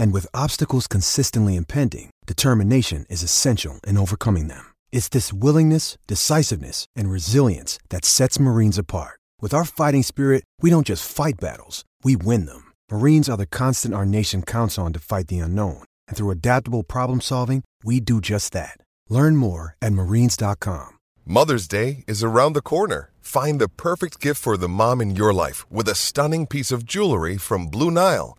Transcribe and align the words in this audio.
And 0.00 0.14
with 0.14 0.34
obstacles 0.44 0.86
consistently 0.86 1.56
impending, 1.56 2.08
determination 2.26 3.04
is 3.10 3.22
essential 3.22 3.80
in 3.86 3.98
overcoming 3.98 4.48
them. 4.48 4.64
It's 4.90 5.10
this 5.10 5.30
willingness, 5.30 5.98
decisiveness, 6.06 6.86
and 6.96 7.10
resilience 7.10 7.78
that 7.90 8.06
sets 8.06 8.40
Marines 8.40 8.78
apart. 8.78 9.20
With 9.42 9.52
our 9.52 9.66
fighting 9.66 10.02
spirit, 10.02 10.44
we 10.62 10.70
don't 10.70 10.86
just 10.86 11.04
fight 11.04 11.38
battles, 11.38 11.84
we 12.02 12.16
win 12.16 12.46
them. 12.46 12.72
Marines 12.90 13.28
are 13.28 13.36
the 13.36 13.54
constant 13.58 13.94
our 13.94 14.06
nation 14.06 14.40
counts 14.42 14.78
on 14.78 14.94
to 14.94 14.98
fight 15.00 15.26
the 15.26 15.38
unknown. 15.38 15.84
And 16.08 16.16
through 16.16 16.30
adaptable 16.30 16.82
problem 16.82 17.20
solving, 17.20 17.62
we 17.84 18.00
do 18.00 18.22
just 18.22 18.54
that. 18.54 18.78
Learn 19.10 19.36
more 19.36 19.76
at 19.82 19.92
marines.com. 19.92 20.96
Mother's 21.26 21.68
Day 21.68 22.04
is 22.08 22.24
around 22.24 22.54
the 22.54 22.62
corner. 22.62 23.10
Find 23.20 23.60
the 23.60 23.68
perfect 23.68 24.18
gift 24.18 24.40
for 24.40 24.56
the 24.56 24.68
mom 24.68 25.02
in 25.02 25.14
your 25.14 25.34
life 25.34 25.70
with 25.70 25.88
a 25.88 25.94
stunning 25.94 26.46
piece 26.46 26.72
of 26.72 26.86
jewelry 26.86 27.36
from 27.36 27.66
Blue 27.66 27.90
Nile. 27.90 28.38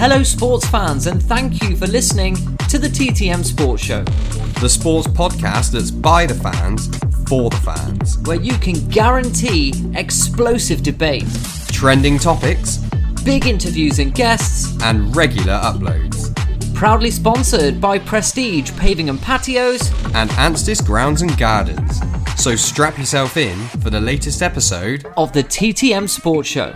Hello, 0.00 0.22
sports 0.22 0.66
fans, 0.66 1.06
and 1.06 1.22
thank 1.22 1.62
you 1.62 1.76
for 1.76 1.86
listening 1.86 2.34
to 2.68 2.78
the 2.78 2.88
TTM 2.88 3.44
Sports 3.44 3.82
Show, 3.82 4.02
The 4.60 4.68
sports 4.68 5.06
podcast 5.06 5.72
that's 5.72 5.90
by 5.90 6.24
the 6.26 6.34
fans, 6.34 6.86
for 7.28 7.50
the 7.50 7.56
fans. 7.58 8.18
where 8.26 8.40
you 8.40 8.54
can 8.54 8.88
guarantee 8.88 9.72
explosive 9.94 10.82
debate, 10.82 11.26
Trending 11.70 12.18
topics 12.18 12.78
big 13.24 13.46
interviews 13.46 13.98
and 13.98 14.14
guests, 14.14 14.74
and 14.82 15.14
regular 15.14 15.52
uploads. 15.60 16.34
proudly 16.74 17.10
sponsored 17.10 17.78
by 17.78 17.98
Prestige 17.98 18.72
Paving 18.78 19.10
and 19.10 19.20
Patios. 19.20 19.90
And 20.14 20.30
Anstis 20.30 20.82
Grounds 20.84 21.20
and 21.20 21.36
Gardens. 21.36 22.00
So 22.36 22.56
strap 22.56 22.96
yourself 22.96 23.36
in 23.36 23.58
for 23.82 23.90
the 23.90 24.00
latest 24.00 24.40
episode. 24.40 25.06
of 25.18 25.32
the 25.34 25.42
TTM 25.42 26.08
Sports 26.08 26.48
Show. 26.48 26.74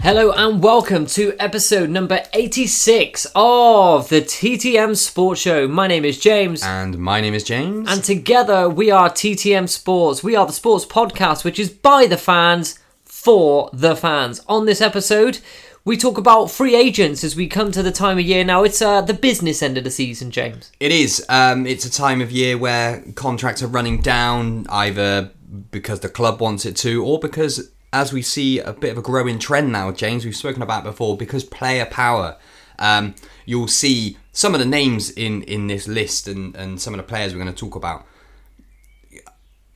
Hello 0.00 0.30
and 0.30 0.62
welcome 0.62 1.06
to 1.06 1.34
episode 1.40 1.90
number 1.90 2.22
86 2.32 3.26
of 3.34 4.08
the 4.08 4.20
TTM 4.20 4.96
Sports 4.96 5.40
Show. 5.40 5.66
My 5.66 5.86
name 5.86 6.04
is 6.04 6.18
James. 6.18 6.62
And 6.62 6.98
my 6.98 7.20
name 7.20 7.34
is 7.34 7.42
James. 7.42 7.90
And 7.90 8.02
together 8.02 8.68
we 8.68 8.90
are 8.90 9.10
TTM 9.10 9.68
Sports. 9.68 10.22
We 10.22 10.36
are 10.36 10.46
the 10.46 10.52
sports 10.52 10.86
podcast 10.86 11.44
which 11.44 11.58
is 11.58 11.68
by 11.68 12.06
the 12.06 12.16
fans 12.16 12.78
for 13.04 13.70
the 13.72 13.96
fans. 13.96 14.40
On 14.48 14.66
this 14.66 14.80
episode, 14.80 15.40
we 15.84 15.96
talk 15.96 16.16
about 16.16 16.50
free 16.50 16.76
agents 16.76 17.24
as 17.24 17.34
we 17.34 17.48
come 17.48 17.72
to 17.72 17.82
the 17.82 17.90
time 17.90 18.18
of 18.18 18.24
year 18.24 18.44
now. 18.44 18.62
It's 18.62 18.80
uh, 18.80 19.00
the 19.00 19.14
business 19.14 19.62
end 19.62 19.78
of 19.78 19.84
the 19.84 19.90
season, 19.90 20.30
James. 20.30 20.70
It 20.78 20.92
is. 20.92 21.24
Um, 21.28 21.66
it's 21.66 21.84
a 21.84 21.90
time 21.90 22.20
of 22.20 22.30
year 22.30 22.56
where 22.56 23.02
contracts 23.14 23.62
are 23.62 23.68
running 23.68 24.00
down, 24.00 24.66
either 24.68 25.32
because 25.70 26.00
the 26.00 26.08
club 26.08 26.40
wants 26.40 26.64
it 26.66 26.76
to, 26.76 27.04
or 27.04 27.18
because, 27.18 27.70
as 27.92 28.12
we 28.12 28.22
see 28.22 28.58
a 28.58 28.72
bit 28.72 28.92
of 28.92 28.98
a 28.98 29.02
growing 29.02 29.38
trend 29.38 29.72
now, 29.72 29.90
James, 29.92 30.24
we've 30.24 30.36
spoken 30.36 30.62
about 30.62 30.84
before, 30.84 31.16
because 31.16 31.44
player 31.44 31.86
power. 31.86 32.36
Um, 32.78 33.14
you'll 33.44 33.68
see 33.68 34.18
some 34.32 34.54
of 34.54 34.60
the 34.60 34.66
names 34.66 35.10
in, 35.10 35.42
in 35.42 35.66
this 35.66 35.88
list 35.88 36.28
and, 36.28 36.54
and 36.54 36.80
some 36.80 36.94
of 36.94 36.98
the 36.98 37.02
players 37.04 37.32
we're 37.32 37.42
going 37.42 37.52
to 37.52 37.58
talk 37.58 37.74
about. 37.74 38.06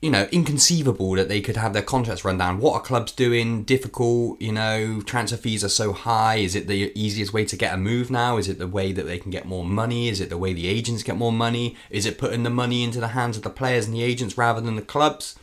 You 0.01 0.11
know, 0.11 0.29
inconceivable 0.33 1.13
that 1.13 1.29
they 1.29 1.41
could 1.41 1.57
have 1.57 1.73
their 1.73 1.83
contracts 1.83 2.25
run 2.25 2.37
down. 2.37 2.59
What 2.59 2.75
are 2.75 2.81
clubs 2.81 3.13
doing? 3.13 3.63
Difficult, 3.63 4.41
you 4.41 4.51
know, 4.53 5.01
transfer 5.01 5.37
fees 5.37 5.63
are 5.65 5.69
so 5.69 5.93
high. 5.93 6.37
Is 6.37 6.57
it 6.57 6.67
the 6.67 6.93
easiest 6.95 7.33
way 7.33 7.45
to 7.45 7.57
get 7.57 7.73
a 7.73 7.77
move 7.77 8.11
now? 8.11 8.37
Is 8.37 8.49
it 8.49 8.59
the 8.59 8.67
way 8.67 8.93
that 8.93 9.05
they 9.05 9.19
can 9.19 9.31
get 9.31 9.47
more 9.47 9.65
money? 9.65 10.09
Is 10.09 10.21
it 10.21 10.29
the 10.29 10.39
way 10.39 10.53
the 10.53 10.67
agents 10.67 11.05
get 11.05 11.17
more 11.17 11.33
money? 11.33 11.77
Is 11.89 12.05
it 12.05 12.19
putting 12.19 12.43
the 12.43 12.51
money 12.51 12.83
into 12.83 13.01
the 13.01 13.09
hands 13.09 13.37
of 13.37 13.45
the 13.45 13.51
players 13.51 13.87
and 13.87 13.95
the 13.95 14.03
agents 14.03 14.37
rather 14.37 14.61
than 14.61 14.75
the 14.75 14.83
clubs? 14.83 15.37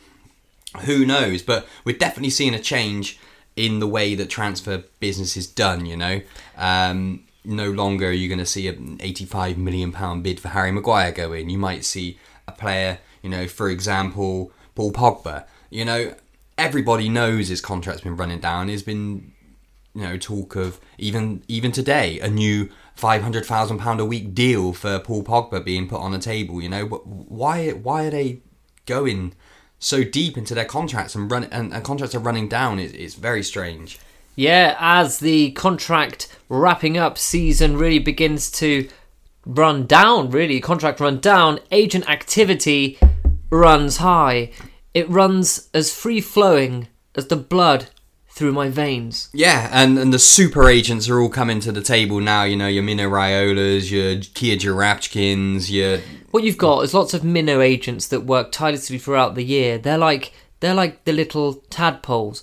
Who 0.82 1.04
knows? 1.04 1.42
But 1.42 1.66
we're 1.84 1.96
definitely 1.96 2.30
seeing 2.30 2.54
a 2.54 2.60
change 2.60 3.18
in 3.56 3.80
the 3.80 3.88
way 3.88 4.14
that 4.14 4.30
transfer 4.30 4.84
business 5.00 5.36
is 5.36 5.46
done, 5.46 5.86
you 5.86 5.96
know. 5.96 6.20
Um, 6.56 7.24
no 7.44 7.70
longer 7.70 8.08
are 8.08 8.12
you 8.12 8.28
going 8.28 8.38
to 8.38 8.46
see 8.46 8.68
an 8.68 8.98
85 9.00 9.58
million 9.58 9.92
pound 9.92 10.22
bid 10.22 10.40
for 10.40 10.48
Harry 10.48 10.70
Maguire 10.70 11.12
go 11.12 11.32
in. 11.32 11.50
You 11.50 11.58
might 11.58 11.84
see 11.84 12.18
a 12.46 12.52
player, 12.52 12.98
you 13.22 13.30
know, 13.30 13.46
for 13.46 13.68
example, 13.70 14.52
Paul 14.74 14.92
Pogba. 14.92 15.44
You 15.70 15.84
know, 15.84 16.14
everybody 16.58 17.08
knows 17.08 17.48
his 17.48 17.60
contract's 17.60 18.02
been 18.02 18.16
running 18.16 18.40
down. 18.40 18.66
There's 18.66 18.82
been, 18.82 19.32
you 19.94 20.02
know, 20.02 20.16
talk 20.16 20.56
of 20.56 20.80
even 20.98 21.42
even 21.48 21.72
today 21.72 22.20
a 22.20 22.28
new 22.28 22.68
five 22.94 23.22
hundred 23.22 23.46
thousand 23.46 23.78
pound 23.78 24.00
a 24.00 24.04
week 24.04 24.34
deal 24.34 24.72
for 24.72 24.98
Paul 24.98 25.24
Pogba 25.24 25.64
being 25.64 25.88
put 25.88 26.00
on 26.00 26.12
the 26.12 26.18
table. 26.18 26.62
You 26.62 26.68
know, 26.68 26.86
but 26.86 27.06
why 27.06 27.70
why 27.70 28.04
are 28.04 28.10
they 28.10 28.40
going 28.86 29.34
so 29.80 30.04
deep 30.04 30.38
into 30.38 30.54
their 30.54 30.64
contracts 30.64 31.16
and 31.16 31.28
run 31.30 31.44
and, 31.44 31.74
and 31.74 31.82
contracts 31.82 32.14
are 32.14 32.20
running 32.20 32.48
down? 32.48 32.78
It, 32.78 32.94
it's 32.94 33.14
very 33.14 33.42
strange. 33.42 33.98
Yeah, 34.36 34.76
as 34.78 35.18
the 35.18 35.50
contract 35.50 36.28
wrapping 36.48 36.96
up 36.96 37.18
season 37.18 37.76
really 37.76 37.98
begins 37.98 38.50
to 38.52 38.88
run 39.44 39.86
down, 39.86 40.30
really, 40.30 40.60
contract 40.60 41.00
run 41.00 41.18
down, 41.18 41.58
agent 41.72 42.08
activity 42.08 42.98
runs 43.50 43.96
high. 43.96 44.52
It 44.94 45.08
runs 45.08 45.68
as 45.74 45.92
free 45.92 46.20
flowing 46.20 46.88
as 47.16 47.26
the 47.26 47.36
blood 47.36 47.88
through 48.40 48.52
my 48.52 48.70
veins. 48.70 49.28
Yeah, 49.34 49.68
and, 49.70 49.98
and 49.98 50.14
the 50.14 50.18
super 50.18 50.66
agents 50.66 51.10
are 51.10 51.20
all 51.20 51.28
coming 51.28 51.60
to 51.60 51.70
the 51.70 51.82
table 51.82 52.20
now. 52.20 52.44
You 52.44 52.56
know, 52.56 52.68
your 52.68 52.82
Mino 52.82 53.06
Raiolas, 53.06 53.90
your 53.90 54.22
Kia 54.32 54.56
Joorabchians, 54.56 55.70
your 55.70 55.98
What 56.30 56.42
you've 56.42 56.56
got 56.56 56.80
is 56.80 56.94
lots 56.94 57.12
of 57.12 57.22
minnow 57.22 57.60
agents 57.60 58.06
that 58.06 58.22
work 58.22 58.50
tirelessly 58.50 58.96
throughout 58.96 59.34
the 59.34 59.44
year. 59.44 59.76
They're 59.76 59.98
like 59.98 60.32
they're 60.60 60.72
like 60.72 61.04
the 61.04 61.12
little 61.12 61.56
tadpoles. 61.68 62.42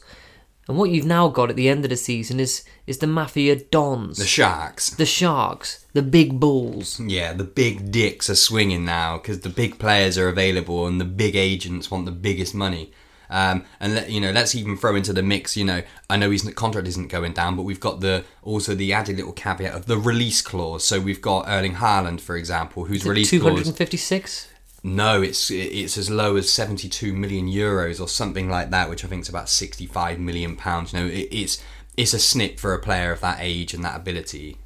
And 0.68 0.78
what 0.78 0.92
you've 0.92 1.06
now 1.06 1.30
got 1.30 1.50
at 1.50 1.56
the 1.56 1.68
end 1.68 1.84
of 1.84 1.90
the 1.90 1.98
season 1.98 2.40
is 2.40 2.64
is 2.86 3.00
the 3.00 3.08
mafia 3.08 3.56
dons, 3.56 4.20
the 4.20 4.26
Sharks. 4.26 4.92
the 4.92 5.06
sharks, 5.08 5.84
the 5.94 6.04
big 6.04 6.40
bulls. 6.40 7.00
Yeah, 7.00 7.34
the 7.34 7.44
big 7.44 7.92
dicks 7.92 8.30
are 8.30 8.36
swinging 8.36 8.86
now 8.86 9.18
because 9.18 9.40
the 9.40 9.50
big 9.50 9.80
players 9.80 10.16
are 10.16 10.30
available 10.30 10.86
and 10.86 11.02
the 11.02 11.06
big 11.06 11.36
agents 11.36 11.90
want 11.90 12.06
the 12.06 12.12
biggest 12.12 12.54
money. 12.54 12.92
Um, 13.30 13.66
and 13.80 13.96
let, 13.96 14.10
you 14.10 14.22
know, 14.22 14.32
let's 14.32 14.56
even 14.56 14.78
throw 14.78 14.96
into 14.96 15.14
the 15.14 15.24
mix. 15.24 15.58
You 15.58 15.66
know, 15.66 15.82
I 16.10 16.18
know 16.18 16.32
his 16.32 16.44
contract 16.54 16.88
isn't 16.88 17.10
going 17.10 17.34
down, 17.34 17.56
but 17.56 17.64
we've 17.64 17.80
got 17.80 18.00
the 18.00 18.24
also 18.42 18.74
the 18.74 18.94
added 18.94 19.18
little 19.18 19.34
caveat 19.34 19.74
of 19.74 19.86
the 19.86 19.98
release 19.98 20.42
clause. 20.42 20.84
So 20.84 21.00
we've 21.00 21.22
got 21.22 21.48
Erling 21.48 21.76
Haaland, 21.76 22.22
for 22.22 22.38
example, 22.38 22.86
whose 22.86 23.06
release 23.06 23.30
Two 23.30 23.40
clause. 23.40 23.52
hundred 23.52 23.68
and 23.68 23.78
fifty-six. 23.78 24.50
No, 24.84 25.22
it's 25.22 25.52
it's 25.52 25.98
as 25.98 26.10
low 26.10 26.38
as 26.38 26.50
seventy 26.50 26.88
two 26.88 27.12
million 27.14 27.48
euros 27.48 28.00
or 28.00 28.08
something 28.08 28.50
like 28.50 28.70
that, 28.70 28.90
which 28.90 29.04
I 29.04 29.08
think 29.08 29.24
is 29.24 29.30
about 29.30 29.50
sixty 29.50 29.86
five 29.86 30.20
million 30.20 30.56
pounds. 30.56 30.94
You 30.94 31.00
know, 31.00 31.06
it, 31.08 31.28
it's 31.32 31.62
it's 31.98 32.14
a 32.14 32.20
snip 32.20 32.60
for 32.60 32.74
a 32.74 32.80
player 32.80 33.12
of 33.12 33.20
that 33.22 33.40
age 33.42 33.74
and 33.74 33.84
that 33.84 33.98
ability. 33.98 34.58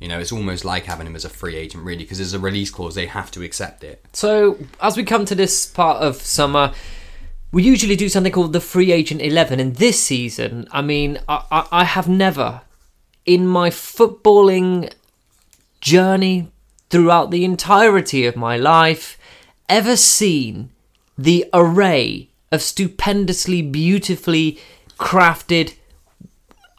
You 0.00 0.08
know, 0.08 0.18
it's 0.18 0.32
almost 0.32 0.64
like 0.64 0.86
having 0.86 1.06
him 1.06 1.14
as 1.14 1.24
a 1.24 1.28
free 1.28 1.54
agent, 1.54 1.84
really, 1.84 2.02
because 2.02 2.18
there's 2.18 2.34
a 2.34 2.40
release 2.40 2.72
clause; 2.72 2.96
they 2.96 3.06
have 3.06 3.30
to 3.32 3.42
accept 3.42 3.84
it. 3.84 4.04
So 4.12 4.58
as 4.80 4.96
we 4.96 5.04
come 5.04 5.24
to 5.26 5.34
this 5.36 5.66
part 5.66 6.02
of 6.02 6.16
summer, 6.16 6.72
we 7.52 7.62
usually 7.62 7.96
do 7.96 8.08
something 8.08 8.32
called 8.32 8.52
the 8.52 8.60
free 8.60 8.90
agent 8.90 9.20
11 9.20 9.60
and 9.60 9.76
this 9.76 10.02
season 10.02 10.66
i 10.72 10.82
mean 10.82 11.18
I, 11.28 11.44
I, 11.50 11.68
I 11.70 11.84
have 11.84 12.08
never 12.08 12.62
in 13.24 13.46
my 13.46 13.70
footballing 13.70 14.92
journey 15.80 16.48
throughout 16.90 17.30
the 17.30 17.44
entirety 17.44 18.26
of 18.26 18.36
my 18.36 18.56
life 18.56 19.18
ever 19.68 19.96
seen 19.96 20.70
the 21.16 21.46
array 21.52 22.28
of 22.50 22.62
stupendously, 22.62 23.62
beautifully 23.62 24.58
crafted. 24.98 25.74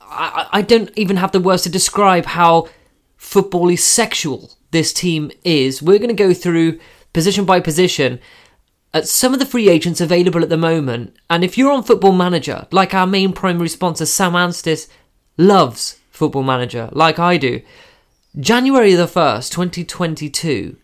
I, 0.02 0.48
I 0.52 0.62
don't 0.62 0.92
even 0.96 1.18
have 1.18 1.32
the 1.32 1.40
words 1.40 1.64
to 1.64 1.70
describe 1.70 2.26
how 2.26 2.70
footbally 3.20 3.80
sexual 3.80 4.52
this 4.72 4.94
team 4.94 5.32
is. 5.44 5.82
We're 5.82 5.98
going 5.98 6.10
to 6.10 6.14
go 6.14 6.34
through 6.34 6.80
position 7.14 7.46
by 7.46 7.60
position 7.60 8.20
at 8.94 9.08
some 9.08 9.34
of 9.34 9.40
the 9.40 9.46
free 9.46 9.70
agents 9.70 10.00
available 10.02 10.44
at 10.44 10.50
the 10.50 10.58
moment. 10.58 11.16
And 11.30 11.44
if 11.44 11.58
you're 11.58 11.72
on 11.72 11.84
Football 11.84 12.12
Manager, 12.14 12.68
like 12.72 12.94
our 12.94 13.08
main 13.08 13.34
primary 13.34 13.70
sponsor, 13.70 14.06
Sam 14.06 14.34
Anstis, 14.34 14.88
loves 15.38 16.00
Football 16.12 16.44
Manager, 16.44 16.90
like 16.92 17.18
I 17.20 17.38
do, 17.38 17.62
January 18.40 18.94
the 18.94 19.06
1st, 19.08 19.52
2022 19.52 20.78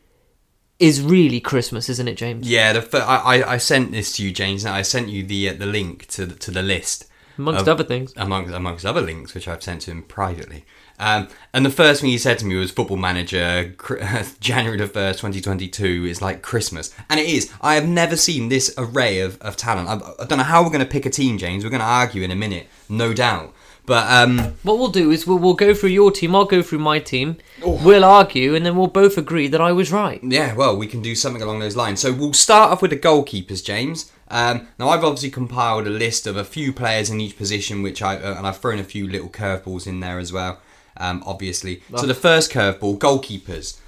is 0.79 1.01
really 1.01 1.39
Christmas, 1.39 1.89
isn't 1.89 2.07
it, 2.07 2.15
James? 2.15 2.47
Yeah, 2.49 2.73
the 2.73 2.97
I 2.99 3.53
I 3.53 3.57
sent 3.57 3.91
this 3.91 4.15
to 4.17 4.23
you, 4.23 4.31
James. 4.31 4.63
And 4.65 4.73
I 4.73 4.81
sent 4.81 5.09
you 5.09 5.23
the 5.23 5.49
uh, 5.49 5.53
the 5.53 5.65
link 5.65 6.07
to 6.07 6.25
the, 6.25 6.35
to 6.35 6.51
the 6.51 6.63
list 6.63 7.05
Amongst 7.37 7.61
of- 7.61 7.67
other 7.67 7.83
things. 7.83 8.13
amongst 8.15 8.53
amongst 8.53 8.85
other 8.85 9.01
links 9.01 9.33
which 9.33 9.47
I've 9.47 9.61
sent 9.63 9.81
to 9.81 9.91
him 9.91 10.03
privately. 10.03 10.65
Um, 10.99 11.29
and 11.53 11.65
the 11.65 11.69
first 11.69 12.01
thing 12.01 12.09
he 12.09 12.17
said 12.17 12.39
to 12.39 12.45
me 12.45 12.55
was, 12.55 12.71
"Football 12.71 12.97
Manager, 12.97 13.73
January 14.39 14.77
the 14.77 14.87
first, 14.87 15.19
twenty 15.19 15.41
twenty 15.41 15.67
two 15.67 16.05
is 16.05 16.21
like 16.21 16.41
Christmas," 16.41 16.93
and 17.09 17.19
it 17.19 17.27
is. 17.27 17.51
I 17.61 17.75
have 17.75 17.87
never 17.87 18.15
seen 18.15 18.49
this 18.49 18.73
array 18.77 19.19
of, 19.21 19.41
of 19.41 19.55
talent. 19.57 19.87
I, 19.87 19.95
I 20.21 20.25
don't 20.25 20.37
know 20.37 20.43
how 20.43 20.61
we're 20.63 20.69
going 20.69 20.79
to 20.85 20.85
pick 20.85 21.05
a 21.05 21.09
team, 21.09 21.37
James. 21.37 21.63
We're 21.63 21.69
going 21.69 21.79
to 21.81 21.85
argue 21.85 22.21
in 22.23 22.31
a 22.31 22.35
minute, 22.35 22.67
no 22.89 23.13
doubt. 23.13 23.53
But 23.85 24.05
um, 24.11 24.37
What 24.61 24.77
we'll 24.77 24.89
do 24.91 25.09
is 25.09 25.25
we'll, 25.25 25.39
we'll 25.39 25.55
go 25.55 25.73
through 25.73 25.89
your 25.89 26.11
team, 26.11 26.35
I'll 26.35 26.45
go 26.45 26.61
through 26.61 26.77
my 26.77 26.99
team, 26.99 27.37
Oh. 27.63 27.83
we'll 27.83 28.05
argue, 28.05 28.53
and 28.53 28.63
then 28.63 28.75
we'll 28.77 28.85
both 28.85 29.17
agree 29.17 29.47
that 29.47 29.59
I 29.61 29.71
was 29.71 29.91
right. 29.91 30.19
Yeah, 30.23 30.53
well, 30.53 30.77
we 30.77 30.85
can 30.85 31.01
do 31.01 31.15
something 31.15 31.41
along 31.41 31.57
those 31.59 31.75
lines. 31.75 31.99
So 31.99 32.13
we'll 32.13 32.33
start 32.33 32.71
off 32.71 32.83
with 32.83 32.91
the 32.91 32.97
goalkeepers, 32.99 33.65
James. 33.65 34.11
Um, 34.27 34.67
now 34.77 34.89
I've 34.89 35.03
obviously 35.03 35.31
compiled 35.31 35.87
a 35.87 35.89
list 35.89 36.27
of 36.27 36.37
a 36.37 36.43
few 36.43 36.71
players 36.71 37.09
in 37.09 37.19
each 37.19 37.35
position, 37.35 37.81
which 37.81 38.03
I 38.03 38.17
uh, 38.17 38.35
and 38.37 38.45
I've 38.45 38.57
thrown 38.59 38.77
a 38.77 38.83
few 38.83 39.07
little 39.07 39.29
curveballs 39.29 39.87
in 39.87 40.01
there 40.01 40.19
as 40.19 40.31
well. 40.31 40.59
Um, 40.99 41.23
obviously, 41.25 41.81
so 41.95 42.05
the 42.05 42.13
first 42.13 42.51
curveball, 42.51 42.97
goalkeepers. 42.97 43.79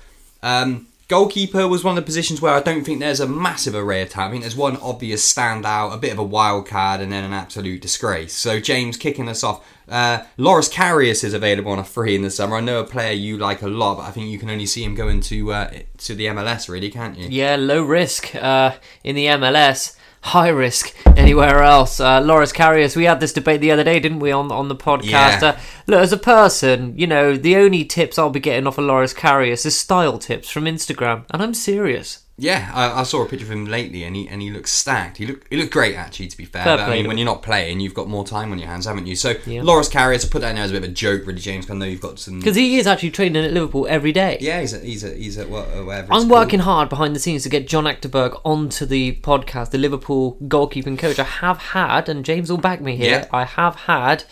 Um, 0.41 0.87
goalkeeper 1.11 1.67
was 1.67 1.83
one 1.83 1.97
of 1.97 2.01
the 2.01 2.05
positions 2.05 2.41
where 2.41 2.53
I 2.53 2.61
don't 2.61 2.85
think 2.85 3.01
there's 3.01 3.19
a 3.19 3.27
massive 3.27 3.75
array 3.75 4.01
of 4.01 4.09
talent. 4.09 4.29
I 4.29 4.31
think 4.31 4.43
there's 4.43 4.55
one 4.55 4.77
obvious 4.77 5.31
standout, 5.31 5.93
a 5.93 5.97
bit 5.97 6.13
of 6.13 6.17
a 6.19 6.23
wild 6.23 6.67
card, 6.67 7.01
and 7.01 7.11
then 7.11 7.25
an 7.25 7.33
absolute 7.33 7.81
disgrace. 7.81 8.33
So 8.33 8.61
James, 8.61 8.95
kicking 8.95 9.27
us 9.27 9.43
off. 9.43 9.67
Uh, 9.89 10.23
Loris 10.37 10.69
Karius 10.69 11.25
is 11.25 11.33
available 11.33 11.73
on 11.73 11.79
a 11.79 11.83
free 11.83 12.15
in 12.15 12.21
the 12.21 12.31
summer. 12.31 12.55
I 12.55 12.61
know 12.61 12.79
a 12.79 12.85
player 12.85 13.11
you 13.11 13.37
like 13.37 13.61
a 13.61 13.67
lot, 13.67 13.97
but 13.97 14.03
I 14.03 14.11
think 14.11 14.27
you 14.29 14.39
can 14.39 14.49
only 14.49 14.65
see 14.65 14.85
him 14.85 14.95
going 14.95 15.19
to 15.21 15.51
uh, 15.51 15.71
to 15.97 16.15
the 16.15 16.27
MLS, 16.27 16.69
really, 16.69 16.89
can't 16.89 17.17
you? 17.17 17.27
Yeah, 17.27 17.57
low 17.57 17.83
risk 17.83 18.33
uh, 18.33 18.75
in 19.03 19.17
the 19.17 19.25
MLS, 19.25 19.97
high 20.21 20.49
risk 20.49 20.93
anywhere 21.17 21.63
else. 21.63 21.99
Uh, 21.99 22.21
Loris 22.21 22.53
Karius, 22.53 22.95
we 22.95 23.05
had 23.05 23.19
this 23.19 23.33
debate 23.33 23.61
the 23.61 23.71
other 23.71 23.83
day, 23.83 23.99
didn't 23.99 24.19
we, 24.19 24.31
on 24.31 24.51
on 24.51 24.67
the 24.67 24.75
podcast? 24.75 25.41
Yeah. 25.41 25.49
Uh, 25.49 25.59
look, 25.87 26.01
as 26.01 26.13
a 26.13 26.17
person, 26.17 26.97
you 26.97 27.07
know, 27.07 27.35
the 27.35 27.55
only 27.55 27.85
tips 27.85 28.17
I'll 28.17 28.29
be 28.29 28.39
getting 28.39 28.67
off 28.67 28.77
of 28.77 28.85
Loris 28.85 29.13
Karius 29.13 29.65
is 29.65 29.77
style 29.77 30.17
tips 30.17 30.49
from 30.49 30.65
Instagram, 30.65 31.25
and 31.31 31.41
I'm 31.41 31.53
serious. 31.53 32.20
Yeah, 32.37 32.71
I, 32.73 33.01
I 33.01 33.03
saw 33.03 33.23
a 33.23 33.27
picture 33.27 33.45
of 33.45 33.51
him 33.51 33.65
lately, 33.65 34.03
and 34.03 34.15
he 34.15 34.27
and 34.27 34.41
he 34.41 34.49
looks 34.49 34.71
stacked. 34.71 35.17
He 35.17 35.27
looked 35.27 35.45
he 35.51 35.57
looked 35.57 35.71
great 35.71 35.95
actually, 35.95 36.27
to 36.27 36.37
be 36.37 36.45
fair. 36.45 36.63
Fair 36.63 36.77
but 36.77 36.89
I 36.89 36.95
mean, 36.95 37.07
when 37.07 37.19
you're 37.19 37.25
not 37.25 37.43
playing, 37.43 37.79
you've 37.81 37.93
got 37.93 38.07
more 38.07 38.25
time 38.25 38.51
on 38.51 38.57
your 38.57 38.67
hands, 38.67 38.85
haven't 38.87 39.05
you? 39.05 39.15
So 39.15 39.35
Yeah. 39.45 39.61
Loris 39.61 39.89
Karius, 39.89 40.25
I 40.25 40.29
put 40.29 40.41
that 40.41 40.49
in 40.49 40.55
there 40.55 40.65
as 40.65 40.71
a 40.71 40.73
bit 40.73 40.83
of 40.83 40.89
a 40.89 40.93
joke, 40.93 41.27
really, 41.27 41.39
James. 41.39 41.69
I 41.69 41.75
know 41.75 41.85
you've 41.85 42.01
got 42.01 42.17
some. 42.17 42.39
Because 42.39 42.55
he 42.55 42.77
is 42.77 42.87
actually 42.87 43.11
training 43.11 43.45
at 43.45 43.51
Liverpool 43.53 43.85
every 43.87 44.11
day. 44.11 44.37
yeah, 44.41 44.59
he's 44.61 44.73
a, 44.73 44.79
he's 44.79 45.03
a, 45.03 45.13
he's 45.13 45.37
a, 45.37 45.47
wha- 45.47 45.59
uh, 45.59 45.83
whatever. 45.83 46.05
it's 46.05 46.11
I'm 46.13 46.21
called. 46.21 46.29
working 46.31 46.59
hard 46.61 46.89
behind 46.89 47.15
the 47.15 47.19
scenes 47.19 47.43
to 47.43 47.49
get 47.49 47.67
John 47.67 47.83
Achterberg 47.83 48.41
onto 48.43 48.87
the 48.87 49.13
podcast, 49.17 49.69
the 49.69 49.77
Liverpool 49.77 50.37
goalkeeping 50.43 50.97
coach. 50.97 51.19
I 51.19 51.23
have 51.25 51.57
had, 51.59 52.09
and 52.09 52.25
James 52.25 52.49
will 52.49 52.57
back 52.57 52.81
me 52.81 52.95
here, 52.95 53.11
Yeah. 53.11 53.27
I 53.31 53.43
have 53.45 53.75
had 53.75 54.23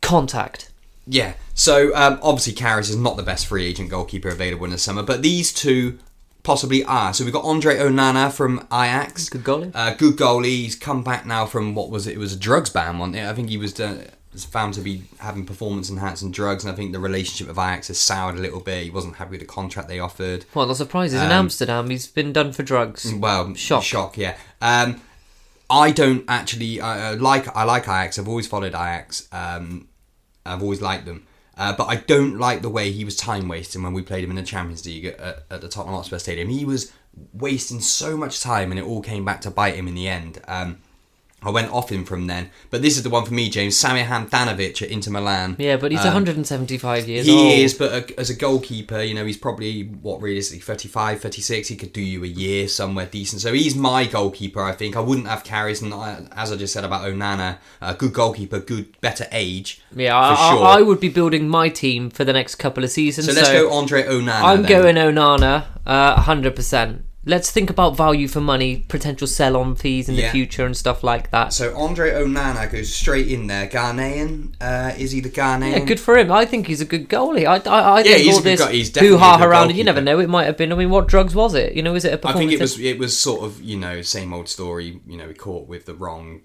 contact. 0.00 0.70
Yeah. 1.06 1.34
So 1.54 1.94
um, 1.94 2.18
obviously, 2.22 2.52
Karius 2.54 2.90
is 2.90 2.96
not 2.96 3.16
the 3.16 3.22
best 3.22 3.46
free 3.46 3.66
agent 3.66 3.90
goalkeeper 3.90 4.28
available 4.28 4.64
in 4.64 4.70
the 4.70 4.78
summer, 4.78 5.02
but 5.02 5.22
these 5.22 5.52
two 5.52 5.98
possibly 6.46 6.84
are. 6.84 7.12
So 7.12 7.24
we've 7.24 7.32
got 7.32 7.44
Andre 7.44 7.76
Onana 7.76 8.32
from 8.32 8.60
Ajax. 8.72 9.28
Good 9.28 9.42
goalie. 9.44 9.72
Uh, 9.74 9.92
good 9.94 10.16
goalie. 10.16 10.44
He's 10.46 10.76
come 10.76 11.02
back 11.02 11.26
now 11.26 11.44
from 11.44 11.74
what 11.74 11.90
was 11.90 12.06
it? 12.06 12.14
It 12.14 12.18
was 12.18 12.32
a 12.32 12.38
drugs 12.38 12.70
ban, 12.70 12.98
wasn't 12.98 13.16
it? 13.16 13.26
I 13.26 13.34
think 13.34 13.50
he 13.50 13.58
was. 13.58 13.78
Uh, 13.78 14.06
was 14.32 14.44
found 14.44 14.74
to 14.74 14.82
be 14.82 15.02
having 15.18 15.46
performance 15.46 15.88
enhancing 15.88 16.30
drugs, 16.30 16.62
and 16.62 16.70
I 16.70 16.76
think 16.76 16.92
the 16.92 16.98
relationship 16.98 17.48
with 17.48 17.56
Ajax 17.56 17.88
has 17.88 17.98
soured 17.98 18.36
a 18.36 18.38
little 18.38 18.60
bit. 18.60 18.84
He 18.84 18.90
wasn't 18.90 19.16
happy 19.16 19.30
with 19.30 19.40
the 19.40 19.46
contract 19.46 19.88
they 19.88 19.98
offered. 19.98 20.44
Well, 20.54 20.66
not 20.66 20.76
surprised. 20.76 21.14
He's 21.14 21.22
in 21.22 21.28
Um, 21.28 21.32
Amsterdam. 21.32 21.88
He's 21.88 22.06
been 22.06 22.34
done 22.34 22.52
for 22.52 22.62
drugs. 22.62 23.10
Well, 23.14 23.54
Shock. 23.54 23.82
shock, 23.82 24.18
yeah. 24.18 24.36
Um, 24.60 25.00
I 25.70 25.90
don't 25.90 26.22
actually 26.28 26.82
I, 26.82 27.12
uh, 27.12 27.16
like. 27.16 27.48
I 27.56 27.64
like 27.64 27.84
Ajax. 27.84 28.18
I've 28.18 28.28
always 28.28 28.46
followed 28.46 28.74
Ajax. 28.74 29.26
Um, 29.32 29.88
I've 30.44 30.62
always 30.62 30.82
liked 30.82 31.06
them. 31.06 31.26
Uh, 31.56 31.74
but 31.74 31.88
I 31.88 31.96
don't 31.96 32.38
like 32.38 32.60
the 32.60 32.68
way 32.68 32.92
he 32.92 33.04
was 33.04 33.16
time 33.16 33.48
wasting 33.48 33.82
when 33.82 33.94
we 33.94 34.02
played 34.02 34.22
him 34.22 34.30
in 34.30 34.36
the 34.36 34.42
Champions 34.42 34.84
League 34.84 35.06
at, 35.06 35.44
at, 35.50 35.60
the 35.62 35.68
Tottenham 35.68 35.94
Hotspur 35.94 36.18
Stadium. 36.18 36.50
He 36.50 36.66
was 36.66 36.92
wasting 37.32 37.80
so 37.80 38.16
much 38.16 38.42
time, 38.42 38.70
and 38.70 38.78
it 38.78 38.84
all 38.84 39.00
came 39.00 39.24
back 39.24 39.40
to 39.42 39.50
bite 39.50 39.74
him 39.74 39.88
in 39.88 39.94
the 39.94 40.06
end. 40.06 40.40
Um, 40.46 40.78
I 41.42 41.50
went 41.50 41.70
off 41.70 41.90
him 41.92 42.04
from 42.04 42.26
then. 42.26 42.50
But 42.70 42.82
this 42.82 42.96
is 42.96 43.02
the 43.04 43.10
one 43.10 43.24
for 43.24 43.32
me, 43.34 43.48
James. 43.50 43.76
Samir 43.80 44.06
Handanovic 44.06 44.80
at 44.82 44.88
Inter 44.90 45.12
Milan. 45.12 45.54
Yeah, 45.58 45.76
but 45.76 45.92
he's 45.92 46.00
Um, 46.00 46.06
175 46.06 47.06
years 47.08 47.26
he 47.26 47.32
old. 47.32 47.52
is, 47.52 47.74
but 47.74 47.92
a, 47.92 48.18
as 48.20 48.30
a 48.30 48.34
goalkeeper, 48.34 49.00
you 49.02 49.14
know, 49.14 49.24
he's 49.24 49.36
probably, 49.36 49.82
what, 49.82 50.20
realistically, 50.22 50.60
35, 50.60 51.20
36. 51.20 51.68
He 51.68 51.76
could 51.76 51.92
do 51.92 52.00
you 52.00 52.24
a 52.24 52.26
year 52.26 52.66
somewhere 52.68 53.06
decent. 53.06 53.42
So 53.42 53.52
he's 53.52 53.76
my 53.76 54.06
goalkeeper, 54.06 54.62
I 54.62 54.72
think. 54.72 54.96
I 54.96 55.00
wouldn't 55.00 55.28
have 55.28 55.44
Karius, 55.44 55.82
and 55.82 55.92
as 56.32 56.50
I 56.50 56.56
just 56.56 56.72
said 56.72 56.84
about 56.84 57.02
Onana, 57.04 57.58
uh, 57.80 57.92
good 57.92 58.12
goalkeeper, 58.14 58.58
good, 58.58 58.98
better 59.00 59.26
age. 59.30 59.82
Yeah, 59.94 60.18
I- 60.18 60.50
sure. 60.54 60.64
I 60.64 60.82
would 60.82 60.98
be 61.00 61.10
building 61.10 61.48
my 61.48 61.68
team 61.68 62.10
for 62.10 62.24
the 62.24 62.32
next 62.32 62.56
couple 62.56 62.82
of 62.82 62.90
seasons. 62.90 63.26
so 63.28 63.32
let's 63.34 63.50
go 63.52 63.72
Andre 63.72 64.02
Onana. 64.04 64.42
I'm 64.42 64.62
then. 64.62 64.70
going 64.70 64.96
Onana, 64.96 65.64
uh, 65.86 66.16
100%. 66.22 67.02
Let's 67.28 67.50
think 67.50 67.70
about 67.70 67.96
value 67.96 68.28
for 68.28 68.40
money, 68.40 68.84
potential 68.88 69.26
sell-on 69.26 69.74
fees 69.74 70.08
in 70.08 70.14
Yeah. 70.14 70.26
the 70.26 70.30
future, 70.30 70.64
and 70.64 70.76
stuff 70.76 71.02
like 71.02 71.32
that. 71.32 71.52
So 71.52 71.76
Andre 71.76 72.12
Onana 72.12 72.70
goes 72.70 72.94
straight 72.94 73.26
in 73.26 73.48
there. 73.48 73.66
Ghanaian, 73.66 74.54
uh, 74.60 74.92
is 74.96 75.10
he 75.10 75.20
the 75.20 75.28
Ghanaian? 75.28 75.72
Yeah, 75.72 75.78
good 75.80 75.98
for 75.98 76.16
him. 76.16 76.30
I 76.30 76.44
think 76.44 76.68
he's 76.68 76.80
a 76.80 76.84
good 76.84 77.08
goalie. 77.08 77.44
I, 77.44 77.56
I, 77.68 77.98
I 77.98 78.02
think 78.04 78.18
he's 78.18 78.36
all 78.36 78.42
this 78.42 78.60
go- 78.90 79.00
hoo-ha 79.00 79.38
good 79.38 79.44
around. 79.48 79.74
You 79.74 79.82
never 79.82 80.00
know. 80.00 80.20
It 80.20 80.28
might 80.28 80.44
have 80.44 80.56
been. 80.56 80.72
I 80.72 80.76
mean, 80.76 80.90
what 80.90 81.08
drugs 81.08 81.34
was 81.34 81.54
it? 81.54 81.72
You 81.74 81.82
know, 81.82 81.96
is 81.96 82.04
it 82.04 82.12
a 82.24 82.28
I 82.28 82.32
think 82.32 82.52
it 82.52 82.60
was 82.60 82.78
it 82.78 82.96
was 82.98 83.18
sort 83.18 83.42
of 83.42 83.60
you 83.60 83.76
know 83.76 84.02
same 84.02 84.32
old 84.32 84.48
story. 84.48 85.00
You 85.06 85.16
know, 85.16 85.32
caught 85.32 85.66
with 85.66 85.86
the 85.86 85.94
wrong 85.94 86.42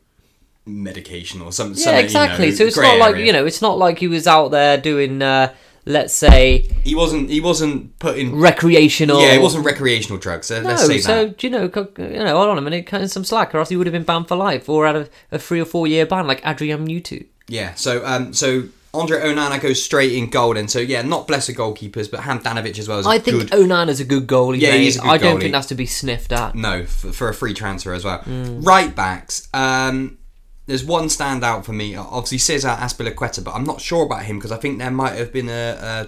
medication 0.65 1.41
or 1.41 1.51
something. 1.51 1.81
yeah, 1.83 1.97
exactly. 1.99 2.51
so 2.51 2.63
it's 2.65 2.77
not 2.77 2.97
like 2.97 3.17
you 3.17 3.31
know, 3.33 3.45
it's 3.45 3.61
not 3.61 3.77
like 3.77 3.99
he 3.99 4.07
was 4.07 4.27
out 4.27 4.49
there 4.49 4.77
doing, 4.77 5.21
uh, 5.21 5.53
let's 5.85 6.13
say, 6.13 6.67
he 6.83 6.95
wasn't 6.95 7.29
he 7.29 7.41
wasn't 7.41 7.97
putting 7.99 8.35
recreational. 8.39 9.21
yeah, 9.21 9.33
it 9.33 9.41
wasn't 9.41 9.65
recreational 9.65 10.17
drugs. 10.19 10.47
So 10.47 10.61
No, 10.61 10.69
let's 10.69 10.85
say 10.85 10.99
so 10.99 11.25
that. 11.25 11.37
do 11.37 11.47
you 11.47 11.51
know, 11.51 11.63
you 11.63 12.23
know, 12.23 12.35
hold 12.37 12.49
on 12.49 12.57
a 12.57 12.61
minute, 12.61 12.85
cut 12.85 13.01
in 13.01 13.07
some 13.07 13.23
slack, 13.23 13.53
or 13.55 13.59
else 13.59 13.69
he 13.69 13.75
would 13.77 13.87
have 13.87 13.93
been 13.93 14.03
banned 14.03 14.27
for 14.27 14.35
life, 14.35 14.69
or 14.69 14.85
out 14.87 14.95
of 14.95 15.09
a 15.31 15.39
three 15.39 15.59
or 15.61 15.65
four 15.65 15.87
year 15.87 16.05
ban 16.05 16.27
like 16.27 16.41
Adrian 16.45 16.87
Mutu. 16.87 17.25
Yeah. 17.47 17.73
So 17.75 18.05
um 18.05 18.33
so 18.33 18.63
Andre 18.93 19.21
Onana 19.21 19.59
goes 19.61 19.81
straight 19.81 20.11
in 20.13 20.29
goal 20.29 20.53
then. 20.53 20.67
So 20.67 20.79
yeah, 20.79 21.01
not 21.01 21.25
blessed 21.27 21.51
goalkeepers, 21.51 22.11
but 22.11 22.19
Handanovic 22.21 22.77
as 22.77 22.87
well 22.89 22.99
is 22.99 23.07
I 23.07 23.19
think 23.19 23.49
good. 23.49 23.59
Onana's 23.59 23.99
a 24.01 24.05
good 24.05 24.27
goalie. 24.27 24.59
Yeah, 24.59 24.71
mate. 24.71 24.81
he 24.81 24.87
is 24.87 24.99
I 24.99 25.17
don't 25.17 25.39
think 25.39 25.53
that's 25.53 25.67
to 25.67 25.75
be 25.75 25.85
sniffed 25.85 26.31
at. 26.33 26.55
No, 26.55 26.85
for, 26.85 27.11
for 27.13 27.29
a 27.29 27.33
free 27.33 27.53
transfer 27.53 27.93
as 27.93 28.03
well. 28.03 28.19
Mm. 28.19 28.65
Right 28.65 28.93
backs. 28.93 29.47
Um, 29.53 30.17
there's 30.71 30.85
one 30.85 31.07
standout 31.07 31.65
for 31.65 31.73
me. 31.73 31.97
Obviously, 31.97 32.37
Cesar 32.37 32.69
Azpilicueta, 32.69 33.43
but 33.43 33.53
I'm 33.53 33.65
not 33.65 33.81
sure 33.81 34.05
about 34.05 34.23
him 34.23 34.37
because 34.37 34.53
I 34.53 34.57
think 34.57 34.79
there 34.79 34.89
might 34.89 35.17
have 35.17 35.33
been 35.33 35.49
a 35.49 36.07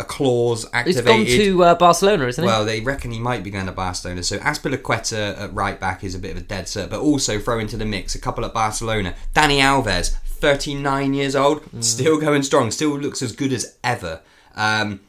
a 0.00 0.04
clause 0.04 0.64
He's 0.84 0.98
activated. 0.98 1.06
gone 1.06 1.24
to 1.24 1.64
uh, 1.64 1.74
Barcelona, 1.76 2.26
isn't 2.26 2.44
he? 2.44 2.46
Well, 2.46 2.66
they 2.66 2.80
reckon 2.80 3.10
he 3.10 3.18
might 3.18 3.42
be 3.42 3.48
going 3.48 3.64
to 3.66 3.72
Barcelona. 3.72 4.22
So 4.22 4.36
Azpilicueta 4.36 5.40
at 5.40 5.54
right 5.54 5.80
back 5.80 6.04
is 6.04 6.14
a 6.14 6.18
bit 6.18 6.32
of 6.32 6.36
a 6.36 6.40
dead 6.42 6.66
cert, 6.66 6.90
but 6.90 7.00
also 7.00 7.38
throw 7.38 7.58
into 7.58 7.78
the 7.78 7.86
mix 7.86 8.14
a 8.14 8.20
couple 8.20 8.44
at 8.44 8.52
Barcelona. 8.52 9.14
Dani 9.34 9.60
Alves, 9.60 10.12
39 10.26 11.14
years 11.14 11.34
old, 11.34 11.62
still 11.82 12.20
going 12.20 12.42
strong, 12.42 12.70
still 12.70 12.98
looks 12.98 13.22
as 13.22 13.32
good 13.32 13.52
as 13.52 13.78
ever. 13.82 14.20
Um, 14.54 15.00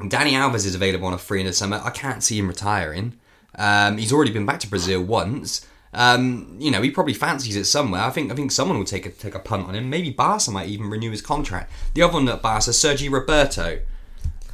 Dani 0.00 0.32
Alves 0.32 0.64
is 0.64 0.74
available 0.74 1.08
on 1.08 1.12
a 1.12 1.18
free 1.18 1.40
in 1.40 1.46
the 1.46 1.52
summer. 1.52 1.78
I 1.84 1.90
can't 1.90 2.22
see 2.22 2.38
him 2.38 2.48
retiring. 2.48 3.18
Um, 3.58 3.98
he's 3.98 4.14
already 4.14 4.32
been 4.32 4.46
back 4.46 4.60
to 4.60 4.66
Brazil 4.66 5.02
once. 5.02 5.66
Um, 5.92 6.56
you 6.60 6.70
know, 6.70 6.82
he 6.82 6.90
probably 6.90 7.14
fancies 7.14 7.56
it 7.56 7.64
somewhere. 7.64 8.02
I 8.02 8.10
think 8.10 8.30
I 8.30 8.34
think 8.34 8.52
someone 8.52 8.78
will 8.78 8.84
take 8.84 9.06
a 9.06 9.10
take 9.10 9.34
a 9.34 9.40
punt 9.40 9.66
on 9.66 9.74
him. 9.74 9.90
Maybe 9.90 10.10
Barca 10.10 10.50
might 10.50 10.68
even 10.68 10.88
renew 10.88 11.10
his 11.10 11.22
contract. 11.22 11.72
The 11.94 12.02
other 12.02 12.14
one 12.14 12.28
at 12.28 12.42
Barca, 12.42 12.72
Sergi 12.72 13.08
Roberto. 13.08 13.80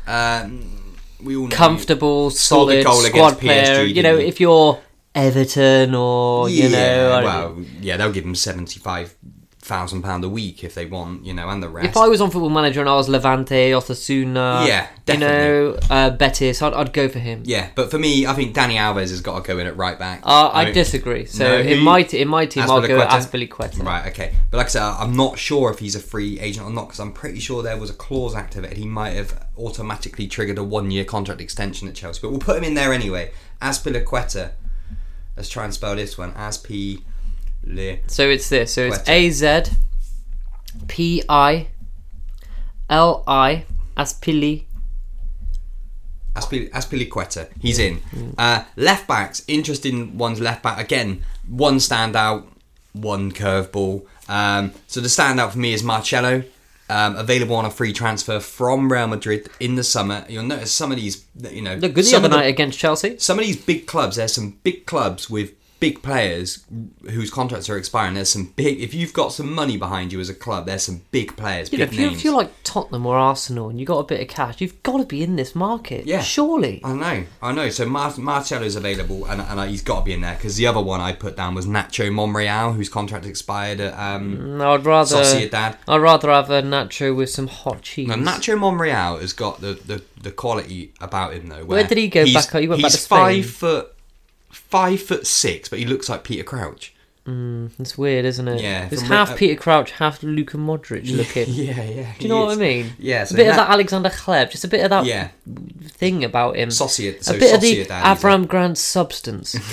Um, 0.07 0.97
we 1.23 1.37
all 1.37 1.49
know 1.49 1.57
Comfortable, 1.57 2.31
solid 2.31 2.85
goal 2.85 3.03
squad 3.03 3.35
PSG, 3.35 3.41
player. 3.41 3.83
You 3.83 4.03
know, 4.03 4.17
he? 4.17 4.27
if 4.27 4.41
you're 4.41 4.81
Everton 5.15 5.95
or 5.95 6.49
you 6.49 6.69
know, 6.69 7.21
well, 7.23 7.65
yeah, 7.81 7.97
they'll 7.97 8.13
give 8.13 8.25
him 8.25 8.35
seventy-five 8.35 9.15
thousand 9.67 10.03
pound 10.03 10.25
a 10.25 10.29
week 10.29 10.65
if 10.65 10.75
they 10.75 10.87
want, 10.87 11.27
you 11.27 11.35
know, 11.35 11.49
and 11.49 11.63
the 11.63 11.69
rest. 11.69 11.89
If 11.89 11.97
I 11.97 12.07
was 12.09 12.21
on 12.21 12.31
Football 12.31 12.51
Manager 12.51 12.81
and 12.81 12.89
I 12.89 12.95
was 12.95 13.09
Levante, 13.09 13.71
Osasuna, 13.73 14.67
Yeah, 14.67 14.87
you 15.09 15.19
know, 15.19 15.79
uh, 15.91 16.11
Betis, 16.11 16.63
I'd, 16.63 16.73
I'd 16.73 16.93
go 16.93 17.09
for 17.09 17.19
him. 17.19 17.43
yeah, 17.45 17.69
but 17.75 17.91
for 17.91 17.99
me, 17.99 18.27
I 18.27 18.33
think 18.35 18.55
Dani 18.55 18.75
Alves 18.77 19.11
has 19.11 19.21
got 19.21 19.45
to 19.45 19.47
go 19.47 19.59
in 19.59 19.67
at 19.67 19.77
right 19.77 19.99
back. 19.99 20.21
Uh, 20.25 20.51
I 20.53 20.67
mean- 20.67 20.75
disagree. 20.75 21.27
So 21.27 21.45
No, 21.45 21.59
in 21.61 21.81
my 21.81 22.03
t- 22.03 22.21
in 22.21 22.29
my 22.29 22.47
team, 22.47 22.63
I'll 22.65 22.81
go? 22.81 23.01
Azpilicueta. 23.01 23.83
Right, 23.85 24.07
okay. 24.09 24.35
But 24.51 24.59
like 24.59 24.67
I 24.67 24.71
said, 24.71 24.83
I'm 24.83 25.17
not 25.17 25.39
sure 25.39 25.71
if 25.71 25.81
he's 25.81 25.95
a 25.97 26.01
free 26.01 26.39
agent 26.41 26.67
or 26.67 26.71
not 26.73 26.87
because 26.87 27.01
I'm 27.01 27.13
pretty 27.13 27.41
sure 27.41 27.63
there 27.63 27.77
was 27.77 27.91
a 27.91 27.95
clause 27.95 28.35
activated. 28.35 28.79
He 28.79 28.87
might 28.87 29.15
have 29.15 29.47
automatically 29.59 30.27
triggered 30.29 30.59
a 30.59 30.65
one 30.65 30.91
year 30.91 31.05
contract 31.05 31.41
extension 31.41 31.89
at 31.89 31.95
Chelsea. 31.95 32.21
But 32.23 32.31
we'll 32.31 32.39
put 32.41 32.57
him 32.57 32.65
in 32.65 32.75
there 32.75 32.93
anyway. 32.93 33.33
Azpilicueta. 33.61 34.53
Let's 35.37 35.49
try 35.51 35.65
and 35.65 35.75
spell 35.75 35.97
this 35.97 36.17
one. 36.17 36.33
Aspi. 36.33 37.03
Le. 37.67 37.99
So 38.07 38.29
it's 38.29 38.49
this. 38.49 38.73
So 38.75 38.83
it's 38.87 39.09
A 39.09 39.31
Z 39.31 39.63
P 40.89 41.23
I 41.29 41.69
L 42.89 43.25
I 43.27 43.65
Aspili. 43.97 44.65
Aspili, 46.35 46.71
Azpilicueta. 46.71 47.49
He's 47.61 47.79
in. 47.79 48.03
Uh, 48.37 48.65
left 48.77 49.09
backs, 49.09 49.43
interesting 49.49 50.19
ones. 50.19 50.39
Left 50.41 50.63
back 50.63 50.79
again. 50.79 51.23
One 51.49 51.77
standout, 51.77 52.47
one 52.93 53.33
curveball. 53.33 54.05
Um, 54.29 54.73
so 54.87 55.01
the 55.01 55.09
standout 55.09 55.53
for 55.53 55.59
me 55.59 55.73
is 55.73 55.83
Marcelo. 55.83 56.45
Um, 56.89 57.17
available 57.17 57.57
on 57.57 57.65
a 57.65 57.71
free 57.71 57.93
transfer 57.93 58.39
from 58.39 58.93
Real 58.93 59.09
Madrid 59.09 59.49
in 59.59 59.75
the 59.75 59.83
summer. 59.83 60.25
You'll 60.29 60.45
notice 60.45 60.71
some 60.73 60.93
of 60.93 60.99
these, 60.99 61.25
you 61.51 61.61
know, 61.63 61.75
Look 61.75 61.95
good 61.95 62.05
the 62.05 62.15
other 62.15 62.29
the- 62.29 62.37
night 62.37 62.45
against 62.47 62.79
Chelsea. 62.79 63.19
some 63.19 63.41
of 63.41 63.45
these 63.45 63.57
big 63.57 63.89
clubs, 63.89 64.15
there's 64.17 64.33
some 64.35 64.59
big 64.63 64.87
clubs 64.87 65.29
with 65.29 65.53
big 65.79 66.03
players 66.03 66.65
whose 67.11 67.31
contracts 67.31 67.69
are 67.69 67.77
expiring. 67.77 68.15
There's 68.15 68.31
some 68.31 68.53
big. 68.57 68.81
If 68.81 68.95
you've 68.95 69.13
got 69.13 69.33
some 69.33 69.53
money 69.53 69.77
behind 69.77 70.13
you 70.13 70.21
as 70.21 70.29
a 70.29 70.35
club, 70.35 70.67
there's 70.67 70.83
some 70.85 71.03
big 71.11 71.37
players, 71.37 71.71
You 71.73 71.79
know, 71.79 71.85
big 71.87 71.93
if, 71.95 71.99
you, 72.01 72.07
names. 72.07 72.19
if 72.19 72.25
you're 72.25 72.35
like 72.35 72.51
Tottenham 72.65 73.05
or 73.07 73.17
Arsenal 73.17 73.69
and 73.69 73.79
you 73.79 73.87
got 73.87 73.99
a 73.99 74.05
bit 74.05 74.21
of 74.21 74.29
cash, 74.29 74.61
you've 74.61 74.83
got 74.83 74.99
to 74.99 75.05
be 75.05 75.23
in 75.23 75.37
this 75.37 75.55
market. 75.55 76.07
Yeah. 76.07 76.23
surely. 76.23 76.81
I 76.85 76.93
know, 76.95 77.25
I 77.43 77.53
know. 77.53 77.69
So 77.71 77.87
Mar- 77.87 78.15
Marcelo's 78.19 78.77
available, 78.77 79.25
and, 79.27 79.41
and 79.41 79.71
he's 79.71 79.83
got 79.83 80.01
to 80.01 80.05
be 80.05 80.13
in 80.13 80.21
there 80.23 80.35
because 80.35 80.57
the 80.57 80.67
other 80.67 80.81
one 80.81 81.01
I 81.01 81.13
put 81.13 81.37
down 81.37 81.55
was 81.55 81.67
Nacho 81.67 82.13
Monreal, 82.13 82.73
whose 82.75 82.89
contract 82.89 83.27
expired 83.27 83.81
at 83.81 83.95
um, 83.99 84.59
No, 84.59 84.75
I'd 84.75 84.85
rather. 84.85 85.17
Sociedad. 85.17 85.77
I'd 85.89 85.97
rather 86.01 86.31
have 86.31 86.51
a 86.51 86.63
Nacho 86.63 87.15
with 87.15 87.31
some 87.31 87.47
hot 87.49 87.83
cheese. 87.83 88.09
Now, 88.09 88.17
Nacho 88.17 88.59
Monreal 88.59 89.19
has 89.19 89.33
got 89.33 89.61
the, 89.61 89.75
the, 89.75 90.03
the 90.23 90.31
quality 90.31 90.93
about 91.01 91.35
him 91.35 91.49
though. 91.49 91.65
Where 91.65 91.85
did 91.85 91.99
he 91.99 92.09
go 92.09 92.25
he's- 92.25 92.47
back- 92.47 92.61
he 92.61 92.69
went 92.69 92.83
back 92.83 92.91
to 92.93 92.97
Spain? 92.99 93.19
five 93.43 93.47
foot, 93.51 93.93
five 94.51 95.03
foot 95.03 95.27
six, 95.27 95.69
but 95.69 95.79
he 95.79 95.85
looks 95.85 96.09
like 96.09 96.25
Peter 96.25 96.45
Crouch. 96.45 96.93
It's 97.29 97.99
weird, 97.99 98.25
isn't 98.25 98.47
it? 98.47 98.61
Yeah, 98.63 98.89
It's 98.89 99.03
half 99.03 99.31
Re- 99.31 99.35
uh, 99.35 99.37
Peter 99.39 99.61
Crouch, 99.61 99.91
half 99.91 100.23
Luka 100.23 100.59
Modric 100.59 101.11
looking. 101.17 101.47
Yeah, 101.49 101.83
yeah. 101.83 102.13
Do 102.17 102.23
you 102.23 102.29
know 102.29 102.45
what 102.45 102.53
I 102.57 102.61
mean? 102.61 102.93
Yeah, 103.01 103.23
a 103.23 103.27
so 103.27 103.35
bit 103.35 103.49
of 103.49 103.57
that 103.57 103.69
Alexander 103.69 104.11
Hleb, 104.11 104.53
just 104.53 104.63
a 104.63 104.69
bit 104.69 104.85
of 104.85 104.91
that 104.91 105.07
Yeah, 105.07 105.31
thing 105.89 106.23
about 106.23 106.55
him. 106.55 106.69
Sociedad. 106.69 107.25
So 107.25 107.35
a 107.35 107.39
bit 107.39 107.53
of 107.53 107.61
the 107.61 107.73
Sociedad, 107.73 107.77
he's 107.79 107.87
a- 107.91 107.91
Avram 108.29 108.47
Grant 108.47 108.79
substance. 108.79 109.57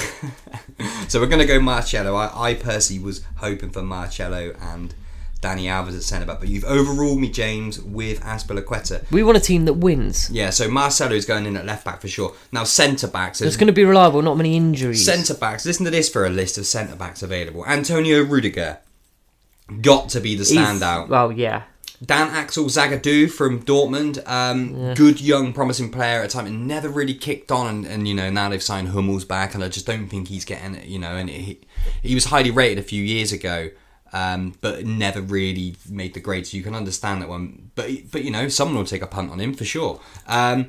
So 1.08 1.22
we're 1.22 1.28
going 1.28 1.40
to 1.40 1.46
go 1.46 1.60
Marcelo. 1.62 2.16
I, 2.16 2.50
I 2.50 2.54
personally 2.56 3.02
was 3.02 3.24
hoping 3.38 3.70
for 3.70 3.84
Marcelo 3.84 4.54
and 4.60 4.94
Dani 5.44 5.66
Alves 5.66 5.96
at 5.96 6.02
centre 6.04 6.26
back, 6.26 6.40
but 6.40 6.48
you've 6.50 6.64
overruled 6.64 7.20
me, 7.20 7.30
James, 7.30 7.80
with 7.82 8.22
Azpilicueta. 8.22 9.04
we 9.12 9.22
want 9.24 9.38
a 9.38 9.42
team 9.42 9.66
that 9.66 9.74
wins. 9.74 10.30
Yeah, 10.32 10.50
so 10.50 10.70
Marcelo 10.70 11.14
is 11.14 11.26
going 11.26 11.46
in 11.46 11.58
at 11.58 11.66
left 11.66 11.84
back 11.86 12.02
for 12.02 12.08
sure. 12.08 12.34
Now 12.52 12.64
centre 12.64 13.08
backs. 13.08 13.42
It's 13.42 13.58
going 13.58 13.68
to 13.68 13.74
be 13.74 13.84
reliable, 13.84 14.22
not 14.22 14.38
many 14.38 14.56
injuries. 14.56 15.06
Centre 15.06 15.34
backs. 15.36 15.66
Listen 15.66 15.86
to 15.86 15.92
this 15.92 16.10
for 16.10 16.26
a 16.26 16.30
list 16.30 16.58
of 16.58 16.66
centre 16.66 16.96
backs 16.96 17.22
available. 17.22 17.66
Antonio 17.66 18.24
Rudiger, 18.24 18.80
got 19.82 20.10
to 20.10 20.20
be 20.20 20.36
the 20.36 20.44
He's- 20.46 20.58
standout. 20.58 21.10
Well, 21.10 21.32
yeah. 21.32 21.64
Dan 22.04 22.28
Axel 22.32 22.66
Zagadou 22.66 23.32
from 23.32 23.64
Dortmund, 23.64 24.22
um, 24.28 24.94
good 24.94 25.22
young 25.22 25.54
promising 25.54 25.90
player 25.90 26.20
at 26.20 26.26
a 26.26 26.28
time, 26.28 26.46
and 26.46 26.68
never 26.68 26.90
really 26.90 27.14
kicked 27.14 27.50
on. 27.50 27.68
And, 27.68 27.86
and 27.86 28.08
you 28.10 28.14
know 28.14 28.30
now 28.30 28.50
they've 28.50 28.62
signed 28.64 28.90
Hummels 28.90 29.24
back, 29.24 29.56
and 29.56 29.64
I 29.64 29.70
just 29.70 29.86
don't 29.86 30.10
think 30.10 30.28
he's 30.28 30.44
getting 30.44 30.76
it. 30.76 30.86
You 30.88 31.00
know, 31.00 31.16
and 31.16 31.30
he 31.30 31.62
he 32.02 32.14
was 32.14 32.26
highly 32.26 32.52
rated 32.52 32.78
a 32.78 32.82
few 32.86 33.02
years 33.02 33.32
ago, 33.32 33.70
um, 34.14 34.54
but 34.62 34.86
never 34.86 35.22
really 35.22 35.76
made 35.90 36.14
the 36.14 36.20
grade. 36.20 36.48
So 36.48 36.56
you 36.58 36.64
can 36.64 36.76
understand 36.76 37.22
that 37.22 37.30
one. 37.30 37.72
But 37.76 37.90
but 38.12 38.24
you 38.24 38.32
know 38.32 38.48
someone 38.48 38.78
will 38.78 38.86
take 38.86 39.02
a 39.02 39.08
punt 39.08 39.32
on 39.32 39.40
him 39.40 39.54
for 39.54 39.66
sure. 39.66 40.00
Um, 40.28 40.68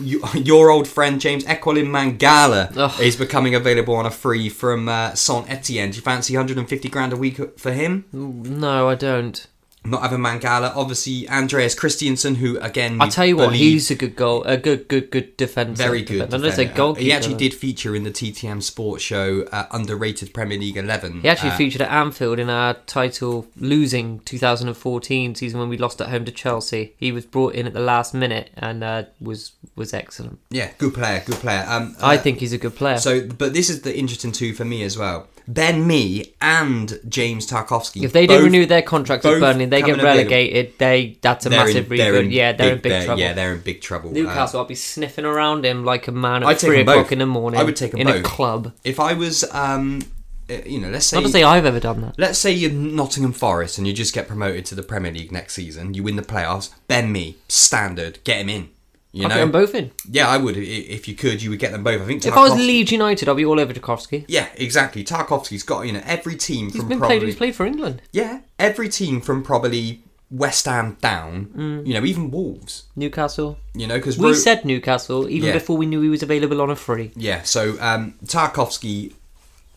you, 0.00 0.22
your 0.34 0.70
old 0.70 0.88
friend 0.88 1.20
James 1.20 1.44
Eliaquim 1.44 1.88
Mangala 1.88 2.76
Ugh. 2.76 3.00
is 3.00 3.16
becoming 3.16 3.54
available 3.54 3.94
on 3.94 4.06
a 4.06 4.10
free 4.10 4.48
from 4.48 4.88
uh, 4.88 5.14
Saint 5.14 5.50
Etienne. 5.50 5.90
Do 5.90 5.96
you 5.96 6.02
fancy 6.02 6.34
150 6.34 6.88
grand 6.88 7.12
a 7.12 7.16
week 7.16 7.58
for 7.58 7.72
him? 7.72 8.06
No, 8.12 8.88
I 8.88 8.94
don't. 8.94 9.46
Not 9.90 10.02
having 10.02 10.18
Mangala. 10.18 10.72
Obviously, 10.74 11.28
Andreas 11.28 11.74
Christensen, 11.74 12.36
who 12.36 12.58
again, 12.60 13.00
I 13.00 13.08
tell 13.08 13.26
you 13.26 13.36
what, 13.36 13.54
he's 13.54 13.90
a 13.90 13.94
good 13.94 14.16
goal, 14.16 14.42
a 14.44 14.56
good, 14.56 14.88
good, 14.88 15.10
good 15.10 15.36
defender. 15.36 15.74
very 15.76 16.02
good. 16.02 16.22
I 16.22 16.26
don't 16.26 16.40
say 16.42 16.48
defender. 16.64 16.74
goalkeeper. 16.74 17.04
He 17.04 17.12
actually 17.12 17.36
did 17.36 17.54
feature 17.54 17.94
in 17.94 18.02
the 18.04 18.10
TTM 18.10 18.62
Sports 18.62 19.02
Show, 19.04 19.46
uh, 19.52 19.66
underrated 19.70 20.34
Premier 20.34 20.58
League 20.58 20.76
Eleven. 20.76 21.20
He 21.22 21.28
actually 21.28 21.50
Uh, 21.50 21.56
featured 21.56 21.82
at 21.82 21.90
Anfield 21.90 22.38
in 22.38 22.50
our 22.50 22.74
title 22.86 23.46
losing 23.56 24.20
2014 24.24 25.34
season 25.34 25.60
when 25.60 25.68
we 25.68 25.76
lost 25.76 26.00
at 26.00 26.08
home 26.08 26.24
to 26.24 26.32
Chelsea. 26.32 26.94
He 26.96 27.12
was 27.12 27.24
brought 27.26 27.54
in 27.54 27.66
at 27.66 27.72
the 27.74 27.80
last 27.80 28.14
minute 28.14 28.50
and 28.56 28.82
uh, 28.82 29.04
was 29.20 29.52
was 29.76 29.92
excellent. 29.94 30.38
yeah, 30.50 30.70
good 30.78 30.94
player, 30.94 31.22
good 31.24 31.36
player. 31.36 31.64
Um, 31.68 31.96
I 32.00 32.16
uh, 32.16 32.18
think 32.18 32.40
he's 32.40 32.52
a 32.52 32.58
good 32.58 32.74
player. 32.74 32.98
so. 32.98 33.26
But 33.26 33.54
this 33.54 33.68
is 33.70 33.82
the 33.82 33.96
interesting 33.96 34.32
two 34.32 34.54
for 34.54 34.64
me 34.64 34.82
as 34.82 34.96
well. 34.98 35.28
Ben 35.48 35.86
Mee 35.86 36.34
and 36.40 36.98
James 37.08 37.46
Tarkowski. 37.46 38.02
if 38.02 38.12
they 38.12 38.26
don't 38.26 38.38
both- 38.38 38.44
renew 38.46 38.66
their 38.66 38.82
contracts 38.82 39.24
with 39.24 39.40
Burnley, 39.40 39.66
they 39.66 39.82
get 39.82 40.02
relegated. 40.02 40.72
They 40.78 41.18
that's 41.20 41.46
a 41.46 41.48
they're 41.48 41.64
massive 41.64 41.90
in, 41.90 41.96
they're 41.98 42.12
rebuild. 42.12 42.24
in 42.26 42.30
yeah, 42.32 42.52
they're 42.52 42.72
in 42.74 42.80
big 42.80 42.92
they're- 42.92 43.04
trouble. 43.04 43.20
Yeah, 43.20 43.32
they're 43.32 43.52
in 43.54 43.60
big 43.60 43.80
trouble. 43.80 44.10
Uh, 44.10 44.14
Newcastle, 44.14 44.60
I'll 44.60 44.66
be 44.66 44.74
sniffing 44.74 45.24
around 45.24 45.64
him 45.64 45.84
like 45.84 46.08
a 46.08 46.12
man 46.12 46.42
at 46.42 46.48
I'd 46.48 46.58
three 46.58 46.80
o'clock 46.80 47.12
in 47.12 47.20
the 47.20 47.26
morning. 47.26 47.60
I 47.60 47.62
would 47.64 47.76
take 47.76 47.92
them 47.92 48.00
in 48.00 48.06
both. 48.08 48.20
a 48.20 48.22
club. 48.22 48.72
if 48.84 48.98
I 48.98 49.12
was, 49.12 49.44
um, 49.52 50.02
uh, 50.50 50.54
you 50.66 50.80
know, 50.80 50.88
let's 50.90 51.06
say 51.06 51.16
Not 51.16 51.24
to 51.24 51.28
say 51.30 51.42
I've 51.42 51.64
ever 51.64 51.80
done 51.80 52.00
that. 52.02 52.14
Let's 52.18 52.38
say 52.38 52.52
you're 52.52 52.70
Nottingham 52.72 53.32
Forest 53.32 53.78
and 53.78 53.86
you 53.86 53.92
just 53.92 54.14
get 54.14 54.26
promoted 54.28 54.64
to 54.66 54.74
the 54.74 54.82
Premier 54.82 55.12
League 55.12 55.32
next 55.32 55.54
season. 55.54 55.94
You 55.94 56.02
win 56.02 56.16
the 56.16 56.22
playoffs. 56.22 56.70
Ben 56.88 57.10
Mee 57.12 57.36
standard. 57.48 58.18
Get 58.24 58.38
him 58.40 58.48
in. 58.48 58.68
You 59.12 59.22
I'll 59.22 59.28
know. 59.30 59.34
get 59.36 59.40
them 59.40 59.52
both 59.52 59.74
in. 59.74 59.90
Yeah, 60.10 60.28
I 60.28 60.36
would. 60.36 60.56
I- 60.56 60.60
If 60.60 61.08
you 61.08 61.14
could, 61.14 61.42
you 61.42 61.48
would 61.50 61.58
get 61.58 61.72
them 61.72 61.82
both. 61.82 62.02
I 62.02 62.04
think. 62.04 62.24
If 62.26 62.34
I 62.34 62.40
was 62.42 62.52
Tarkowski- 62.52 62.66
Leeds 62.66 62.92
United, 62.92 63.28
I'll 63.28 63.34
be 63.34 63.46
all 63.46 63.58
over 63.58 63.72
Tarkowski. 63.72 64.24
Yeah, 64.28 64.48
exactly. 64.56 65.04
Tarkowski's 65.04 65.62
got 65.62 65.86
you 65.86 65.92
know 65.92 66.02
every 66.04 66.36
team 66.36 66.66
He's 66.66 66.76
from 66.76 66.88
been 66.88 66.98
probably 66.98 67.18
played. 67.18 67.26
He's 67.28 67.36
played 67.36 67.54
for 67.54 67.64
England. 67.66 68.02
yeah 68.12 68.40
every 68.58 68.88
team 68.88 69.20
from 69.22 69.42
probably 69.42 70.02
West 70.30 70.66
Ham 70.66 70.96
down. 71.00 71.46
Mm. 71.56 71.86
You 71.86 71.94
know 71.94 72.04
even 72.04 72.30
Wolves. 72.30 72.84
Newcastle. 72.96 73.56
You 73.74 73.86
know 73.86 73.96
because 73.96 74.18
We 74.18 74.34
said 74.34 74.64
Newcastle 74.66 75.28
even 75.30 75.48
Yeah. 75.48 75.52
before 75.54 75.76
we 75.78 75.86
knew 75.86 76.02
he 76.02 76.08
was 76.10 76.22
available 76.22 76.60
on 76.60 76.68
a 76.70 76.76
free. 76.76 77.12
Yeah, 77.16 77.42
so 77.42 77.76
um, 77.80 78.14
Tarkowski, 78.26 79.12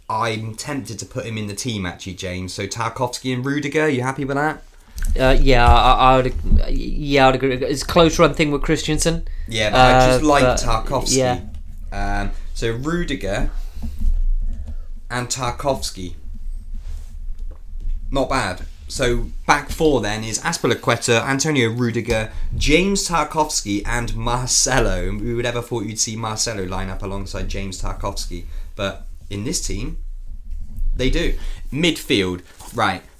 I'm 0.09 0.55
tempted 0.55 0.97
to 0.99 1.05
put 1.05 1.25
him 1.25 1.37
in 1.37 1.47
the 1.47 1.55
team 1.55 1.85
actually, 1.85 2.15
James. 2.15 2.51
So 2.53 2.65
Tarkowski 2.67 3.33
and 3.33 3.45
Rudiger, 3.45 3.87
you 3.87 4.01
happy 4.01 4.25
with 4.25 4.35
that? 4.37 4.63
Uh, 5.19 5.35
yeah, 5.39 5.67
I, 5.67 5.91
I 6.13 6.15
would. 6.17 6.33
Yeah, 6.69 7.27
I'd 7.29 7.35
agree. 7.35 7.53
It's 7.55 7.81
a 7.83 7.85
close 7.85 8.19
run 8.19 8.33
thing 8.33 8.51
with 8.51 8.61
Christensen. 8.61 9.27
Yeah, 9.47 9.71
but 9.71 9.79
I 9.79 10.07
just 10.11 10.23
Uh, 10.23 10.27
like 10.27 10.43
but, 10.43 10.59
Tarkowski. 10.59 11.17
yeah. 11.17 11.41
Um, 11.91 12.31
so 12.53 12.71
Rudiger 12.71 13.49
and 15.09 15.27
Tarkowski. 15.27 16.13
Not 18.11 18.29
bad. 18.29 18.65
So 18.87 19.27
back 19.45 19.69
four 19.69 20.01
then 20.01 20.23
is 20.23 20.39
Azpilicueta, 20.39 21.23
Antonio 21.23 21.69
Rudiger, 21.69 22.31
James 22.57 23.07
Tarkowski, 23.07 23.83
and 23.85 24.15
Marcelo. 24.15 25.11
Who 25.11 25.35
would 25.35 25.45
ever 25.45 25.61
thought 25.61 25.85
you'd 25.85 25.99
see 25.99 26.15
Marcelo 26.15 26.65
line 26.65 26.89
up 26.89 27.03
alongside 27.03 27.49
James 27.49 27.81
Tarkowski? 27.81 28.45
But 28.75 29.05
in 29.29 29.43
this 29.43 29.65
team, 29.65 29.99
they 30.95 31.09
do. 31.11 31.37
Midfield, 31.71 32.41
right? 32.73 33.03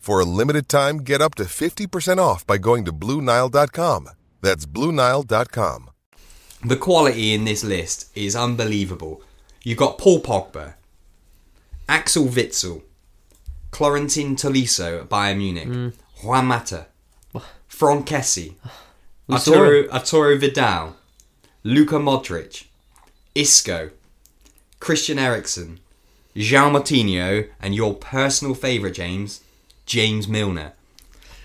For 0.00 0.18
a 0.18 0.24
limited 0.24 0.66
time, 0.68 0.98
get 0.98 1.20
up 1.20 1.34
to 1.36 1.44
50% 1.44 2.16
off 2.18 2.46
by 2.46 2.56
going 2.56 2.86
to 2.86 2.92
BlueNile.com. 2.92 4.08
That's 4.40 4.64
BlueNile.com. 4.64 5.90
The 6.64 6.76
quality 6.76 7.34
in 7.34 7.44
this 7.44 7.62
list 7.62 8.10
is 8.16 8.34
unbelievable. 8.34 9.20
You've 9.62 9.76
got 9.78 9.98
Paul 9.98 10.20
Pogba, 10.22 10.74
Axel 11.86 12.24
Witsel, 12.24 12.82
Florentin 13.72 14.36
Tolisso 14.36 15.02
at 15.02 15.08
Bayern 15.10 15.36
Munich, 15.38 15.68
Mm. 15.68 15.92
Juan 16.24 16.46
Mata, 16.46 16.86
Franck 17.68 18.06
Kessie, 18.06 18.54
We 19.26 19.34
Arturo, 19.34 19.88
Arturo 19.90 20.38
Vidal, 20.38 20.96
Luka 21.62 21.96
Modric, 21.96 22.64
Isco, 23.34 23.90
Christian 24.80 25.18
Eriksen, 25.18 25.78
Jean 26.34 26.72
Martino, 26.72 27.44
and 27.60 27.74
your 27.74 27.94
personal 27.94 28.54
favourite, 28.54 28.94
James, 28.94 29.40
James 29.90 30.28
Milner. 30.28 30.72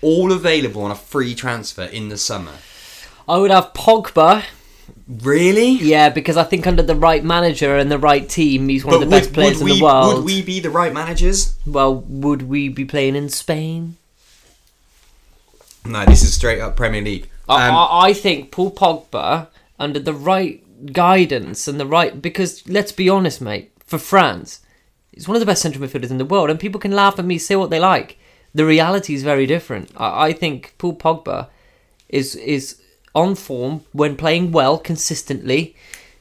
All 0.02 0.30
available 0.30 0.82
on 0.82 0.92
a 0.92 0.94
free 0.94 1.34
transfer 1.34 1.82
in 1.82 2.10
the 2.10 2.16
summer. 2.16 2.52
I 3.28 3.38
would 3.38 3.50
have 3.50 3.72
Pogba. 3.72 4.44
Really? 5.08 5.70
Yeah, 5.72 6.10
because 6.10 6.36
I 6.36 6.44
think 6.44 6.64
under 6.64 6.82
the 6.84 6.94
right 6.94 7.24
manager 7.24 7.76
and 7.76 7.90
the 7.90 7.98
right 7.98 8.28
team, 8.28 8.68
he's 8.68 8.84
one 8.84 8.94
of 8.94 9.00
the 9.00 9.06
best 9.06 9.32
players 9.32 9.60
in 9.60 9.66
the 9.66 9.82
world. 9.82 10.14
Would 10.18 10.24
we 10.24 10.42
be 10.42 10.60
the 10.60 10.70
right 10.70 10.92
managers? 10.94 11.56
Well, 11.66 11.96
would 11.96 12.42
we 12.42 12.68
be 12.68 12.84
playing 12.84 13.16
in 13.16 13.30
Spain? 13.30 13.96
No, 15.84 16.04
this 16.04 16.22
is 16.22 16.32
straight 16.32 16.60
up 16.60 16.76
Premier 16.76 17.02
League. 17.02 17.28
I- 17.48 17.68
Um, 17.68 17.74
I, 17.74 18.08
I 18.10 18.12
think 18.12 18.52
Paul 18.52 18.70
Pogba, 18.70 19.48
under 19.80 19.98
the 19.98 20.14
right 20.14 20.62
guidance 20.92 21.66
and 21.66 21.80
the 21.80 21.86
right, 21.86 22.22
because 22.22 22.62
let's 22.68 22.92
be 22.92 23.08
honest, 23.08 23.40
mate, 23.40 23.72
for 23.84 23.98
France, 23.98 24.60
he's 25.10 25.26
one 25.26 25.34
of 25.36 25.40
the 25.40 25.46
best 25.46 25.62
central 25.62 25.84
midfielders 25.84 26.12
in 26.12 26.18
the 26.18 26.24
world, 26.24 26.48
and 26.48 26.60
people 26.60 26.78
can 26.80 26.92
laugh 26.92 27.18
at 27.18 27.24
me, 27.24 27.38
say 27.38 27.56
what 27.56 27.70
they 27.70 27.80
like. 27.80 28.18
The 28.56 28.64
reality 28.64 29.12
is 29.18 29.22
very 29.22 29.46
different. 29.54 29.86
I, 29.96 30.28
I 30.28 30.32
think 30.32 30.74
Paul 30.78 30.96
Pogba 30.96 31.48
is 32.08 32.34
is 32.56 32.64
on 33.14 33.34
form 33.34 33.74
when 33.92 34.16
playing 34.16 34.52
well 34.52 34.76
consistently. 34.90 35.60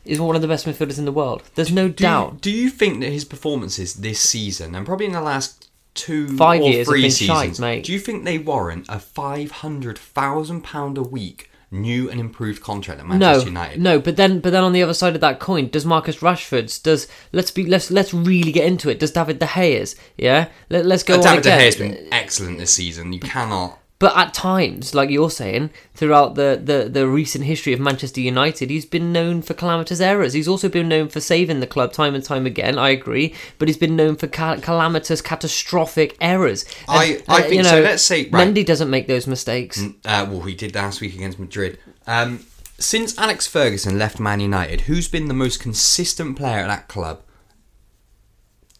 Is 0.03 0.19
one 0.19 0.35
of 0.35 0.43
the 0.43 0.47
best 0.47 0.67
midfielders 0.67 0.99
in 0.99 1.05
the 1.05 1.17
world. 1.21 1.41
There's 1.55 1.71
no 1.71 1.87
do, 1.87 2.03
doubt. 2.03 2.33
You, 2.33 2.39
do 2.47 2.51
you 2.51 2.69
think 2.69 2.99
that 3.01 3.11
his 3.11 3.25
performances 3.25 3.95
this 4.07 4.19
season, 4.19 4.75
and 4.75 4.85
probably 4.85 5.07
in 5.07 5.13
the 5.13 5.27
last 5.33 5.69
two 5.95 6.27
Five 6.37 6.61
or 6.61 6.69
years 6.69 6.87
three 6.87 7.01
been 7.03 7.11
seasons, 7.11 7.57
shite, 7.57 7.59
mate. 7.59 7.83
do 7.85 7.91
you 7.91 7.99
think 7.99 8.23
they 8.23 8.37
warrant 8.37 8.85
a 8.87 8.99
five 8.99 9.49
hundred 9.63 9.97
thousand 9.97 10.61
pound 10.61 10.97
a 10.97 11.03
week 11.03 11.49
new 11.71 12.09
and 12.09 12.19
improved 12.19 12.61
contract 12.63 12.99
at 12.99 13.05
no, 13.05 13.17
Manchester 13.17 13.47
United? 13.49 13.81
no, 13.81 13.99
but 13.99 14.15
then, 14.17 14.39
but 14.39 14.51
then 14.51 14.63
on 14.63 14.73
the 14.73 14.83
other 14.83 14.93
side 14.93 15.15
of 15.15 15.21
that 15.21 15.39
coin, 15.39 15.67
does 15.67 15.85
Marcus 15.85 16.17
Rashford's? 16.17 16.79
Does 16.79 17.07
let's 17.31 17.51
be 17.51 17.65
let's 17.65 17.91
let's 17.91 18.13
really 18.13 18.51
get 18.51 18.65
into 18.65 18.89
it. 18.89 18.99
Does 18.99 19.11
David 19.11 19.39
De 19.39 19.47
Gea's? 19.47 19.95
Yeah, 20.17 20.49
Let, 20.69 20.85
let's 20.85 21.03
go 21.03 21.15
Uh, 21.15 21.17
on 21.17 21.23
David 21.23 21.43
De. 21.43 21.49
Gea 21.49 21.59
has 21.65 21.75
been 21.75 22.07
excellent 22.11 22.57
this 22.59 22.71
season. 22.71 23.13
You 23.13 23.19
cannot. 23.19 23.79
But 23.97 24.15
at 24.17 24.33
times, 24.33 24.93
like 24.93 25.09
you're 25.09 25.29
saying, 25.29 25.69
throughout 25.93 26.35
the, 26.35 26.59
the, 26.61 26.89
the 26.89 27.07
recent 27.07 27.45
history 27.45 27.71
of 27.71 27.79
Manchester 27.79 28.19
United, 28.19 28.69
he's 28.69 28.85
been 28.85 29.13
known 29.13 29.41
for 29.41 29.53
calamitous 29.53 30.01
errors. 30.01 30.33
He's 30.33 30.49
also 30.49 30.67
been 30.67 30.89
known 30.89 31.07
for 31.07 31.21
saving 31.21 31.61
the 31.61 31.65
club 31.67 31.93
time 31.93 32.13
and 32.13 32.21
time 32.23 32.45
again. 32.45 32.77
I 32.77 32.89
agree, 32.89 33.33
but 33.57 33.69
he's 33.69 33.77
been 33.77 33.95
known 33.95 34.17
for 34.17 34.27
ca- 34.27 34.57
calamitous, 34.57 35.21
catastrophic 35.21 36.17
errors. 36.19 36.65
I- 36.89 37.23
I 37.29 37.43
think 37.43 37.63
so. 37.63 37.79
Let's 37.81 38.03
say- 38.03 38.27
right. 38.29 38.45
Mendy 38.53 38.65
doesn't 38.65 38.89
make 38.89 39.07
those 39.07 39.27
mistakes. 39.27 39.81
Uh, 39.81 40.27
well, 40.29 40.41
he 40.41 40.55
did 40.55 40.75
last 40.75 40.99
week 40.99 41.15
against 41.15 41.39
Madrid. 41.39 41.79
Um, 42.05 42.45
since 42.77 43.17
Alex 43.17 43.47
Ferguson 43.47 43.97
left 43.97 44.19
Man 44.19 44.41
United, 44.41 44.81
who's 44.81 45.07
been 45.07 45.29
the 45.29 45.33
most 45.33 45.61
consistent 45.61 46.35
player 46.35 46.57
at 46.59 46.67
that 46.67 46.89
club 46.89 47.21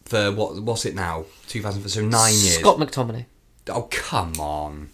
for 0.04 0.32
what? 0.34 0.62
What's 0.62 0.86
it 0.86 0.94
now? 0.94 1.24
Two 1.48 1.62
thousand. 1.62 1.88
So 1.88 2.02
nine 2.02 2.34
years. 2.34 2.60
Scott 2.60 2.78
McTominay. 2.78 3.26
Oh 3.70 3.84
come 3.90 4.34
on! 4.40 4.90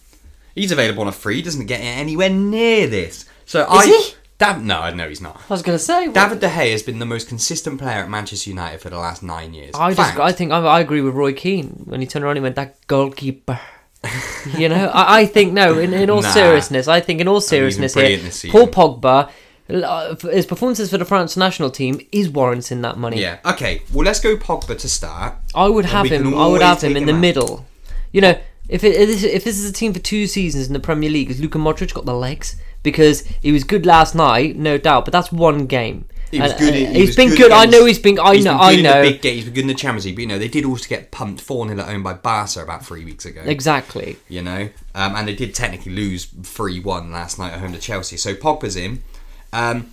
He's 0.54 0.72
available 0.72 1.02
on 1.02 1.08
a 1.08 1.12
free. 1.12 1.42
Doesn't 1.42 1.66
get 1.66 1.80
anywhere 1.80 2.30
near 2.30 2.86
this. 2.86 3.24
So 3.46 3.66
I. 3.68 3.86
he? 3.86 4.14
Dav- 4.38 4.62
no, 4.64 4.90
no, 4.92 5.08
he's 5.08 5.20
not. 5.20 5.36
I 5.48 5.52
was 5.52 5.62
going 5.62 5.78
to 5.78 5.82
say. 5.84 6.06
what- 6.08 6.14
David 6.14 6.40
De 6.40 6.48
Gea 6.48 6.72
has 6.72 6.82
been 6.82 6.98
the 6.98 7.06
most 7.06 7.28
consistent 7.28 7.78
player 7.80 7.98
at 7.98 8.10
Manchester 8.10 8.50
United 8.50 8.80
for 8.80 8.90
the 8.90 8.98
last 8.98 9.22
nine 9.22 9.54
years. 9.54 9.72
I 9.74 9.90
just, 9.94 10.00
Fact. 10.00 10.18
I 10.18 10.32
think 10.32 10.50
I, 10.50 10.58
I 10.58 10.80
agree 10.80 11.00
with 11.00 11.14
Roy 11.14 11.32
Keane 11.32 11.82
when 11.84 12.00
he 12.00 12.06
turned 12.08 12.24
around 12.24 12.38
and 12.38 12.42
went 12.42 12.56
that 12.56 12.84
goalkeeper. 12.88 13.60
you 14.58 14.68
know, 14.68 14.86
I, 14.92 15.20
I 15.20 15.26
think 15.26 15.52
no. 15.52 15.78
In, 15.78 15.94
in 15.94 16.10
all 16.10 16.22
Nah. 16.22 16.30
seriousness, 16.32 16.88
I 16.88 16.98
think 16.98 17.20
in 17.20 17.28
all 17.28 17.40
seriousness 17.40 17.94
here, 17.94 18.02
brilliant 18.02 18.24
this 18.24 18.44
Paul. 18.50 18.66
Pogba, 18.66 19.30
uh, 19.70 20.16
his 20.28 20.44
performances 20.44 20.90
for 20.90 20.98
the 20.98 21.04
France 21.04 21.36
national 21.36 21.70
team 21.70 22.00
is 22.10 22.28
warranting 22.28 22.82
that 22.82 22.98
money. 22.98 23.20
Yeah. 23.20 23.38
Okay. 23.44 23.82
Well, 23.92 24.04
let's 24.04 24.18
go 24.18 24.36
Pogba 24.36 24.76
to 24.76 24.88
start. 24.88 25.34
I 25.54 25.68
would 25.68 25.84
have 25.84 26.02
we 26.02 26.08
can 26.08 26.22
him. 26.26 26.34
I 26.34 26.46
would 26.48 26.62
always 26.62 26.62
have 26.62 26.82
him 26.82 26.94
take 26.94 27.02
in 27.02 27.06
the 27.06 27.12
out. 27.14 27.20
middle. 27.20 27.66
You 28.10 28.22
know, 28.22 28.40
if 28.72 28.82
it, 28.84 28.94
if 28.96 29.08
this- 29.08 29.22
if 29.22 29.44
this 29.44 29.58
is 29.58 29.68
a 29.68 29.72
team 29.72 29.92
for 29.92 30.00
two 30.00 30.26
seasons 30.26 30.66
in 30.66 30.72
the 30.72 30.80
Premier 30.80 31.10
League, 31.10 31.28
has 31.28 31.40
Luka 31.40 31.58
Modric 31.58 31.92
got 31.94 32.04
the 32.06 32.14
legs? 32.14 32.56
Because 32.82 33.22
he 33.40 33.52
was 33.52 33.62
good 33.62 33.86
last 33.86 34.14
night, 34.16 34.56
no 34.56 34.76
doubt. 34.76 35.04
But 35.04 35.12
that's 35.12 35.30
one 35.30 35.66
game. 35.66 36.06
He 36.32 36.40
was 36.40 36.50
And, 36.52 36.60
good. 36.60 36.70
uh, 36.74 36.76
he 36.76 36.86
he's 37.00 37.14
been 37.14 37.28
good. 37.28 37.52
I 37.52 37.64
against- 37.64 37.78
know 37.78 37.84
he's 37.84 37.98
been. 37.98 38.18
I 38.18 38.34
he's 38.34 38.44
know. 38.44 38.52
been 38.54 38.60
I 38.60 38.74
good 38.74 38.82
know. 38.82 39.02
big 39.02 39.20
game. 39.22 39.34
He's 39.36 39.44
been 39.44 39.54
good 39.54 39.60
in 39.60 39.66
the 39.68 39.74
Champions 39.74 40.06
League, 40.06 40.16
but 40.16 40.22
you 40.22 40.26
know 40.26 40.38
they 40.38 40.48
did 40.48 40.64
also 40.64 40.88
get 40.88 41.10
pumped 41.12 41.40
four 41.42 41.68
0 41.68 41.78
at 41.78 41.86
home 41.86 42.02
by 42.02 42.14
Barca 42.14 42.60
about 42.62 42.84
three 42.86 43.04
weeks 43.04 43.24
ago. 43.26 43.42
Exactly. 43.44 44.16
You 44.28 44.42
know, 44.42 44.68
um, 44.94 45.14
and 45.14 45.28
they 45.28 45.34
did 45.34 45.54
technically 45.54 45.92
lose 45.92 46.24
three 46.42 46.80
one 46.80 47.12
last 47.12 47.38
night 47.38 47.52
at 47.52 47.60
home 47.60 47.72
to 47.74 47.78
Chelsea. 47.78 48.16
So 48.16 48.34
Pogba's 48.34 48.74
in. 48.76 49.02
Um, 49.52 49.90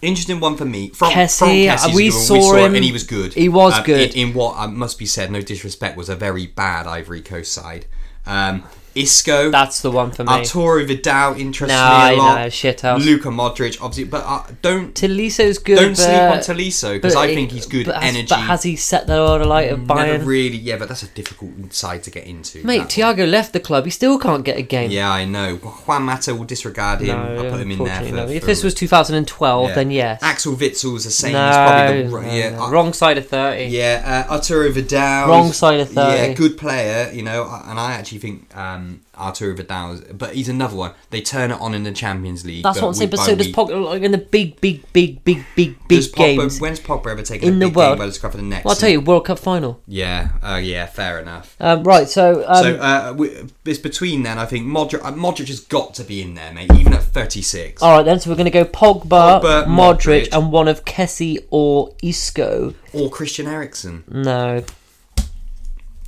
interesting 0.00 0.38
one 0.40 0.56
for 0.56 0.64
me. 0.64 0.90
From, 0.90 1.10
Kessie, 1.10 1.38
from 1.38 1.48
Kessie's 1.76 1.94
we 1.96 2.10
good. 2.10 2.12
saw 2.22 2.54
him. 2.56 2.74
and 2.74 2.84
he 2.84 2.92
was 2.92 3.02
good. 3.04 3.34
He 3.34 3.48
was 3.48 3.74
Um, 3.74 3.82
good. 3.84 4.14
in, 4.14 4.28
in 4.28 4.34
what 4.34 4.56
uh, 4.56 4.68
must 4.68 4.98
be 4.98 5.06
said. 5.06 5.30
No 5.32 5.40
disrespect, 5.40 5.96
was 5.96 6.08
a 6.08 6.14
very 6.16 6.46
bad 6.46 6.86
Ivory 6.86 7.20
Coast 7.20 7.52
side. 7.52 7.86
Um, 8.28 8.62
Isco. 8.98 9.50
That's 9.50 9.80
the 9.82 9.90
one 9.90 10.10
for 10.10 10.24
me. 10.24 10.30
Arturo 10.32 10.84
Vidal 10.84 11.34
interests 11.34 11.74
No, 11.74 11.82
me 11.82 11.94
I 11.94 12.12
a 12.12 12.16
lot. 12.16 12.34
know, 12.40 12.46
shithouse. 12.46 13.04
Luka 13.04 13.28
Modric, 13.28 13.80
obviously, 13.80 14.04
but 14.04 14.24
uh, 14.26 14.44
don't 14.62 14.94
Tolisso's 14.94 15.58
good. 15.58 15.76
don't 15.76 15.96
sleep 15.96 16.20
on 16.20 16.38
Tolisso 16.38 16.94
because 16.94 17.14
I 17.16 17.34
think 17.34 17.52
he's 17.52 17.66
good 17.66 17.86
but 17.86 17.96
has, 17.96 18.04
energy. 18.04 18.28
But 18.28 18.40
has 18.40 18.62
he 18.62 18.76
set 18.76 19.06
the 19.06 19.14
world 19.14 19.42
alight 19.42 19.72
of 19.72 19.86
Never 19.86 20.24
really, 20.24 20.56
yeah, 20.56 20.76
but 20.76 20.88
that's 20.88 21.02
a 21.02 21.08
difficult 21.08 21.72
side 21.72 22.02
to 22.04 22.10
get 22.10 22.26
into. 22.26 22.64
Mate, 22.64 22.78
that 22.78 23.06
one. 23.06 23.16
Thiago 23.16 23.30
left 23.30 23.52
the 23.52 23.60
club. 23.60 23.84
He 23.84 23.90
still 23.90 24.18
can't 24.18 24.44
get 24.44 24.56
a 24.58 24.62
game. 24.62 24.90
Yeah, 24.90 25.10
I 25.10 25.24
know. 25.24 25.56
Juan 25.56 26.02
Mata 26.02 26.34
will 26.34 26.44
disregard 26.44 27.00
him. 27.00 27.16
No, 27.16 27.44
I'll 27.44 27.50
put 27.50 27.60
him 27.60 27.70
in 27.70 27.84
there. 27.84 28.02
For, 28.04 28.14
no. 28.14 28.28
If 28.28 28.42
for- 28.42 28.46
this 28.46 28.64
was 28.64 28.74
2012, 28.74 29.68
yeah. 29.68 29.74
then 29.74 29.90
yes. 29.90 30.22
Axel 30.22 30.54
Witsel's 30.54 31.04
the 31.04 31.10
same. 31.10 31.32
no, 31.32 31.46
he's 31.46 31.56
probably 31.56 32.02
the 32.02 32.10
no, 32.10 32.32
yeah, 32.32 32.62
uh, 32.62 32.70
wrong 32.70 32.92
side 32.92 33.18
of 33.18 33.28
30. 33.28 33.64
Yeah, 33.64 34.26
uh, 34.28 34.34
Arturo 34.34 34.70
Vidal. 34.70 35.28
Wrong 35.28 35.52
side 35.52 35.80
of 35.80 35.90
30. 35.90 36.16
Yeah, 36.16 36.32
good 36.34 36.56
player, 36.58 37.10
you 37.12 37.22
know, 37.22 37.44
uh, 37.44 37.62
and 37.66 37.78
I 37.78 37.92
actually 37.92 38.18
think 38.18 38.56
um, 38.56 38.87
Arturo 39.16 39.54
Vidal, 39.54 40.00
but 40.12 40.34
he's 40.34 40.48
another 40.48 40.76
one. 40.76 40.92
They 41.10 41.20
turn 41.20 41.50
it 41.50 41.60
on 41.60 41.74
in 41.74 41.82
the 41.84 41.92
Champions 41.92 42.44
League. 42.44 42.62
That's 42.62 42.80
what 42.80 42.88
I'm 42.88 42.94
saying. 42.94 43.10
But 43.10 43.20
so 43.20 43.34
does 43.34 43.46
week. 43.48 43.56
Pogba 43.56 43.84
like 43.84 44.02
in 44.02 44.12
the 44.12 44.18
big, 44.18 44.60
big, 44.60 44.90
big, 44.92 45.22
big, 45.24 45.44
big, 45.56 45.76
big 45.88 46.00
Pogba- 46.00 46.16
games 46.16 46.60
When's 46.60 46.80
Pogba 46.80 47.06
ever 47.12 47.22
taken 47.22 47.48
in 47.48 47.54
a 47.54 47.58
the 47.58 47.66
big 47.66 47.76
world. 47.76 47.98
game 47.98 48.06
by 48.06 48.06
the 48.06 48.36
the 48.36 48.42
next? 48.42 48.64
Well, 48.64 48.72
I'll 48.72 48.78
tell 48.78 48.88
you, 48.88 49.00
World 49.00 49.24
Cup 49.26 49.38
final. 49.38 49.80
Yeah, 49.86 50.30
uh, 50.42 50.56
yeah, 50.56 50.86
fair 50.86 51.18
enough. 51.20 51.56
Um, 51.60 51.82
right. 51.84 52.08
So, 52.08 52.44
um, 52.46 52.62
so 52.62 52.76
uh, 52.76 53.14
we, 53.16 53.30
it's 53.64 53.78
between 53.78 54.22
then. 54.22 54.38
I 54.38 54.46
think 54.46 54.66
Modric, 54.66 55.02
uh, 55.04 55.12
Modric 55.12 55.48
has 55.48 55.60
got 55.60 55.94
to 55.94 56.04
be 56.04 56.22
in 56.22 56.34
there, 56.34 56.52
mate. 56.52 56.70
Even 56.74 56.92
at 56.94 57.02
36. 57.02 57.82
all 57.82 57.96
right 57.96 58.02
then. 58.04 58.20
So 58.20 58.30
we're 58.30 58.36
going 58.36 58.44
to 58.44 58.50
go 58.50 58.64
Pogba, 58.64 59.42
Pogba, 59.42 59.66
Modric, 59.66 60.28
Modric. 60.28 60.28
and 60.32 60.52
one 60.52 60.68
of 60.68 60.84
Kessie 60.84 61.38
or 61.50 61.94
Isco. 62.02 62.74
Or 62.92 63.10
Christian 63.10 63.46
Eriksen. 63.46 64.04
No, 64.08 64.64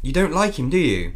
You 0.02 0.12
don't 0.12 0.32
like 0.32 0.58
him, 0.58 0.70
do 0.70 0.78
you? 0.78 1.12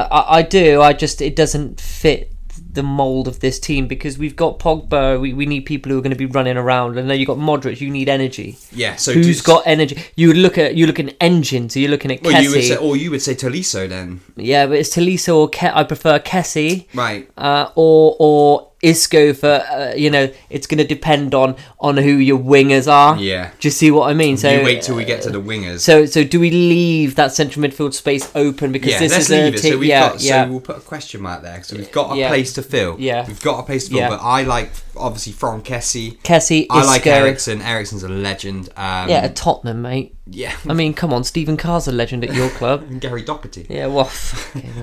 I, 0.00 0.38
I, 0.38 0.42
do. 0.42 0.80
I 0.82 0.92
just 0.92 1.20
it 1.22 1.36
doesn't 1.36 1.80
fit 1.80 2.30
the 2.72 2.82
mold 2.82 3.28
of 3.28 3.38
this 3.38 3.60
team 3.60 3.86
because 3.86 4.18
we've 4.18 4.34
got 4.34 4.58
Pogba. 4.58 5.20
We, 5.20 5.32
we 5.32 5.46
need 5.46 5.60
people 5.60 5.92
who 5.92 5.98
are 5.98 6.02
going 6.02 6.10
to 6.12 6.16
be 6.18 6.26
running 6.26 6.56
around, 6.56 6.98
and 6.98 7.08
then 7.08 7.20
you 7.20 7.26
have 7.26 7.36
got 7.36 7.42
Modric. 7.44 7.80
You 7.80 7.90
need 7.90 8.08
energy. 8.08 8.58
Yeah. 8.72 8.96
So 8.96 9.12
Who's 9.12 9.26
just- 9.26 9.44
got 9.46 9.62
energy? 9.66 9.96
You 10.16 10.28
would 10.28 10.36
look 10.36 10.58
at 10.58 10.74
you 10.74 10.86
look 10.86 10.98
at 10.98 11.06
an 11.06 11.14
engine. 11.20 11.68
So 11.70 11.78
you're 11.78 11.90
looking 11.90 12.10
at 12.10 12.22
Well, 12.22 12.42
you 12.42 12.50
would 12.50 12.58
Kessie. 12.60 12.68
say, 12.68 12.76
or 12.76 12.96
you 12.96 13.10
would 13.12 13.22
say 13.22 13.34
Tolisso 13.34 13.88
then, 13.88 14.20
yeah, 14.36 14.66
but 14.66 14.78
it's 14.78 14.90
Tolisso 14.94 15.36
or 15.36 15.48
Ke- 15.48 15.74
I 15.74 15.84
prefer 15.84 16.18
Kessie. 16.18 16.86
right? 16.94 17.30
uh, 17.36 17.70
or 17.76 18.16
or 18.18 18.70
Isco 18.84 19.32
for 19.32 19.48
uh, 19.48 19.94
you 19.96 20.10
know 20.10 20.30
it's 20.50 20.66
going 20.66 20.78
to 20.78 20.84
depend 20.86 21.34
on 21.34 21.56
on 21.80 21.96
who 21.96 22.12
your 22.16 22.38
wingers 22.38 22.86
are. 22.90 23.16
Yeah. 23.18 23.50
Do 23.58 23.66
you 23.68 23.70
see 23.72 23.90
what 23.90 24.10
I 24.10 24.14
mean? 24.14 24.36
So 24.36 24.50
you 24.50 24.64
wait 24.64 24.82
till 24.82 24.96
we 24.96 25.04
get 25.04 25.22
to 25.22 25.30
the 25.30 25.40
wingers. 25.40 25.80
So 25.80 26.06
so 26.06 26.22
do 26.24 26.38
we 26.38 26.50
leave 26.50 27.14
that 27.16 27.32
central 27.32 27.64
midfield 27.64 27.94
space 27.94 28.30
open 28.34 28.72
because 28.72 28.92
yeah, 28.92 28.98
this 29.00 29.12
let's 29.12 29.24
is 29.24 29.30
leave 29.30 29.54
a 29.54 29.56
it. 29.56 29.60
so 29.60 29.78
we've 29.78 29.88
yeah 29.88 30.08
got, 30.10 30.20
yeah 30.22 30.44
so 30.44 30.50
we'll 30.50 30.60
put 30.60 30.76
a 30.76 30.80
question 30.80 31.20
mark 31.22 31.42
there. 31.42 31.62
So 31.62 31.76
we've 31.76 31.90
got 31.92 32.14
a 32.14 32.18
Yeah. 32.18 32.28
place 32.28 32.52
to 32.54 32.62
fill. 32.62 32.96
Yeah. 32.98 33.26
we've 33.26 33.40
got 33.42 33.60
a 33.60 33.62
place 33.62 33.84
to 33.84 33.90
fill. 33.90 33.98
Yeah. 34.00 34.08
But 34.10 34.20
I 34.22 34.42
like 34.42 34.70
obviously 34.96 35.32
from 35.32 35.62
Kessie. 35.62 36.18
Kessie 36.22 36.66
I 36.70 36.84
like 36.84 37.00
Isco. 37.06 37.10
Eriksen. 37.10 37.62
Eriksen's 37.62 38.02
a 38.02 38.08
legend. 38.08 38.68
Um, 38.76 39.08
Yeah, 39.08 39.24
at 39.24 39.34
Tottenham, 39.36 39.82
mate. 39.82 40.14
yeah. 40.26 40.54
I 40.68 40.74
mean, 40.74 40.94
come 40.94 41.12
on, 41.12 41.24
Stephen 41.24 41.56
Carr's 41.56 41.88
a 41.88 41.92
legend 41.92 42.24
at 42.24 42.34
your 42.34 42.48
club. 42.50 42.82
and 42.88 43.00
Gary 43.04 43.22
Doherty. 43.22 43.66
Yeah, 43.68 43.86
well. 43.88 44.10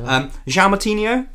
Um, 0.06 0.32
Jean 0.48 0.72
Martino. 0.72 1.28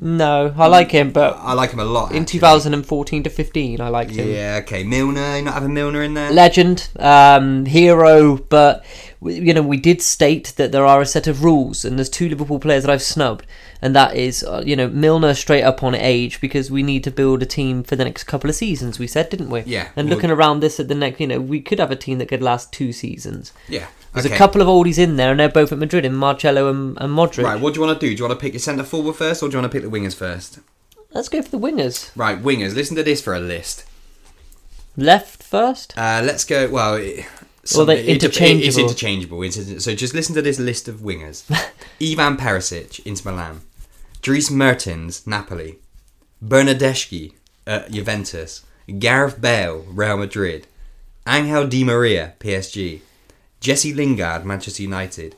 No, 0.00 0.54
I 0.56 0.66
like 0.68 0.90
him, 0.92 1.10
but 1.10 1.36
I 1.40 1.54
like 1.54 1.70
him 1.72 1.80
a 1.80 1.84
lot. 1.84 2.12
in 2.12 2.22
actually. 2.22 2.38
2014 2.40 3.22
to 3.24 3.30
15, 3.30 3.80
I 3.80 3.88
liked 3.88 4.12
him. 4.12 4.28
Yeah. 4.28 4.60
Okay. 4.62 4.84
Milner. 4.84 5.36
You 5.38 5.42
not 5.42 5.54
having 5.54 5.74
Milner 5.74 6.02
in 6.02 6.14
there? 6.14 6.30
legend, 6.30 6.88
um, 6.98 7.66
hero, 7.66 8.36
but 8.36 8.84
you 9.20 9.52
know 9.52 9.62
we 9.62 9.76
did 9.76 10.00
state 10.00 10.52
that 10.56 10.70
there 10.70 10.86
are 10.86 11.00
a 11.00 11.06
set 11.06 11.26
of 11.26 11.42
rules, 11.42 11.84
and 11.84 11.98
there's 11.98 12.08
two 12.10 12.28
Liverpool 12.28 12.60
players 12.60 12.84
that 12.84 12.92
I've 12.92 13.02
snubbed, 13.02 13.44
and 13.82 13.94
that 13.96 14.14
is 14.16 14.44
uh, 14.44 14.62
you 14.64 14.76
know 14.76 14.88
Milner 14.88 15.34
straight 15.34 15.62
up 15.64 15.82
on 15.82 15.94
age 15.96 16.40
because 16.40 16.70
we 16.70 16.84
need 16.84 17.02
to 17.04 17.10
build 17.10 17.42
a 17.42 17.46
team 17.46 17.82
for 17.82 17.96
the 17.96 18.04
next 18.04 18.24
couple 18.24 18.48
of 18.48 18.54
seasons. 18.56 19.00
We 19.00 19.08
said, 19.08 19.28
didn't 19.30 19.50
we? 19.50 19.62
Yeah. 19.66 19.88
And 19.96 20.08
Well- 20.08 20.14
looking 20.16 20.30
around 20.30 20.60
this 20.60 20.78
at 20.78 20.86
the 20.86 20.94
next, 20.94 21.18
you 21.18 21.26
know, 21.26 21.40
we 21.40 21.60
could 21.60 21.80
have 21.80 21.90
a 21.90 21.96
team 21.96 22.18
that 22.18 22.26
could 22.28 22.42
last 22.42 22.72
two 22.72 22.92
seasons. 22.92 23.52
yeah. 23.68 23.86
There's 24.22 24.26
okay. 24.26 24.34
a 24.34 24.38
couple 24.38 24.60
of 24.60 24.68
oldies 24.68 24.98
in 24.98 25.16
there, 25.16 25.30
and 25.30 25.40
they're 25.40 25.48
both 25.48 25.72
at 25.72 25.78
Madrid, 25.78 26.04
in 26.04 26.14
Marcelo 26.14 26.68
and, 26.70 26.96
and 27.00 27.12
Modric. 27.12 27.44
Right. 27.44 27.60
What 27.60 27.74
do 27.74 27.80
you 27.80 27.86
want 27.86 27.98
to 28.00 28.06
do? 28.06 28.14
Do 28.14 28.18
you 28.22 28.28
want 28.28 28.38
to 28.38 28.42
pick 28.42 28.52
your 28.52 28.60
centre 28.60 28.84
forward 28.84 29.16
first, 29.16 29.42
or 29.42 29.48
do 29.48 29.56
you 29.56 29.60
want 29.62 29.72
to 29.72 29.80
pick 29.80 29.88
the 29.88 29.96
wingers 29.96 30.14
first? 30.14 30.58
Let's 31.12 31.28
go 31.28 31.40
for 31.42 31.50
the 31.50 31.58
wingers. 31.58 32.10
Right, 32.16 32.42
wingers. 32.42 32.74
Listen 32.74 32.96
to 32.96 33.02
this 33.02 33.20
for 33.20 33.34
a 33.34 33.40
list. 33.40 33.84
Left 34.96 35.42
first. 35.42 35.96
Uh, 35.96 36.22
let's 36.24 36.44
go. 36.44 36.68
Well, 36.68 36.94
it, 36.96 37.24
Well, 37.74 37.86
they're 37.86 37.96
it- 37.96 38.08
it- 38.08 38.14
It's 38.16 38.24
interchangeable. 38.24 38.80
interchangeable. 38.88 39.42
It's- 39.42 39.84
so 39.84 39.94
just 39.94 40.14
listen 40.14 40.34
to 40.34 40.42
this 40.42 40.58
list 40.58 40.88
of 40.88 40.96
wingers: 40.96 41.44
Ivan 42.02 42.36
Perisic, 42.36 43.00
Inter 43.06 43.30
Milan; 43.30 43.60
Dries 44.22 44.50
Mertens, 44.50 45.26
Napoli; 45.26 45.78
Bernardeschi 46.44 47.32
at 47.66 47.90
Juventus; 47.90 48.62
Gareth 48.98 49.40
Bale, 49.40 49.84
Real 49.88 50.16
Madrid; 50.16 50.66
Angel 51.26 51.66
Di 51.66 51.84
Maria, 51.84 52.34
PSG; 52.40 53.00
Jesse 53.60 53.92
Lingard, 53.92 54.44
Manchester 54.44 54.82
United; 54.82 55.34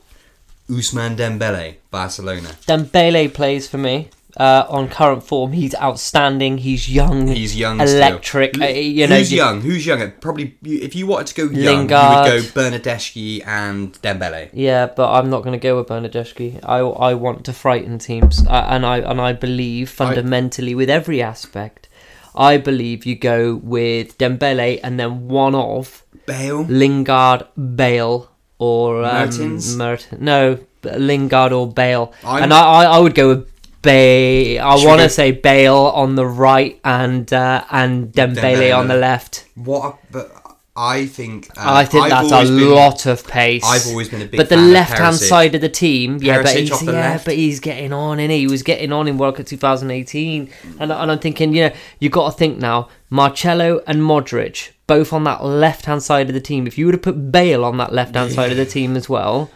Ousmane 0.69 1.15
Dembele, 1.15 1.75
Barcelona. 1.89 2.49
Dembele 2.67 3.33
plays 3.33 3.67
for 3.67 3.77
me. 3.77 4.09
Uh, 4.37 4.65
on 4.69 4.87
current 4.87 5.21
form, 5.23 5.51
he's 5.51 5.75
outstanding. 5.75 6.57
He's 6.59 6.89
young. 6.89 7.27
He's 7.27 7.53
young, 7.53 7.81
electric. 7.81 8.55
Still. 8.55 8.65
uh, 8.65 8.71
you 8.71 9.05
know, 9.05 9.17
who's 9.17 9.29
you- 9.31 9.37
young? 9.39 9.59
Who's 9.59 9.85
younger? 9.85 10.15
Probably, 10.21 10.55
if 10.63 10.95
you 10.95 11.05
wanted 11.05 11.27
to 11.27 11.35
go 11.35 11.43
young, 11.53 11.87
Lingard. 11.89 12.27
you 12.27 12.33
would 12.35 12.53
go 12.53 12.61
Bernardeschi 12.61 13.45
and 13.45 13.91
Dembele. 14.01 14.49
Yeah, 14.53 14.85
but 14.85 15.11
I'm 15.11 15.29
not 15.29 15.43
going 15.43 15.51
to 15.51 15.61
go 15.61 15.75
with 15.77 15.87
Bernardeschi. 15.87 16.61
I, 16.63 16.77
I 16.77 17.13
want 17.13 17.43
to 17.45 17.53
frighten 17.53 17.99
teams, 17.99 18.45
uh, 18.47 18.67
and 18.69 18.85
I 18.85 18.99
and 18.99 19.19
I 19.19 19.33
believe 19.33 19.89
fundamentally 19.89 20.75
with 20.75 20.89
every 20.89 21.21
aspect, 21.21 21.89
I 22.33 22.55
believe 22.55 23.05
you 23.05 23.15
go 23.15 23.55
with 23.55 24.17
Dembele 24.17 24.79
and 24.81 24.97
then 24.97 25.27
one 25.27 25.55
of 25.55 26.03
Bale. 26.25 26.63
Lingard, 26.63 27.47
Bale, 27.75 28.29
or 28.59 29.03
um, 29.03 29.11
Mertens? 29.13 29.75
Mertens. 29.75 30.21
No, 30.21 30.57
Lingard 30.83 31.51
or 31.53 31.67
Bale, 31.71 32.13
I'm- 32.23 32.43
and 32.43 32.53
I, 32.53 32.61
I 32.61 32.83
I 32.85 32.99
would 32.99 33.15
go 33.15 33.27
with. 33.29 33.47
Bale. 33.81 34.61
I 34.61 34.75
want 34.85 35.01
to 35.01 35.09
say 35.09 35.31
Bale 35.31 35.73
on 35.75 36.13
the 36.15 36.25
right 36.27 36.79
and 36.83 37.31
uh, 37.33 37.63
and 37.71 38.11
Dembele, 38.13 38.35
Dembele. 38.35 38.77
on 38.77 38.87
the 38.87 38.95
left. 38.95 39.45
What? 39.55 39.95
a- 39.95 39.97
But 40.11 40.31
I 40.75 41.07
think. 41.07 41.49
Uh, 41.57 41.63
I 41.81 41.85
think 41.85 42.03
I've 42.11 42.29
that's 42.29 42.47
a 42.49 42.51
been- 42.53 42.69
lot 42.69 43.07
of 43.07 43.25
pace. 43.27 43.63
I've 43.65 43.87
always 43.87 44.09
been 44.09 44.21
a 44.21 44.25
big 44.25 44.37
But 44.37 44.49
the 44.49 44.57
left 44.57 44.95
hand 44.99 45.15
side 45.15 45.55
of 45.55 45.61
the 45.61 45.69
team, 45.69 46.19
yeah, 46.21 46.43
but 46.43 46.55
he's, 46.55 46.69
yeah, 46.83 46.91
left. 46.91 47.25
but 47.25 47.33
he's 47.33 47.59
getting 47.59 47.91
on, 47.91 48.19
and 48.19 48.31
he 48.31 48.45
was 48.45 48.61
getting 48.61 48.91
on 48.93 49.07
in 49.07 49.17
World 49.17 49.37
Cup 49.37 49.47
2018, 49.47 50.49
and, 50.79 50.91
and 50.91 51.11
I'm 51.11 51.17
thinking, 51.19 51.55
you 51.55 51.69
know, 51.69 51.75
you 51.99 52.09
got 52.11 52.29
to 52.31 52.37
think 52.37 52.59
now, 52.59 52.87
Marcelo 53.09 53.81
and 53.87 54.01
Modric, 54.01 54.69
both 54.95 55.13
on 55.13 55.23
that 55.23 55.41
left 55.45 55.85
hand 55.85 56.03
side 56.03 56.27
of 56.27 56.33
the 56.33 56.41
team. 56.41 56.67
If 56.67 56.77
you 56.77 56.85
were 56.85 56.91
to 56.91 56.97
put 56.97 57.31
Bale 57.31 57.63
on 57.63 57.77
that 57.77 57.93
left 57.93 58.13
hand 58.15 58.31
side 58.33 58.51
of 58.51 58.57
the 58.57 58.65
team 58.65 58.97
as 58.97 59.07
well, 59.07 59.49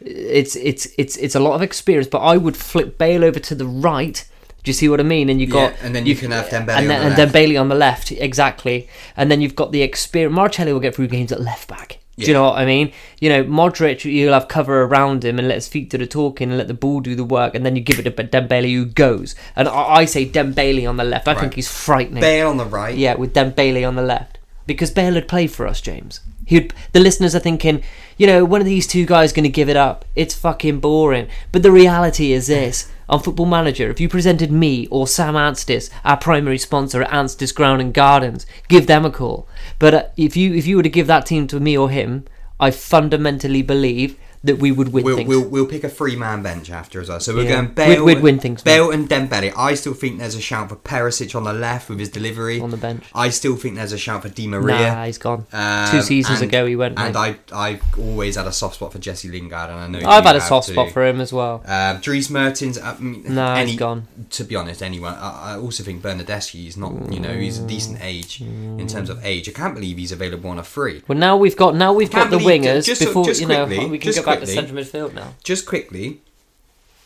it's 0.00 0.56
it's 0.56 0.86
it's 0.96 1.16
it's 1.18 1.34
a 1.34 1.40
lot 1.40 1.54
of 1.56 1.62
experience. 1.62 2.08
But 2.08 2.20
I 2.20 2.38
would 2.38 2.56
flip 2.56 2.96
Bale 2.96 3.22
over 3.22 3.38
to 3.38 3.54
the 3.54 3.66
right. 3.66 4.18
Do 4.64 4.70
you 4.70 4.72
see 4.72 4.88
what 4.88 4.98
I 4.98 5.02
mean? 5.02 5.28
And 5.28 5.40
you 5.42 5.46
got 5.46 5.72
Yeah, 5.72 5.84
and 5.86 5.94
then 5.94 6.06
you 6.06 6.16
can 6.16 6.30
have 6.30 6.46
Dembele 6.46 6.68
and, 6.70 6.70
on 6.70 6.88
then, 6.88 7.00
the 7.00 7.06
and 7.06 7.18
left. 7.18 7.34
Dembele 7.34 7.60
on 7.60 7.68
the 7.68 7.74
left, 7.74 8.12
exactly. 8.12 8.88
And 9.16 9.30
then 9.30 9.40
you've 9.42 9.54
got 9.54 9.72
the 9.72 9.82
experience. 9.82 10.34
Marcelo 10.34 10.72
will 10.72 10.80
get 10.80 10.94
through 10.94 11.08
games 11.08 11.32
at 11.32 11.40
left 11.40 11.68
back. 11.68 11.98
Do 12.16 12.24
you 12.24 12.28
Yeah. 12.32 12.38
know 12.38 12.44
what 12.50 12.58
I 12.58 12.64
mean? 12.64 12.90
You 13.20 13.28
know, 13.28 13.44
Modric, 13.44 14.04
you'll 14.04 14.32
have 14.32 14.48
cover 14.48 14.82
around 14.82 15.24
him 15.24 15.38
and 15.38 15.46
let 15.46 15.54
his 15.54 15.68
feet 15.68 15.90
do 15.90 15.98
the 15.98 16.06
talking 16.06 16.48
and 16.48 16.58
let 16.58 16.66
the 16.66 16.74
ball 16.74 17.00
do 17.00 17.14
the 17.14 17.24
work, 17.24 17.54
and 17.54 17.64
then 17.64 17.76
you 17.76 17.82
give 17.82 17.98
it 18.00 18.04
to 18.04 18.10
Dembele 18.10 18.72
who 18.74 18.86
goes. 18.86 19.36
And 19.54 19.68
I, 19.68 19.82
I 20.00 20.04
say 20.06 20.26
Dembele 20.26 20.88
on 20.88 20.96
the 20.96 21.04
left. 21.04 21.28
I 21.28 21.34
think 21.34 21.54
he's 21.54 21.70
frightening. 21.70 22.20
Bale 22.20 22.48
on 22.48 22.56
the 22.56 22.64
right. 22.64 22.96
Yeah, 22.96 23.14
with 23.14 23.34
Dembele 23.34 23.86
on 23.86 23.94
the 23.94 24.02
left. 24.02 24.37
Because 24.68 24.90
Bale 24.90 25.14
had 25.14 25.28
played 25.28 25.50
for 25.50 25.66
us, 25.66 25.80
James. 25.80 26.20
He'd, 26.44 26.74
the 26.92 27.00
listeners 27.00 27.34
are 27.34 27.40
thinking, 27.40 27.82
you 28.18 28.26
know, 28.26 28.44
one 28.44 28.60
of 28.60 28.66
these 28.66 28.86
two 28.86 29.06
guys 29.06 29.32
going 29.32 29.44
to 29.44 29.48
give 29.48 29.68
it 29.68 29.76
up. 29.76 30.04
It's 30.14 30.34
fucking 30.34 30.80
boring. 30.80 31.28
But 31.52 31.62
the 31.62 31.72
reality 31.72 32.32
is 32.32 32.48
this. 32.48 32.90
On 33.08 33.18
Football 33.18 33.46
Manager, 33.46 33.88
if 33.88 34.00
you 34.00 34.08
presented 34.08 34.52
me 34.52 34.86
or 34.88 35.06
Sam 35.06 35.32
Anstis, 35.32 35.88
our 36.04 36.18
primary 36.18 36.58
sponsor 36.58 37.02
at 37.02 37.10
Anstis 37.10 37.54
Ground 37.54 37.80
and 37.80 37.94
Gardens, 37.94 38.44
give 38.68 38.86
them 38.86 39.06
a 39.06 39.10
call. 39.10 39.48
But 39.78 39.94
uh, 39.94 40.04
if 40.18 40.36
you 40.36 40.52
if 40.52 40.66
you 40.66 40.76
were 40.76 40.82
to 40.82 40.90
give 40.90 41.06
that 41.06 41.24
team 41.24 41.46
to 41.46 41.58
me 41.58 41.78
or 41.78 41.88
him, 41.88 42.26
I 42.60 42.70
fundamentally 42.70 43.62
believe 43.62 44.18
that 44.44 44.58
we 44.58 44.70
would 44.70 44.92
win 44.92 45.04
We'll, 45.04 45.16
things. 45.16 45.28
we'll, 45.28 45.44
we'll 45.48 45.66
pick 45.66 45.84
a 45.84 45.88
three 45.88 46.14
man 46.16 46.42
bench 46.42 46.70
after 46.70 47.00
as 47.00 47.08
well. 47.08 47.20
So 47.20 47.34
we're 47.34 47.42
Yeah. 47.44 47.56
going 47.62 47.66
Bale, 47.74 48.04
We'd- 48.04 48.20
win 48.20 48.38
things, 48.38 48.62
Bale 48.62 48.90
and 48.90 49.08
Dembele. 49.08 49.52
I 49.56 49.74
still 49.74 49.94
think 49.94 50.18
there's 50.18 50.34
a 50.34 50.40
shout 50.40 50.68
for 50.68 50.76
Perisic 50.76 51.34
on 51.34 51.44
the 51.44 51.52
left 51.52 51.88
with 51.88 51.98
his 51.98 52.08
delivery 52.08 52.60
On 52.60 52.70
the 52.70 52.76
bench. 52.76 53.04
I 53.14 53.30
still 53.30 53.56
think 53.56 53.76
there's 53.76 53.92
a 53.92 53.98
shout 53.98 54.22
for 54.22 54.28
Di 54.28 54.46
Maria. 54.46 54.94
Nah, 54.94 55.04
he's 55.06 55.18
gone. 55.18 55.46
Um, 55.52 55.90
Two 55.90 56.02
seasons 56.02 56.40
and- 56.40 56.48
ago 56.50 56.66
he 56.66 56.76
went. 56.76 56.98
And 56.98 57.14
mate. 57.14 57.38
I 57.52 57.68
I've 57.68 57.82
always 57.98 58.36
had 58.36 58.46
a 58.46 58.52
soft 58.52 58.76
spot 58.76 58.92
for 58.92 58.98
Jesse 58.98 59.28
Lingard, 59.28 59.70
and 59.70 59.96
I 59.96 60.00
know 60.00 60.08
I've 60.08 60.24
had 60.24 60.36
a 60.36 60.40
soft 60.40 60.68
too. 60.68 60.74
spot 60.74 60.92
for 60.92 61.04
him 61.06 61.20
as 61.20 61.32
well. 61.32 61.62
Um, 61.66 61.98
Dries 62.00 62.30
Mertens, 62.30 62.78
uh, 62.78 62.94
mm, 62.94 63.28
Nah, 63.28 63.56
he's 63.56 63.68
any, 63.70 63.76
gone. 63.76 64.06
To 64.30 64.44
be 64.44 64.54
honest, 64.56 64.82
anyone. 64.82 65.14
I, 65.14 65.54
I 65.54 65.58
also 65.58 65.82
think 65.82 66.02
Bernardeschi 66.02 66.66
is 66.68 66.76
not. 66.76 67.12
You 67.12 67.20
know, 67.20 67.32
he's 67.34 67.58
a 67.58 67.66
decent 67.66 67.98
age 68.02 68.40
in 68.40 68.86
terms 68.86 69.10
of 69.10 69.24
age. 69.24 69.48
I 69.48 69.52
can't 69.52 69.74
believe 69.74 69.96
he's 69.98 70.12
available 70.12 70.50
on 70.50 70.58
a 70.58 70.62
free. 70.64 71.02
Well, 71.08 71.18
now 71.18 71.36
we've 71.36 71.56
got 71.56 71.74
now 71.74 71.92
we've 71.92 72.10
got 72.10 72.30
the 72.30 72.38
wingers 72.38 72.84
just- 72.84 73.00
before 73.00 73.24
just 73.24 73.40
you 73.40 73.46
know 73.46 73.66
quickly, 73.66 73.86
we 73.86 73.98
can 73.98 74.12
just 74.12 74.24
back 74.28 74.40
to 74.40 74.46
central 74.46 74.78
midfield 74.78 75.14
now. 75.14 75.34
Just 75.44 75.66
quickly, 75.66 76.20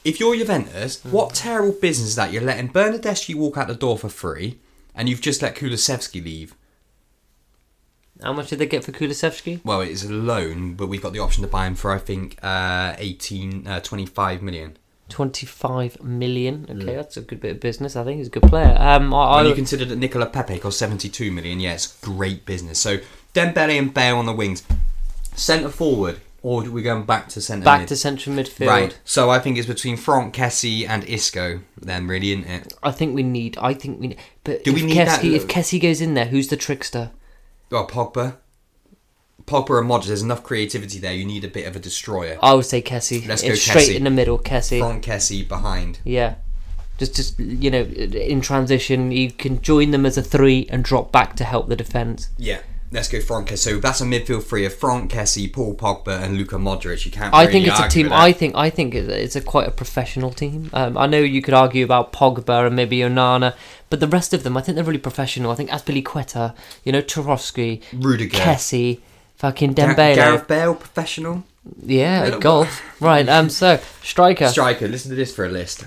if 0.05 0.19
you're 0.21 0.37
Juventus, 0.37 1.01
Hmm. 1.01 1.11
what 1.11 1.35
terrible 1.35 1.73
business 1.73 2.09
is 2.11 2.17
that? 2.17 2.33
You're 2.33 2.43
letting 2.43 2.69
Bernardeschi 2.71 3.35
walk 3.35 3.57
out 3.57 3.69
the 3.69 3.75
door 3.75 3.99
for 3.99 4.09
free, 4.09 4.59
and 4.95 5.09
you've 5.09 5.21
just 5.21 5.43
let 5.43 5.55
Kulusevski 5.57 6.23
leave. 6.25 6.55
How 8.23 8.33
much 8.33 8.51
did 8.51 8.59
they 8.61 8.67
get 8.67 8.85
for 8.85 8.93
Kulusevski? 8.93 9.61
Well, 9.65 9.81
it's 9.81 10.05
a 10.05 10.13
loan, 10.13 10.75
but 10.75 10.87
we've 10.87 11.03
got 11.03 11.13
the 11.13 11.19
option 11.19 11.43
to 11.43 11.49
buy 11.49 11.67
him 11.67 11.75
for 11.75 11.91
I 11.93 11.99
think 11.99 12.39
uh, 12.43 12.95
18, 12.99 13.67
uh, 13.67 13.81
25 13.81 14.43
million. 14.43 14.77
Twenty-five 15.09 16.03
million. 16.03 16.67
Okay, 16.71 16.95
that's 16.97 17.19
a 17.19 17.21
good 17.21 17.41
bit 17.41 17.51
of 17.57 17.61
business. 17.61 17.97
I 17.97 18.05
think 18.05 18.19
he's 18.19 18.29
a 18.29 18.31
good 18.31 18.45
player. 18.45 18.75
Um, 18.79 19.13
I, 19.13 19.37
When 19.37 19.47
I 19.47 19.49
you 19.51 19.55
consider 19.55 19.85
that 19.85 19.97
Nicolas 19.97 20.31
Pepe 20.33 20.59
cost 20.59 20.79
72 20.79 21.31
million, 21.31 21.61
yeah, 21.61 21.75
it's 21.75 21.99
great 22.01 22.47
business. 22.47 22.79
So 22.79 22.99
Dembele 23.35 23.79
and 23.79 23.93
Bale 23.93 24.17
on 24.17 24.25
the 24.25 24.33
wings, 24.33 24.63
centre 25.35 25.69
forward, 25.69 26.21
or 26.43 26.65
are 26.65 26.71
we 26.71 26.83
going 26.83 27.05
back 27.05 27.29
to 27.31 27.41
centre 27.41 27.65
back 27.65 27.81
mid? 27.81 27.89
to 27.89 27.97
central 27.97 28.35
midfield. 28.35 28.67
Right. 28.67 28.99
So 29.05 29.31
I 29.31 29.39
think 29.39 29.59
it's 29.59 29.67
between 29.69 29.97
Franck 29.97 30.35
Kessie 30.35 30.87
and 30.89 31.05
Isco. 31.05 31.61
Then 31.81 32.07
really, 32.09 32.33
isn't 32.33 32.45
it? 32.51 32.75
I 32.83 32.91
think 32.91 33.15
we 33.15 33.23
need. 33.23 33.57
I 33.59 33.75
think 33.75 34.01
we. 34.01 34.09
Need, 34.09 34.19
but 34.45 34.65
Do 34.65 34.71
if 34.71 34.77
we 34.77 34.83
need 34.87 34.97
Kessie, 34.97 35.07
that- 35.23 35.25
If 35.25 35.47
Kessie 35.47 35.81
goes 35.81 36.01
in 36.01 36.15
there, 36.15 36.27
who's 36.27 36.49
the 36.49 36.57
trickster? 36.57 37.11
Well, 37.71 37.87
Pogba. 37.87 38.37
Pogba 39.47 39.81
and 39.81 39.91
Modric, 39.91 40.07
there's 40.07 40.23
enough 40.23 40.45
creativity 40.45 40.99
there. 40.99 41.13
You 41.13 41.25
need 41.25 41.45
a 41.45 41.49
bit 41.49 41.67
of 41.67 41.75
a 41.75 41.81
destroyer. 41.81 42.39
I 42.43 42.55
would 42.55 42.67
say 42.67 42.81
Kessie. 42.83 43.27
Let's 43.27 43.43
it's 43.43 43.49
go 43.51 43.55
straight 43.55 43.89
Kessie. 43.91 43.97
in 43.97 44.05
the 44.05 44.11
middle. 44.11 44.39
Kessie. 44.39 44.79
Franck 44.79 45.05
Kessie 45.05 45.47
behind. 45.49 45.99
Yeah. 46.05 46.37
Just, 46.99 47.17
just 47.17 47.41
you 47.41 47.71
know, 47.71 47.83
in 47.83 48.41
transition, 48.41 49.11
you 49.11 49.33
can 49.33 49.61
join 49.61 49.91
them 49.91 50.07
as 50.07 50.17
a 50.17 50.23
three 50.23 50.67
and 50.71 50.85
drop 50.85 51.11
back 51.11 51.35
to 51.37 51.45
help 51.45 51.69
the 51.69 51.75
defense. 51.75 52.29
Yeah. 52.39 52.61
Let's 52.93 53.09
go 53.09 53.21
Franck. 53.23 53.49
So 53.57 53.79
that's 53.79 54.03
a 54.03 54.05
midfield 54.05 54.43
three 54.45 54.67
of 54.67 54.75
Franck 54.75 55.11
Kessie, 55.11 55.51
Paul 55.51 55.75
Pogba, 55.75 56.23
and 56.23 56.37
Luka 56.37 56.57
Modric. 56.57 57.07
You 57.07 57.11
can't. 57.11 57.33
I 57.35 57.47
think 57.47 57.67
it's 57.67 57.81
a 57.81 57.89
team. 57.89 58.13
I 58.13 58.33
think 58.33 58.55
I 58.55 58.69
think 58.69 58.95
it's 58.95 59.35
a- 59.35 59.41
quite 59.41 59.67
a 59.67 59.71
professional 59.71 60.31
team. 60.31 60.69
Um, 60.75 60.99
I 60.99 61.07
know 61.07 61.19
you 61.19 61.41
could 61.41 61.55
argue 61.55 61.85
about 61.87 62.13
Pogba 62.13 62.67
and 62.67 62.77
maybe 62.77 62.99
Onana, 62.99 63.55
but 63.89 64.01
the 64.01 64.07
rest 64.09 64.35
of 64.35 64.43
them, 64.43 64.59
I 64.59 64.61
think 64.61 64.77
they're 64.77 64.85
really 64.85 64.99
professional. 64.99 65.51
I 65.51 65.55
think 65.55 65.71
Azpilicueta, 65.71 66.55
you 66.85 66.93
know, 66.93 67.01
Tarkowski, 67.01 67.83
Rudiger. 67.95 68.37
Kessie, 68.37 69.01
fucking 69.37 69.75
Dembele, 69.75 70.15
Gareth 70.15 70.47
Bale, 70.47 70.75
professional. 70.75 71.45
yeah, 71.83 72.25
Little- 72.25 72.41
golf. 72.41 72.83
right. 73.01 73.27
Um. 73.27 73.49
So 73.49 73.81
striker. 74.03 74.49
Striker. 74.49 74.87
Listen 74.87 75.09
to 75.11 75.17
this 75.17 75.35
for 75.35 75.47
a 75.47 75.49
list. 75.51 75.87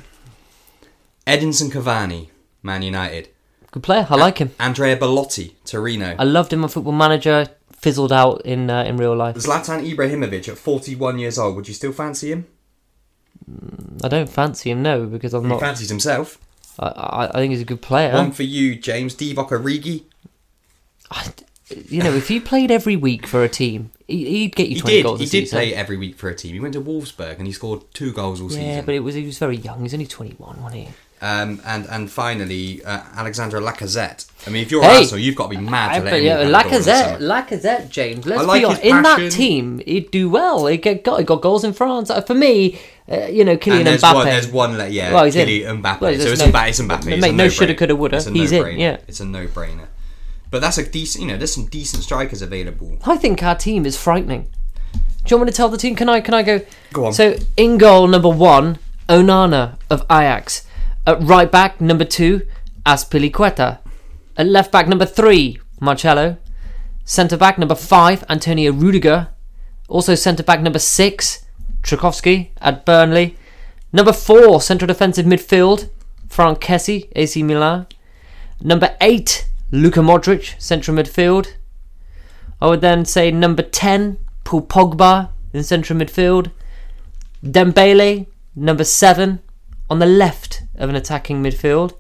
Edinson 1.28 1.70
Cavani, 1.72 2.30
Man 2.64 2.82
United. 2.82 3.30
Good 3.76 3.84
player. 3.84 4.08
I 4.10 4.16
like 4.16 4.38
him. 4.38 4.52
Andrea 4.60 4.96
Bellotti, 4.98 5.52
Torino. 5.66 6.16
I 6.18 6.24
loved 6.24 6.52
him 6.54 6.64
on 6.64 6.70
Football 6.70 6.94
Manager. 6.94 7.46
Fizzled 7.78 8.14
out 8.14 8.42
in 8.46 8.70
uh, 8.70 8.84
in 8.86 8.96
real 8.98 9.14
life. 9.16 9.36
Zlatan 9.36 9.86
Ibrahimovic 9.94 10.48
at 10.48 10.58
41 10.58 11.20
years 11.20 11.38
old. 11.38 11.56
Would 11.58 11.68
you 11.68 11.74
still 11.74 11.92
fancy 11.92 12.32
him? 12.32 12.48
I 14.04 14.08
don't 14.08 14.30
fancy 14.30 14.72
him, 14.72 14.82
no, 14.82 15.06
because 15.06 15.34
I'm 15.34 15.44
He 15.44 15.50
not. 15.50 15.60
fancies 15.60 15.90
himself. 15.90 16.40
I, 16.80 16.88
I, 16.88 17.28
I 17.28 17.32
think 17.34 17.52
he's 17.52 17.62
a 17.62 17.66
good 17.66 17.82
player. 17.82 18.14
One 18.14 18.32
for 18.32 18.44
you, 18.44 18.76
James. 18.76 19.14
Divock 19.14 19.50
Origi. 19.50 20.04
I- 21.12 21.34
you 21.90 22.04
know, 22.04 22.14
if 22.14 22.28
he 22.28 22.40
played 22.40 22.70
every 22.70 22.96
week 22.96 23.26
for 23.26 23.44
a 23.44 23.50
team, 23.50 23.90
he, 24.08 24.24
he'd 24.30 24.56
get 24.56 24.70
you 24.70 24.76
He 24.76 24.82
twenty 24.82 24.98
did. 24.98 25.04
goals 25.04 25.20
He 25.20 25.26
did 25.26 25.32
season. 25.46 25.58
play 25.58 25.74
every 25.74 25.98
week 25.98 26.16
for 26.16 26.30
a 26.30 26.36
team. 26.36 26.54
He 26.54 26.60
went 26.60 26.76
to 26.76 26.82
Wolfsburg 26.82 27.40
and 27.40 27.48
he 27.48 27.54
scored 27.54 27.82
two 27.92 28.14
goals 28.14 28.40
all 28.40 28.52
Yeah, 28.52 28.58
season. 28.58 28.86
but 28.86 28.94
it 28.94 29.00
was 29.00 29.16
he 29.16 29.26
was 29.26 29.40
very 29.40 29.58
young. 29.58 29.82
He's 29.82 29.94
only 29.96 30.06
twenty 30.06 30.34
one, 30.36 30.62
wasn't 30.62 30.84
he? 30.84 30.94
Um, 31.26 31.60
and 31.66 31.88
and 31.90 32.12
finally, 32.12 32.84
uh, 32.86 33.02
Alexandre 33.16 33.60
Lacazette. 33.60 34.28
I 34.46 34.52
mean, 34.52 34.62
if 34.62 34.70
you're 34.70 34.84
Hey! 34.84 34.98
Arsenal, 35.00 35.20
you've 35.20 35.36
got 35.36 35.46
to 35.50 35.58
be 35.58 35.64
mad 35.76 35.90
I, 35.92 35.98
to 36.00 36.06
let 36.06 36.14
him 36.14 36.24
yeah, 36.24 36.36
walk 36.52 36.66
the 36.66 36.70
door 36.70 36.78
in 36.78 36.84
the 36.84 36.92
Lacazette. 36.92 37.18
Lacazette, 37.50 37.90
James. 37.90 38.26
Let's 38.28 38.44
I 38.44 38.46
like 38.46 38.62
be 38.62 38.66
honest. 38.66 38.84
In 38.84 39.02
that 39.02 39.32
team, 39.32 39.82
he'd 39.86 40.12
do 40.12 40.30
well. 40.30 40.68
He 40.68 40.78
got 40.78 41.18
he 41.20 41.24
got 41.26 41.42
goals 41.42 41.64
in 41.64 41.74
France. 41.74 42.10
Uh, 42.12 42.22
for 42.22 42.36
me, 42.36 42.80
uh, 43.12 43.26
you 43.26 43.44
know, 43.44 43.58
Kylian 43.58 43.78
And 43.78 43.88
there's 43.88 44.04
Mbappe. 44.04 44.14
one, 44.14 44.26
there's 44.26 44.48
one, 44.48 44.92
yeah, 44.94 45.14
Well, 45.14 45.26
he's 45.26 45.36
in. 45.36 45.48
Kylian 45.48 45.82
Mbappe. 45.82 46.02
Well, 46.02 46.14
so 46.20 46.28
it's, 46.30 46.40
no- 46.42 46.48
Mbappe, 46.52 46.70
it's 46.70 46.80
Mbappe. 46.82 47.08
It's 47.12 47.22
mate, 47.22 47.30
a 47.30 47.34
no 47.34 47.50
shoulda, 47.50 47.74
coulda, 47.76 47.96
woulda. 47.96 48.18
It's 48.18 48.28
a 48.28 48.32
He's 48.32 48.52
in, 48.52 48.62
no-brainer. 48.62 48.80
yeah. 48.80 48.98
It's 49.08 49.20
a 49.20 49.26
no-brainer. 49.26 49.88
But 50.52 50.62
that's 50.62 50.78
a 50.78 50.88
decent, 50.88 51.24
you 51.24 51.28
know, 51.32 51.38
there's 51.38 51.54
some 51.56 51.66
decent 51.66 52.04
strikers 52.04 52.42
available. 52.44 52.98
I 53.04 53.18
think 53.18 53.42
our 53.42 53.56
team 53.56 53.86
is 53.86 53.98
frightening. 53.98 54.44
Do 54.94 55.00
you 55.34 55.38
want 55.38 55.48
me 55.48 55.52
to 55.52 55.58
tell 55.58 55.70
the 55.70 55.78
team? 55.78 55.96
Can 55.96 56.08
I? 56.08 56.22
Can 56.22 56.36
I 56.36 56.44
go? 56.44 56.62
Go 56.94 57.06
on. 57.08 57.14
So 57.14 57.36
in 57.58 57.80
goal 57.80 58.08
number 58.08 58.30
one, 58.30 58.78
Onana 59.10 59.78
of 59.90 60.02
Ajax. 60.04 60.68
At 61.08 61.22
right 61.22 61.52
back 61.52 61.80
number 61.80 62.06
two, 62.06 62.48
Azpilicueta. 62.86 63.80
At 64.38 64.48
left 64.48 64.72
back 64.72 64.88
number 64.88 65.06
three, 65.06 65.60
Marcelo. 65.80 66.38
Centre 67.04 67.38
back 67.38 67.58
number 67.58 67.76
five, 67.76 68.24
Antonio 68.30 68.72
Rudiger. 68.72 69.28
Also 69.88 70.16
centre 70.16 70.44
back 70.44 70.62
number 70.62 70.80
six, 70.80 71.46
Tchaikovsky 71.84 72.52
at 72.60 72.86
Burnley. 72.86 73.38
Number 73.94 74.12
four, 74.12 74.60
central 74.60 74.88
defensive 74.88 75.26
midfield, 75.26 75.90
Frank 76.28 76.60
Kessie, 76.60 77.08
AC 77.16 77.44
Milan. 77.44 77.86
Number 78.62 78.96
eight, 79.00 79.48
Luka 79.72 80.00
Modric, 80.00 80.60
central 80.60 80.98
midfield. 80.98 81.54
I 82.62 82.68
would 82.68 82.82
then 82.82 83.06
say 83.06 83.30
number 83.30 83.62
10, 83.62 84.18
Paul 84.44 84.64
Pogba 84.64 85.30
in 85.54 85.64
central 85.64 86.00
midfield. 86.00 86.52
Dembele, 87.44 88.26
number 88.56 88.84
7, 88.84 89.40
on 89.90 90.00
the 90.00 90.06
left 90.06 90.64
of 90.76 90.90
an 90.90 90.96
attacking 90.96 91.44
midfield. 91.44 91.94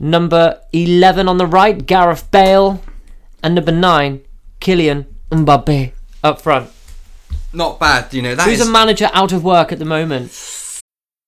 Number 0.00 0.60
11 0.72 1.28
on 1.28 1.38
the 1.38 1.46
right, 1.46 1.84
Gareth 1.86 2.30
Bale. 2.30 2.82
And 3.42 3.54
number 3.54 3.72
9, 3.72 4.20
Kylian 4.60 5.06
Mbappe 5.30 5.92
up 6.24 6.40
front. 6.40 6.70
Not 7.52 7.78
bad, 7.78 8.12
you 8.12 8.22
know. 8.22 8.34
That 8.34 8.46
Who's 8.48 8.60
is- 8.60 8.68
a 8.68 8.70
manager 8.70 9.10
out 9.12 9.32
of 9.32 9.42
work 9.44 9.72
at 9.72 9.78
the 9.78 9.84
moment? 9.84 10.32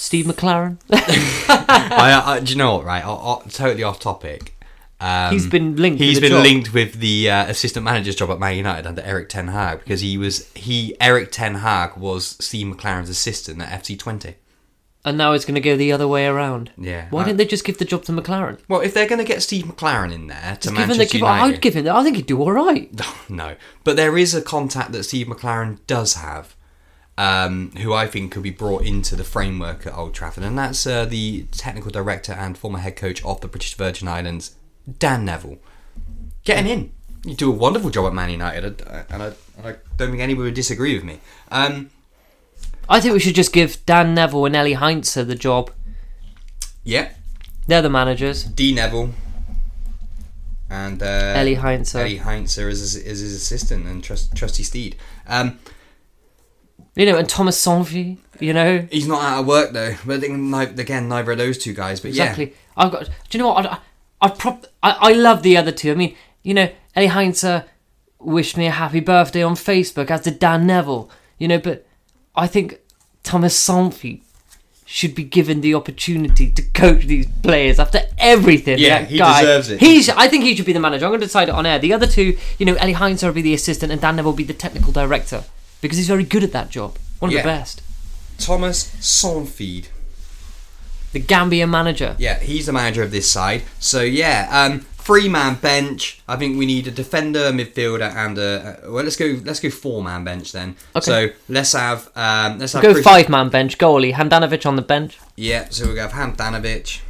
Steve 0.00 0.26
McClaren. 0.26 0.78
I, 0.90 2.22
I, 2.24 2.40
do 2.40 2.52
you 2.52 2.56
know 2.58 2.76
what? 2.76 2.84
Right, 2.84 3.04
o- 3.04 3.42
o- 3.44 3.48
totally 3.50 3.82
off 3.82 3.98
topic. 4.00 4.54
Um, 5.00 5.32
He's 5.32 5.46
been 5.46 5.76
linked 5.76 6.00
He's 6.00 6.16
with 6.16 6.22
the 6.22 6.28
been 6.28 6.36
job. 6.38 6.42
linked 6.44 6.74
with 6.74 6.94
the 7.00 7.30
uh, 7.30 7.46
assistant 7.46 7.84
manager's 7.84 8.16
job 8.16 8.30
at 8.30 8.38
Man 8.40 8.56
United 8.56 8.86
under 8.86 9.02
Erik 9.02 9.28
Ten 9.28 9.48
Hag 9.48 9.78
because 9.80 10.00
he 10.00 10.16
was 10.18 10.48
he 10.54 10.96
Erik 11.00 11.30
Ten 11.30 11.56
Hag 11.56 11.96
was 11.96 12.36
Steve 12.44 12.66
McClaren's 12.74 13.08
assistant 13.08 13.60
at 13.62 13.82
FC 13.84 13.96
Twente. 13.96 14.34
and 15.04 15.16
now 15.16 15.32
it's 15.32 15.44
going 15.44 15.54
to 15.54 15.60
go 15.60 15.76
the 15.76 15.92
other 15.92 16.08
way 16.08 16.26
around. 16.26 16.72
Yeah. 16.76 17.06
Why 17.10 17.22
I- 17.22 17.24
didn't 17.26 17.38
they 17.38 17.46
just 17.46 17.64
give 17.64 17.78
the 17.78 17.84
job 17.84 18.02
to 18.04 18.12
McClaren? 18.12 18.58
Well, 18.68 18.80
if 18.80 18.92
they're 18.94 19.08
going 19.08 19.20
to 19.20 19.24
get 19.24 19.40
Steve 19.42 19.66
McClaren 19.66 20.12
in 20.12 20.26
there 20.26 20.56
to 20.60 20.68
Just 20.68 20.74
give 20.74 20.76
him 20.76 20.88
the, 20.88 20.94
Manchester 20.96 21.12
give, 21.12 21.20
United, 21.20 21.54
I'd 21.54 21.60
give 21.60 21.74
him. 21.74 21.88
I 21.88 22.02
think 22.02 22.16
he'd 22.16 22.26
do 22.26 22.40
all 22.42 22.52
right. 22.52 22.90
no, 23.28 23.54
but 23.84 23.94
there 23.96 24.18
is 24.18 24.34
a 24.34 24.42
contact 24.42 24.90
that 24.92 25.04
Steve 25.04 25.28
McLaren 25.28 25.78
does 25.86 26.14
have, 26.14 26.56
um, 27.18 27.72
who 27.78 27.92
I 27.92 28.06
think 28.06 28.32
could 28.32 28.42
be 28.44 28.50
brought 28.50 28.82
into 28.84 29.16
the 29.16 29.24
framework 29.24 29.86
at 29.86 29.92
Old 29.94 30.14
Trafford, 30.14 30.44
and 30.44 30.56
that's 30.56 30.86
uh, 30.86 31.04
the 31.04 31.46
technical 31.50 31.90
director 31.90 32.32
and 32.32 32.56
former 32.56 32.78
head 32.78 32.96
coach 32.96 33.22
of 33.24 33.40
the 33.40 33.48
British 33.48 33.74
Virgin 33.74 34.06
Islands, 34.08 34.54
Dan 34.98 35.24
Neville. 35.24 35.58
Get 36.44 36.58
him 36.64 36.66
in. 36.66 36.92
You 37.24 37.34
do 37.34 37.52
a 37.52 37.54
wonderful 37.54 37.90
job 37.90 38.06
at 38.06 38.14
Man 38.14 38.30
United, 38.30 38.82
uh, 38.86 39.02
and 39.10 39.22
I, 39.22 39.26
and 39.58 39.66
I 39.66 39.74
don't 39.96 40.10
think 40.10 40.20
anyone 40.22 40.44
would 40.44 40.54
disagree 40.54 40.94
with 40.94 41.02
me. 41.04 41.18
Um, 41.50 41.90
I 42.88 43.00
think 43.00 43.12
we 43.12 43.20
should 43.20 43.34
just 43.34 43.52
give 43.52 43.84
Dan 43.84 44.14
Neville 44.14 44.46
and 44.46 44.54
Ellie 44.56 44.74
Heinzer 44.74 45.24
the 45.24 45.34
job. 45.34 45.72
yeah, 46.84 47.10
They're 47.66 47.82
the 47.82 47.90
managers. 47.90 48.44
D 48.44 48.72
Neville. 48.72 49.10
And 50.70 51.02
uh, 51.02 51.06
Ellie 51.34 51.54
Heinzer. 51.54 51.98
Ellie 52.00 52.18
Heinzer 52.18 52.68
is, 52.68 52.80
his- 52.80 52.96
is 52.96 53.20
his 53.20 53.34
assistant 53.34 53.86
and 53.86 54.04
trust, 54.04 54.34
trusty 54.36 54.62
steed. 54.62 54.96
Um, 55.26 55.58
You 56.94 57.06
know, 57.06 57.16
and 57.16 57.28
Thomas 57.28 57.64
Saintfiet, 57.64 58.18
you 58.40 58.52
know. 58.52 58.86
He's 58.90 59.06
not 59.06 59.22
out 59.22 59.40
of 59.40 59.46
work 59.46 59.72
though. 59.72 59.94
But 60.04 60.22
again, 60.24 61.08
neither 61.08 61.32
of 61.32 61.38
those 61.38 61.58
two 61.58 61.72
guys. 61.72 62.00
But 62.00 62.08
Exactly. 62.08 62.54
I've 62.76 62.90
got. 62.90 63.04
Do 63.04 63.38
you 63.38 63.38
know 63.38 63.52
what? 63.52 63.66
I, 63.66 63.78
I, 64.20 64.28
prop, 64.30 64.66
I, 64.82 64.90
I 65.00 65.12
love 65.12 65.42
the 65.42 65.56
other 65.56 65.72
two. 65.72 65.92
I 65.92 65.94
mean, 65.94 66.16
you 66.42 66.54
know, 66.54 66.70
Ellie 66.96 67.06
Heinzer 67.06 67.66
wished 68.18 68.56
me 68.56 68.66
a 68.66 68.72
happy 68.72 69.00
birthday 69.00 69.42
on 69.42 69.54
Facebook, 69.54 70.10
as 70.10 70.22
did 70.22 70.38
Dan 70.38 70.66
Neville. 70.66 71.08
You 71.38 71.46
know, 71.46 71.58
but 71.58 71.86
I 72.34 72.48
think 72.48 72.80
Thomas 73.22 73.56
Saintfiet 73.56 74.22
should 74.84 75.14
be 75.14 75.22
given 75.22 75.60
the 75.60 75.74
opportunity 75.74 76.50
to 76.50 76.62
coach 76.62 77.04
these 77.04 77.28
players 77.42 77.78
after 77.78 78.00
everything. 78.16 78.78
Yeah, 78.78 79.00
that 79.00 79.08
he 79.08 79.18
guy, 79.18 79.42
deserves 79.42 79.70
it. 79.70 79.80
He's. 79.80 80.08
I 80.08 80.26
think 80.26 80.42
he 80.42 80.56
should 80.56 80.66
be 80.66 80.72
the 80.72 80.80
manager. 80.80 81.04
I'm 81.04 81.10
going 81.10 81.20
to 81.20 81.26
decide 81.26 81.48
it 81.48 81.54
on 81.54 81.64
air. 81.66 81.78
The 81.78 81.92
other 81.92 82.06
two, 82.06 82.36
you 82.58 82.66
know, 82.66 82.74
Ellie 82.74 82.94
Heinzer 82.94 83.28
will 83.28 83.34
be 83.34 83.42
the 83.42 83.54
assistant, 83.54 83.92
and 83.92 84.00
Dan 84.00 84.16
Neville 84.16 84.32
will 84.32 84.36
be 84.36 84.44
the 84.44 84.52
technical 84.54 84.92
director 84.92 85.44
because 85.80 85.96
he's 85.98 86.08
very 86.08 86.24
good 86.24 86.42
at 86.44 86.52
that 86.52 86.70
job. 86.70 86.96
One 87.18 87.30
of 87.30 87.34
Yeah. 87.34 87.42
the 87.42 87.48
best. 87.48 87.82
Thomas 88.38 88.84
Saintfiet. 89.00 89.86
The 91.12 91.20
Gambian 91.20 91.70
manager. 91.70 92.14
Yeah, 92.18 92.38
he's 92.38 92.66
the 92.66 92.72
manager 92.72 93.02
of 93.02 93.10
this 93.10 93.30
side. 93.30 93.62
So 93.80 94.02
yeah, 94.02 94.46
um, 94.52 94.80
three 94.98 95.26
man 95.28 95.54
bench. 95.54 96.20
I 96.28 96.36
think 96.36 96.58
we 96.58 96.66
need 96.66 96.86
a 96.86 96.90
defender, 96.90 97.46
a 97.46 97.50
midfielder, 97.50 98.14
and 98.14 98.36
a. 98.38 98.78
Well, 98.86 99.02
let's 99.04 99.16
go. 99.16 99.40
Let's 99.42 99.58
go 99.58 99.70
four 99.70 100.02
man 100.02 100.22
bench 100.24 100.52
then. 100.52 100.76
Okay. 100.94 101.04
So 101.04 101.28
let's 101.48 101.72
have. 101.72 102.10
Um, 102.14 102.58
let's 102.58 102.74
have. 102.74 102.82
Go 102.82 102.92
Chris- 102.92 103.04
five 103.04 103.28
man 103.30 103.48
bench 103.48 103.78
goalie. 103.78 104.12
Handanovic 104.12 104.66
on 104.66 104.76
the 104.76 104.82
bench. 104.82 105.18
Yeah. 105.34 105.68
So 105.70 105.86
we'll 105.86 105.94
go 105.94 106.08
Handanovic. 106.08 107.00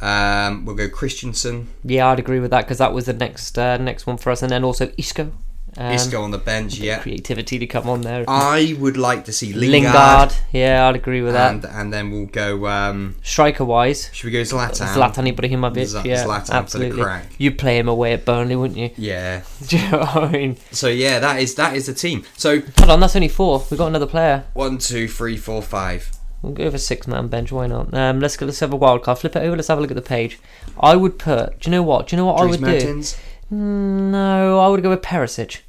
Um, 0.00 0.64
we'll 0.64 0.76
go 0.76 0.88
Christensen. 0.88 1.68
Yeah, 1.82 2.08
I'd 2.08 2.18
agree 2.18 2.38
with 2.38 2.50
that 2.52 2.66
because 2.66 2.78
that 2.78 2.92
was 2.92 3.06
the 3.06 3.14
next 3.14 3.58
uh, 3.58 3.76
next 3.78 4.06
one 4.06 4.16
for 4.16 4.30
us, 4.30 4.42
and 4.42 4.50
then 4.50 4.62
also 4.62 4.92
Isco. 4.96 5.32
Um, 5.78 5.92
Isco 5.92 6.22
on 6.22 6.30
the 6.30 6.38
bench. 6.38 6.78
Yeah. 6.78 7.00
creativity 7.00 7.58
to 7.58 7.66
come 7.66 7.88
on 7.88 8.00
there. 8.00 8.24
I 8.28 8.74
would 8.78 8.96
like 8.96 9.26
to 9.26 9.32
see 9.32 9.52
Lingard. 9.52 9.92
Lingard, 9.92 10.34
yeah, 10.52 10.88
I'd 10.88 10.96
agree 10.96 11.20
with 11.20 11.34
that. 11.34 11.52
And 11.52 11.64
and 11.66 11.92
then 11.92 12.10
we'll 12.10 12.26
go. 12.26 12.66
Um, 12.66 13.16
Striker 13.22 13.64
wise, 13.64 14.08
should 14.12 14.26
we 14.26 14.30
go 14.32 14.40
Zlatan? 14.40 14.86
Zlatan 14.86 15.30
Ibrahimovic, 15.34 15.84
Z- 15.84 16.00
yeah, 16.08 16.24
Zlatan 16.24 16.50
absolutely. 16.54 17.02
crack. 17.02 17.26
You'd 17.38 17.58
play 17.58 17.78
him 17.78 17.88
away 17.88 18.14
at 18.14 18.24
Burnley, 18.24 18.56
wouldn't 18.56 18.78
you? 18.78 18.90
Yeah. 18.96 19.42
Do 19.66 19.76
you 19.78 19.90
know 19.90 19.98
what 19.98 20.16
I 20.16 20.28
mean? 20.32 20.56
So 20.72 20.88
yeah, 20.88 21.18
that 21.18 21.40
is 21.40 21.54
that 21.56 21.74
is 21.76 21.86
the 21.86 21.94
team. 21.94 22.24
So 22.38 22.60
Hold 22.78 22.90
on, 22.90 23.00
that's 23.00 23.14
only 23.16 23.28
four. 23.28 23.64
We've 23.70 23.76
got 23.78 23.88
another 23.88 24.06
player. 24.06 24.44
one, 24.54 24.78
two, 24.78 25.06
three, 25.08 25.36
four, 25.36 25.60
five. 25.62 26.10
We'll 26.42 26.52
go 26.52 26.70
for 26.70 26.78
six 26.78 27.06
man 27.06 27.28
bench. 27.28 27.50
Why 27.52 27.66
not? 27.66 27.92
Um, 27.92 28.20
let's 28.20 28.36
go. 28.36 28.46
Let's 28.46 28.60
have 28.60 28.72
a 28.72 28.76
wild 28.76 29.02
card. 29.02 29.18
Flip 29.18 29.34
it 29.36 29.40
over. 29.42 29.56
Let's 29.56 29.68
have 29.68 29.78
a 29.78 29.80
look 29.80 29.90
at 29.90 29.96
the 29.96 30.02
page. 30.02 30.38
I 30.80 30.96
would 30.96 31.18
put. 31.18 31.60
Do 31.60 31.68
you 31.68 31.76
know 31.76 31.82
what? 31.82 32.06
Do 32.08 32.16
you 32.16 32.22
know 32.22 32.26
what 32.26 32.40
I 32.40 32.44
would 32.46 32.60
Mertens. 32.60 33.14
do? 33.50 33.56
No, 33.56 34.60
I 34.60 34.68
would 34.68 34.82
go 34.82 34.90
with 34.90 35.02
Perisic. 35.02 35.60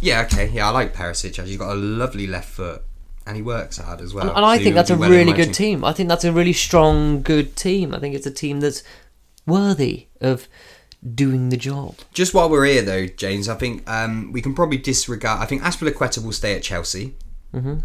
Yeah, 0.00 0.22
okay. 0.22 0.48
Yeah, 0.50 0.68
I 0.68 0.70
like 0.70 0.94
Perisic. 0.94 1.44
He's 1.44 1.56
got 1.56 1.72
a 1.72 1.74
lovely 1.74 2.26
left 2.26 2.50
foot, 2.50 2.82
and 3.26 3.36
he 3.36 3.42
works 3.42 3.78
hard 3.78 4.00
as 4.00 4.12
well. 4.12 4.28
And, 4.28 4.36
and 4.36 4.44
I 4.44 4.58
So 4.58 4.64
think 4.64 4.74
that's 4.74 4.90
a 4.90 4.96
well 4.96 5.10
really 5.10 5.32
good 5.32 5.54
team. 5.54 5.84
I 5.84 5.92
think 5.92 6.08
that's 6.08 6.24
a 6.24 6.32
really 6.32 6.52
strong, 6.52 7.22
good 7.22 7.56
team. 7.56 7.94
I 7.94 7.98
think 7.98 8.14
it's 8.14 8.26
a 8.26 8.30
team 8.30 8.60
that's 8.60 8.82
worthy 9.46 10.08
of 10.20 10.48
doing 11.14 11.48
the 11.48 11.56
job. 11.56 11.96
Just 12.12 12.34
while 12.34 12.48
we're 12.48 12.64
here, 12.64 12.82
though, 12.82 13.06
James, 13.06 13.48
I 13.48 13.56
think 13.56 13.88
um, 13.88 14.32
we 14.32 14.40
can 14.40 14.54
probably 14.54 14.78
disregard. 14.78 15.40
I 15.40 15.46
think 15.46 15.62
Azpilicueta 15.62 16.24
will 16.24 16.32
stay 16.32 16.54
at 16.56 16.62
Chelsea. 16.62 17.14
Mm-hmm. 17.52 17.78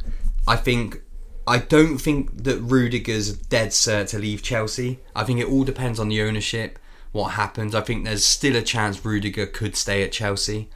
I 0.48 0.56
think. 0.56 1.02
I 1.50 1.60
don't 1.60 1.98
think 1.98 2.44
that 2.44 2.60
Rudiger's 2.60 3.32
dead 3.32 3.70
cert 3.70 4.10
to 4.10 4.20
leave 4.20 4.44
Chelsea. 4.44 5.00
I 5.16 5.24
think 5.24 5.40
it 5.40 5.48
all 5.48 5.64
depends 5.64 5.98
on 5.98 6.10
the 6.10 6.22
ownership, 6.22 6.78
what 7.14 7.30
happens. 7.30 7.74
I 7.74 7.80
think 7.80 8.04
there's 8.04 8.26
still 8.26 8.58
a 8.58 8.62
chance 8.62 9.06
Rudiger 9.06 9.46
could 9.46 9.78
stay 9.78 10.04
at 10.04 10.12
Chelsea. 10.12 10.70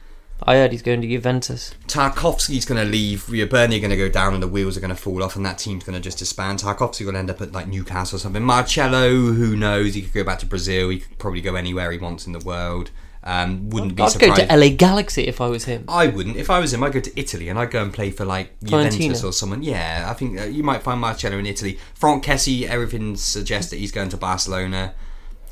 I 0.46 0.56
heard 0.56 0.72
he's 0.72 0.82
going 0.82 1.00
to 1.00 1.08
Juventus. 1.08 1.74
Tarkowski's 1.86 2.64
going 2.64 2.84
to 2.84 2.90
leave. 2.90 3.28
Yeah, 3.28 3.44
Burnley 3.44 3.76
are 3.76 3.80
going 3.80 3.90
to 3.90 3.96
go 3.96 4.08
down, 4.08 4.34
and 4.34 4.42
the 4.42 4.48
wheels 4.48 4.76
are 4.76 4.80
going 4.80 4.94
to 4.94 5.00
fall 5.00 5.22
off, 5.22 5.36
and 5.36 5.44
that 5.46 5.58
team's 5.58 5.84
going 5.84 5.94
to 5.94 6.00
just 6.00 6.18
disband. 6.18 6.60
Tarkowski 6.60 7.06
will 7.06 7.16
end 7.16 7.30
up 7.30 7.40
at 7.40 7.52
like 7.52 7.68
Newcastle 7.68 8.16
or 8.16 8.18
something. 8.18 8.42
Marcelo, 8.42 9.10
who 9.10 9.56
knows? 9.56 9.94
He 9.94 10.02
could 10.02 10.12
go 10.12 10.24
back 10.24 10.38
to 10.40 10.46
Brazil. 10.46 10.88
He 10.88 11.00
could 11.00 11.18
probably 11.18 11.40
go 11.40 11.54
anywhere 11.54 11.90
he 11.92 11.98
wants 11.98 12.26
in 12.26 12.32
the 12.32 12.40
world. 12.40 12.90
Um, 13.24 13.70
wouldn't 13.70 13.94
be 13.94 14.02
I'd 14.02 14.18
go 14.18 14.34
to 14.34 14.56
LA 14.56 14.70
Galaxy 14.70 15.28
if 15.28 15.40
I 15.40 15.46
was 15.46 15.64
him. 15.64 15.84
I 15.86 16.08
wouldn't. 16.08 16.36
If 16.36 16.50
I 16.50 16.58
was 16.58 16.74
him, 16.74 16.82
I'd 16.82 16.92
go 16.92 17.00
to 17.00 17.20
Italy 17.20 17.48
and 17.48 17.58
I'd 17.58 17.70
go 17.70 17.82
and 17.82 17.92
play 17.92 18.10
for 18.10 18.24
like 18.24 18.58
Juventus 18.64 19.22
or 19.22 19.32
someone. 19.32 19.62
Yeah, 19.62 20.06
I 20.08 20.14
think 20.14 20.40
uh, 20.40 20.44
you 20.44 20.64
might 20.64 20.82
find 20.82 21.00
Marcelo 21.00 21.38
in 21.38 21.46
Italy. 21.46 21.78
Frank 21.94 22.24
Kessie, 22.24 22.64
everything 22.64 23.14
suggests 23.16 23.70
that 23.70 23.76
he's 23.76 23.92
going 23.92 24.08
to 24.08 24.16
Barcelona. 24.16 24.94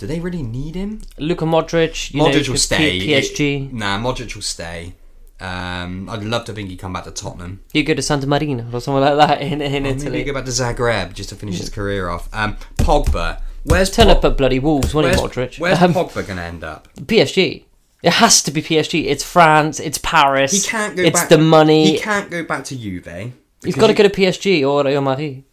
Do 0.01 0.07
they 0.07 0.19
really 0.19 0.43
need 0.43 0.75
him? 0.75 1.03
Luka 1.19 1.45
Modric, 1.45 2.13
you 2.15 2.23
Modric 2.23 2.47
know, 2.47 2.53
will 2.53 2.59
stay. 2.59 2.99
PSG. 3.01 3.71
nah, 3.71 3.99
Modric 3.99 4.35
will 4.35 4.41
stay. 4.43 4.95
Um, 5.39 6.09
I'd 6.09 6.25
love 6.25 6.45
to 6.47 6.53
think 6.55 6.71
he'd 6.71 6.79
come 6.79 6.95
back 6.95 7.05
to 7.05 7.11
Tottenham. 7.11 7.61
You 7.75 7.83
go 7.85 7.93
to 7.95 8.01
Santa 8.03 8.27
Marina 8.27 8.67
or 8.73 8.81
somewhere 8.81 9.15
like 9.15 9.29
that 9.29 9.43
in, 9.43 9.61
in 9.61 9.83
maybe 9.83 9.89
Italy. 10.01 10.25
go 10.25 10.33
back 10.35 10.45
to 10.47 10.51
Zagreb 10.51 11.13
just 11.13 11.29
to 11.29 11.35
finish 11.35 11.59
his 11.59 11.69
career 11.69 12.09
off. 12.09 12.29
Um, 12.33 12.57
Pogba. 12.77 13.41
Where's 13.65 13.91
Turn 13.91 14.07
Pog- 14.07 14.17
up 14.17 14.25
at 14.25 14.37
bloody 14.39 14.59
Wolves, 14.59 14.95
won't 14.95 15.05
Where's, 15.07 15.21
he, 15.21 15.27
Modric? 15.27 15.59
where's 15.61 15.81
Um, 15.83 15.93
Pogba 15.93 16.27
going 16.27 16.37
to 16.39 16.43
end 16.43 16.65
up? 16.65 16.89
PSG. 16.97 17.65
It 18.03 18.13
has 18.15 18.43
to 18.45 18.51
be 18.51 18.63
PSG. 18.63 19.05
It's 19.05 19.23
France. 19.23 19.81
It's 19.81 19.99
Paris. 19.99 20.53
He 20.53 20.61
can't 20.67 20.97
go 20.97 21.03
It's 21.03 21.21
back. 21.21 21.29
the 21.29 21.37
money. 21.39 21.93
He 21.93 21.99
can't 21.99 22.31
go 22.31 22.43
back 22.43 22.65
to 22.65 22.77
Juve. 22.77 23.33
He's 23.63 23.77
got 23.77 23.89
to 23.89 23.93
go 23.95 24.03
to 24.03 24.09
PSG 24.09 24.67
or 24.67 24.83
Real 24.85 25.03
Madrid. 25.03 25.45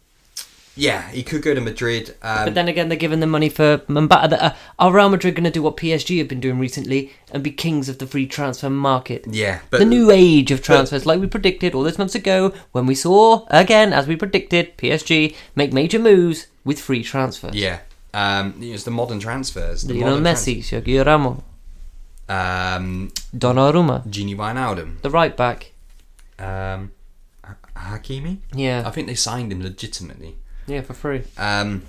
Yeah, 0.78 1.10
he 1.10 1.22
could 1.22 1.42
go 1.42 1.54
to 1.54 1.60
Madrid. 1.60 2.14
Um, 2.22 2.44
But 2.46 2.54
then 2.54 2.68
again, 2.68 2.88
they're 2.88 2.96
giving 2.98 3.20
them 3.20 3.30
money 3.30 3.48
for 3.48 3.78
Mbappe. 3.88 4.32
Uh, 4.32 4.52
Are 4.78 4.92
Real 4.92 5.08
Madrid 5.08 5.34
going 5.34 5.44
to 5.44 5.50
do 5.50 5.62
what 5.62 5.76
PSG 5.76 6.18
have 6.18 6.28
been 6.28 6.40
doing 6.40 6.58
recently 6.58 7.12
and 7.32 7.42
be 7.42 7.50
kings 7.50 7.88
of 7.88 7.98
the 7.98 8.06
free 8.06 8.26
transfer 8.26 8.70
market? 8.70 9.26
yeah, 9.28 9.58
but 9.70 9.78
the 9.80 9.84
new 9.84 10.10
age 10.10 10.50
of 10.50 10.62
transfers, 10.62 11.04
like 11.04 11.20
we 11.20 11.26
predicted 11.26 11.74
all 11.74 11.82
those 11.82 11.98
months 11.98 12.14
ago, 12.14 12.52
when 12.72 12.86
we 12.86 12.94
saw 12.94 13.44
again, 13.48 13.92
as 13.92 14.06
we 14.06 14.14
predicted, 14.16 14.76
PSG 14.78 15.34
make 15.56 15.72
major 15.72 15.98
moves 15.98 16.46
with 16.64 16.78
free 16.80 17.02
transfers. 17.02 17.54
yeah, 17.54 17.80
um, 18.14 18.54
it's 18.60 18.84
the 18.84 18.90
modern 18.90 19.18
transfers. 19.20 19.82
The 19.82 19.94
Lionel 19.94 20.20
Messi, 20.20 20.58
Sergio 20.60 21.04
Ramos, 21.04 21.42
trans- 22.28 22.76
um, 22.78 23.10
Donnarumma, 23.36 24.06
Gini 24.08 24.36
Wijnaldum, 24.36 25.00
the 25.02 25.10
right 25.10 25.36
back. 25.36 25.72
um, 26.38 26.92
Ha- 27.44 27.56
Hakimi. 27.96 28.38
I 28.86 28.90
think 28.90 29.06
they 29.06 29.14
signed 29.14 29.50
him 29.52 29.62
legitimately. 29.62 30.36
Yeah, 30.68 30.82
for 30.82 30.94
free. 30.94 31.22
Um, 31.36 31.82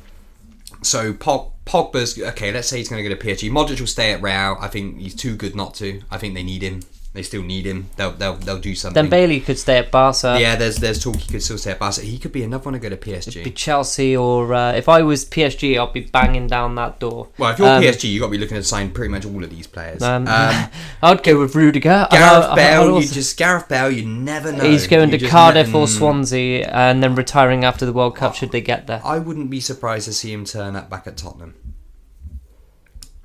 so 0.81 1.13
Pog, 1.13 1.51
Pogba's 1.65 2.19
okay. 2.19 2.51
Let's 2.51 2.67
say 2.67 2.77
he's 2.77 2.89
going 2.89 3.03
to 3.03 3.09
go 3.09 3.15
to 3.15 3.21
PSG. 3.21 3.51
Modric 3.51 3.79
will 3.79 3.87
stay 3.87 4.13
at 4.13 4.21
Real. 4.21 4.57
I 4.59 4.67
think 4.67 4.99
he's 4.99 5.15
too 5.15 5.35
good 5.35 5.55
not 5.55 5.73
to. 5.75 6.01
I 6.09 6.17
think 6.17 6.33
they 6.33 6.43
need 6.43 6.61
him. 6.61 6.81
They 7.11 7.23
still 7.23 7.41
need 7.41 7.65
him. 7.65 7.87
They'll 7.95 8.11
they'll, 8.11 8.35
they'll 8.35 8.59
do 8.59 8.75
something. 8.75 9.03
Dembele 9.07 9.43
could 9.43 9.57
stay 9.57 9.79
at 9.79 9.89
Barca. 9.89 10.37
yeah, 10.39 10.55
there's 10.55 10.77
there's 10.77 11.03
talk 11.03 11.15
he 11.15 11.31
could 11.31 11.41
still 11.41 11.57
stay 11.57 11.71
at 11.71 11.79
Barca. 11.79 12.01
He 12.01 12.19
could 12.19 12.31
be 12.31 12.43
another 12.43 12.63
one 12.65 12.73
to 12.73 12.79
go 12.79 12.87
to 12.89 12.97
PSG. 12.97 13.43
Be 13.43 13.49
Chelsea 13.49 14.15
or 14.15 14.53
uh, 14.53 14.73
if 14.73 14.87
I 14.87 15.01
was 15.01 15.25
PSG, 15.25 15.79
I'd 15.81 15.91
be 15.91 16.01
banging 16.01 16.45
down 16.45 16.75
that 16.75 16.99
door. 16.99 17.29
Well, 17.39 17.51
if 17.51 17.57
you're 17.57 17.67
Um, 17.67 17.81
PSG, 17.81 18.11
you've 18.11 18.21
got 18.21 18.27
to 18.27 18.31
be 18.31 18.37
looking 18.37 18.57
to 18.57 18.63
sign 18.63 18.91
pretty 18.91 19.09
much 19.09 19.25
all 19.25 19.43
of 19.43 19.49
these 19.49 19.65
players. 19.65 20.03
Um, 20.03 20.27
Um, 20.27 20.69
I'd 21.01 21.23
go 21.23 21.39
with 21.39 21.55
Rudiger. 21.55 22.07
Gareth 22.11 22.11
I- 22.11 22.41
I- 22.41 22.51
I'd 22.51 22.55
Bale, 22.55 23.01
you 23.01 23.07
just 23.07 23.37
Gareth 23.37 23.67
Bale, 23.67 23.89
you 23.89 24.05
never 24.05 24.51
know. 24.51 24.63
He's 24.63 24.85
going 24.85 25.09
You 25.11 25.17
to 25.17 25.27
Cardiff 25.27 25.73
or 25.73 25.87
mm. 25.87 25.97
Swansea 25.97 26.67
and 26.67 27.01
then 27.01 27.15
retiring 27.15 27.65
after 27.65 27.87
the 27.87 27.93
World 27.93 28.15
Cup 28.17 28.35
should 28.35 28.51
they 28.51 28.61
get 28.61 28.85
there. 28.85 29.01
I 29.03 29.17
wouldn't 29.17 29.49
be 29.49 29.59
surprised 29.61 30.05
to 30.05 30.13
see 30.13 30.31
him 30.31 30.45
turn 30.45 30.75
up 30.75 30.91
back 30.91 31.07
at 31.07 31.17
Tottenham. 31.17 31.55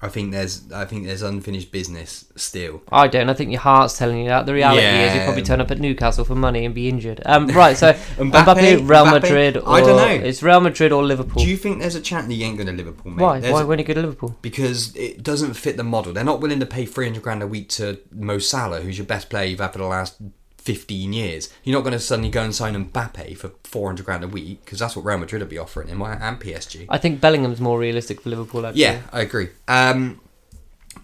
I 0.04 0.08
think 0.08 0.32
there's 0.32 0.70
I 0.72 0.84
think 0.84 1.06
there's 1.06 1.22
unfinished 1.22 1.72
business 1.72 2.26
still. 2.36 2.82
I 2.92 3.08
don't. 3.08 3.30
I 3.30 3.34
think 3.34 3.50
your 3.50 3.60
heart's 3.60 3.96
telling 3.98 4.18
you 4.18 4.28
that. 4.28 4.44
The 4.46 4.52
reality 4.54 4.82
is 4.82 5.14
you 5.14 5.20
Yeah. 5.20 5.24
probably 5.24 5.42
turn 5.42 5.60
up 5.60 5.70
at 5.70 5.80
Newcastle 5.80 6.24
for 6.24 6.34
money 6.34 6.64
and 6.66 6.74
be 6.74 6.88
injured. 6.88 7.22
Um, 7.24 7.46
right, 7.48 7.76
so 7.76 7.92
Mbappe? 8.18 8.32
Mbappe, 8.44 8.88
Real 8.88 9.06
Mbappe? 9.06 9.10
Madrid. 9.22 9.56
Or, 9.56 9.68
I 9.68 9.80
don't 9.80 9.96
know. 9.96 10.26
It's 10.28 10.42
Real 10.42 10.60
Madrid 10.60 10.92
or 10.92 11.02
Liverpool. 11.02 11.42
Do 11.42 11.48
you 11.48 11.56
think 11.56 11.80
there's 11.80 11.94
a 11.94 12.00
chance 12.00 12.28
he 12.30 12.42
ain't 12.44 12.56
going 12.58 12.66
to 12.66 12.72
Liverpool, 12.74 13.12
mate? 13.12 13.22
Why? 13.22 13.40
There's 13.40 13.52
Why 13.54 13.62
won't 13.64 13.80
he 13.80 13.84
go 13.84 13.94
to 13.94 14.00
Liverpool? 14.02 14.36
because 14.42 14.94
it 14.94 15.22
doesn't 15.22 15.54
fit 15.54 15.76
the 15.76 15.84
model. 15.84 16.12
They're 16.12 16.22
not 16.24 16.40
willing 16.40 16.60
to 16.60 16.66
pay 16.66 16.84
300 16.84 17.22
grand 17.22 17.42
a 17.42 17.46
week 17.46 17.68
to 17.70 17.98
Mo 18.12 18.38
Salah, 18.38 18.80
who's 18.82 18.98
your 18.98 19.06
best 19.06 19.30
player 19.30 19.46
you've 19.46 19.60
had 19.60 19.72
for 19.72 19.78
the 19.78 19.86
last 19.86 20.20
15 20.64 21.12
years. 21.12 21.50
You're 21.62 21.76
not 21.76 21.82
going 21.82 21.92
to 21.92 22.00
suddenly 22.00 22.30
go 22.30 22.42
and 22.42 22.54
sign 22.54 22.74
Mbappe 22.74 23.36
for 23.36 23.52
400 23.64 24.04
grand 24.04 24.24
a 24.24 24.28
week 24.28 24.64
because 24.64 24.78
that's 24.78 24.96
what 24.96 25.04
Real 25.04 25.18
Madrid 25.18 25.42
would 25.42 25.50
be 25.50 25.58
offering 25.58 25.88
him 25.88 26.00
and 26.00 26.40
PSG. 26.40 26.86
I 26.88 26.96
think 26.98 27.20
Bellingham's 27.20 27.60
more 27.60 27.78
realistic 27.78 28.22
for 28.22 28.30
Liverpool. 28.30 28.66
Actually. 28.66 28.82
Yeah, 28.82 29.02
I 29.12 29.20
agree. 29.20 29.50
Um, 29.68 30.20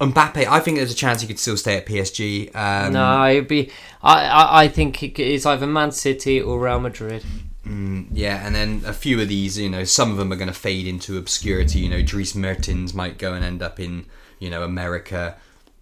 Mbappe, 0.00 0.46
I 0.46 0.60
think 0.60 0.78
there's 0.78 0.92
a 0.92 0.96
chance 0.96 1.20
he 1.20 1.26
could 1.26 1.38
still 1.38 1.58
stay 1.58 1.76
at 1.76 1.84
PSG. 1.84 2.54
Um, 2.56 2.94
No, 2.94 3.26
it'd 3.28 3.48
be. 3.48 3.70
I, 4.02 4.24
I, 4.24 4.62
I 4.62 4.68
think 4.68 5.02
it's 5.02 5.44
either 5.44 5.66
Man 5.66 5.92
City 5.92 6.40
or 6.40 6.58
Real 6.58 6.80
Madrid. 6.80 7.22
Yeah, 8.12 8.44
and 8.44 8.54
then 8.54 8.82
a 8.86 8.92
few 8.92 9.20
of 9.20 9.28
these, 9.28 9.58
you 9.58 9.68
know, 9.68 9.84
some 9.84 10.10
of 10.10 10.16
them 10.16 10.32
are 10.32 10.36
going 10.36 10.48
to 10.48 10.54
fade 10.54 10.86
into 10.86 11.18
obscurity. 11.18 11.80
You 11.80 11.90
know, 11.90 12.02
Dries 12.02 12.34
Mertens 12.34 12.94
might 12.94 13.18
go 13.18 13.34
and 13.34 13.44
end 13.44 13.62
up 13.62 13.78
in, 13.78 14.06
you 14.38 14.50
know, 14.50 14.62
America. 14.62 15.36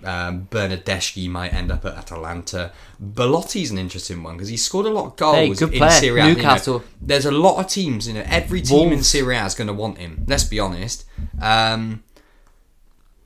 Um, 0.05 0.47
Bernardeschi 0.51 1.29
might 1.29 1.53
end 1.53 1.73
up 1.73 1.85
at 1.85 1.95
Atalanta. 1.97 2.71
Belotti's 3.03 3.73
an 3.73 3.79
interesting 3.79 4.23
one 4.23 4.37
because 4.37 4.49
he 4.49 4.57
scored 4.57 4.87
a 4.87 4.91
lot 4.91 5.07
of 5.07 5.17
goals 5.17 5.59
Hey, 5.59 5.67
in. 5.81 5.91
Serie 5.91 6.21
A. 6.21 6.25
you 6.25 6.31
know. 6.31 6.37
Newcastle. 6.37 6.85
there's 7.03 7.27
a 7.27 7.33
lot 7.33 7.59
of 7.59 7.69
teams, 7.69 8.07
you 8.07 8.15
know, 8.15 8.23
every 8.27 8.63
team 8.63 8.85
in 8.85 8.89
Wolves. 8.91 9.09
Serie 9.09 9.37
A 9.37 9.45
is 9.45 9.55
going 9.57 9.67
to 9.67 9.73
want 9.75 9.99
him. 9.99 10.25
Let's 10.29 10.45
be 10.45 10.61
honest. 10.61 11.05
Um, 11.41 12.05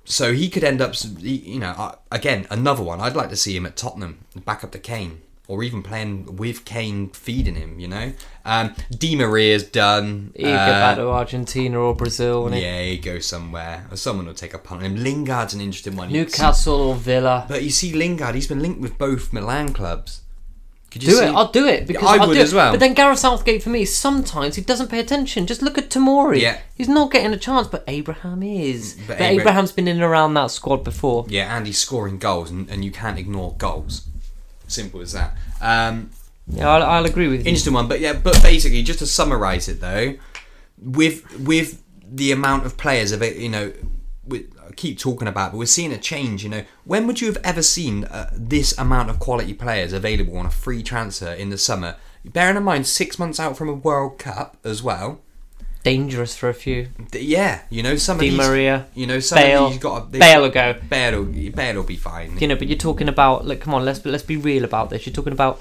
so 0.05 0.33
he 0.33 0.49
could 0.49 0.65
end 0.65 0.81
up, 0.81 0.95
you 1.19 1.61
know, 1.61 1.71
uh, 1.77 1.95
again, 2.11 2.47
another 2.51 2.83
one. 2.83 3.01
I'd 3.01 3.17
like 3.17 3.29
to 3.29 3.37
see 3.37 3.55
him 3.55 3.67
at 3.67 3.77
Tottenham, 3.77 4.25
back 4.45 4.65
up 4.65 4.73
to 4.73 4.79
Kane, 4.79 5.21
or 5.49 5.63
even 5.63 5.83
playing 5.83 6.37
with 6.37 6.65
Kane 6.65 7.11
feeding 7.11 7.57
him, 7.57 7.79
you 7.81 7.89
know? 7.89 8.13
Um, 8.45 8.75
Di 8.97 9.17
Maria's 9.17 9.65
done. 9.65 10.33
He'd 10.37 10.45
go 10.45 10.49
back 10.55 10.97
to 10.97 11.09
Argentina 11.09 11.79
or 11.79 11.95
Brazil. 11.95 12.49
yeah, 12.55 12.83
he 12.83 12.97
goes 12.99 13.27
somewhere. 13.27 13.87
Or 13.91 13.97
someone 13.97 14.27
will 14.27 14.35
take 14.35 14.55
a 14.55 14.59
punt 14.59 14.83
on 14.83 14.87
him. 14.93 15.03
Lingard's 15.03 15.53
an 15.55 15.61
interesting 15.61 15.97
one. 15.97 16.13
Newcastle 16.13 16.75
or 16.81 16.95
Villa. 16.95 17.45
but 17.49 17.63
you 17.63 17.71
see 17.71 17.93
Lingard, 17.93 18.35
he's 18.35 18.47
been 18.47 18.61
linked 18.63 18.81
with 18.81 18.97
both 18.99 19.33
Milan 19.33 19.73
clubs. 19.73 20.21
Could 20.91 21.03
you 21.05 21.11
Do 21.11 21.17
see? 21.17 21.25
it. 21.25 21.35
I'll 21.35 21.51
do 21.51 21.67
it 21.67 21.87
because 21.87 22.07
I 22.07 22.19
will 22.19 22.29
would 22.29 22.35
do 22.35 22.41
as 22.43 22.53
well. 22.53 22.71
But 22.73 22.81
then 22.81 22.93
Gareth 22.93 23.19
Southgate 23.19 23.63
for 23.63 23.71
me, 23.71 23.87
sometimes 23.87 24.57
he 24.57 24.63
doesn't 24.63 24.89
pay 24.91 25.01
attention. 25.01 25.47
Just 25.47 25.63
look 25.63 25.79
at 25.79 25.89
Tomori. 25.89 26.41
Yeah. 26.41 26.59
He's 26.75 26.89
not 26.89 27.11
getting 27.11 27.33
a 27.33 27.39
chance, 27.39 27.67
but 27.67 27.83
Abraham 27.89 28.43
is. 28.43 28.95
But 29.07 29.17
But, 29.19 29.23
Abra- 29.23 29.41
Abraham's 29.41 29.73
been 29.73 29.89
in 29.89 29.97
and 29.97 30.05
around 30.05 30.35
that 30.35 30.51
squad 30.51 30.85
before. 30.85 31.25
Yeah, 31.31 31.57
and 31.57 31.67
he's 31.67 31.79
scoring 31.79 32.19
goals, 32.19 32.51
and, 32.51 32.69
and 32.71 32.85
you 32.85 32.91
can't 32.91 33.19
ignore 33.19 33.55
goals. 33.57 34.07
Simple 34.73 35.01
as 35.01 35.13
that. 35.13 35.37
Um, 35.61 36.11
Yeah, 36.49 36.69
I'll, 36.69 36.83
I'll 36.83 37.05
agree 37.07 37.29
with 37.29 37.41
you. 37.41 37.47
interesting 37.47 37.73
one, 37.73 37.89
but 37.89 38.01
yeah, 38.01 38.15
but 38.15 38.41
basically, 38.43 38.83
just 38.83 38.99
to 38.99 39.07
summarise 39.07 39.69
it 39.69 39.81
though, 39.81 40.15
with 40.79 41.39
with 41.39 41.83
the 42.05 42.33
amount 42.33 42.67
of 42.67 42.77
players 42.77 43.13
of 43.13 43.23
it, 43.23 43.37
you 43.37 43.49
know, 43.49 43.73
we 44.27 44.47
I 44.69 44.73
keep 44.73 44.99
talking 44.99 45.29
about, 45.29 45.53
but 45.53 45.59
we're 45.59 45.67
seeing 45.67 45.93
a 45.93 45.99
change. 45.99 46.43
You 46.43 46.51
know, 46.51 46.65
when 46.85 47.07
would 47.07 47.21
you 47.21 47.27
have 47.29 47.39
ever 47.45 47.63
seen 47.63 48.05
uh, 48.05 48.31
this 48.33 48.77
amount 48.79 49.11
of 49.11 49.19
quality 49.19 49.55
players 49.55 49.93
available 49.93 50.37
on 50.37 50.47
a 50.47 50.51
free 50.51 50.83
transfer 50.83 51.33
in 51.33 51.51
the 51.51 51.59
summer? 51.59 51.97
Bearing 52.25 52.57
in 52.57 52.63
mind, 52.63 52.87
six 52.87 53.19
months 53.19 53.41
out 53.41 53.57
from 53.57 53.69
a 53.69 53.75
World 53.75 54.19
Cup 54.19 54.57
as 54.65 54.83
well. 54.83 55.21
Dangerous 55.83 56.37
for 56.37 56.49
a 56.49 56.55
few. 56.55 56.89
Yeah, 57.13 57.63
you 57.69 57.83
know 57.83 57.97
some 57.97 58.19
Di 58.19 58.27
of 58.29 58.31
these. 58.33 58.39
Maria, 58.49 58.87
you 58.95 59.07
know 59.07 59.19
some 59.19 59.37
Bale. 59.39 59.67
of 59.67 59.73
these 59.73 59.81
got. 59.83 60.13
Bale 60.13 60.43
will 60.43 60.51
go. 60.51 60.77
Bale 60.89 61.23
will, 61.25 61.51
Bale 61.51 61.75
will 61.77 61.83
be 61.83 61.97
fine. 61.97 62.39
You 62.39 62.47
know, 62.47 62.55
but 62.57 62.69
you're 62.69 62.79
talking 62.79 63.09
about. 63.09 63.45
Look, 63.47 63.61
come 63.61 63.75
on, 63.75 63.85
let's 63.85 64.05
let's 64.07 64.23
be 64.23 64.37
real 64.37 64.65
about 64.65 64.91
this. 64.91 65.07
You're 65.07 65.15
talking 65.15 65.33
about 65.33 65.61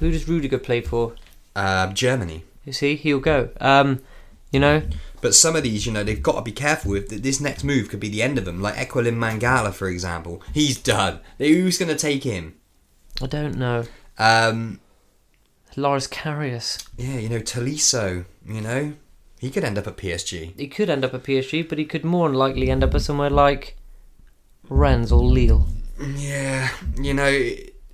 who 0.00 0.10
does 0.10 0.26
Rudiger 0.28 0.58
play 0.58 0.80
for? 0.80 1.14
Uh, 1.54 1.92
Germany. 1.92 2.42
You 2.64 2.72
see, 2.72 2.96
he'll 2.96 3.20
go. 3.20 3.50
Um, 3.60 4.00
you 4.50 4.58
know, 4.58 4.82
But 5.20 5.34
some 5.34 5.54
of 5.54 5.62
these, 5.62 5.86
you 5.86 5.92
know, 5.92 6.02
they've 6.02 6.22
got 6.22 6.36
to 6.36 6.42
be 6.42 6.52
careful 6.52 6.90
with. 6.90 7.08
That 7.10 7.22
This 7.22 7.40
next 7.40 7.62
move 7.62 7.88
could 7.88 8.00
be 8.00 8.08
the 8.08 8.22
end 8.22 8.38
of 8.38 8.44
them. 8.44 8.60
Like 8.60 8.74
Eliaquim 8.74 9.16
Mangala, 9.16 9.72
for 9.72 9.88
example. 9.88 10.42
He's 10.54 10.76
done. 10.76 11.20
Who's 11.38 11.78
going 11.78 11.88
to 11.88 11.96
take 11.96 12.24
him? 12.24 12.54
I 13.22 13.26
don't 13.26 13.56
know. 13.56 13.84
Um, 14.18 14.80
Loris 15.76 16.08
Karius. 16.08 16.84
yeah, 16.96 17.18
you 17.18 17.28
know, 17.28 17.38
Tolisso, 17.40 18.24
you 18.46 18.60
know. 18.60 18.94
He 19.38 19.50
could 19.50 19.64
end 19.64 19.78
up 19.78 19.86
at 19.86 19.96
PSG. 19.96 20.58
He 20.58 20.66
could 20.68 20.88
end 20.88 21.04
up 21.04 21.12
at 21.14 21.22
PSG, 21.22 21.68
but 21.68 21.78
he 21.78 21.84
could 21.84 22.04
more 22.04 22.28
than 22.28 22.36
likely 22.38 22.70
end 22.70 22.82
up 22.82 22.94
at 22.94 23.02
somewhere 23.02 23.30
like 23.30 23.76
Rennes 24.68 25.12
or 25.12 25.22
Lille. 25.22 25.66
Yeah, 26.16 26.70
you 27.00 27.14
know, 27.14 27.50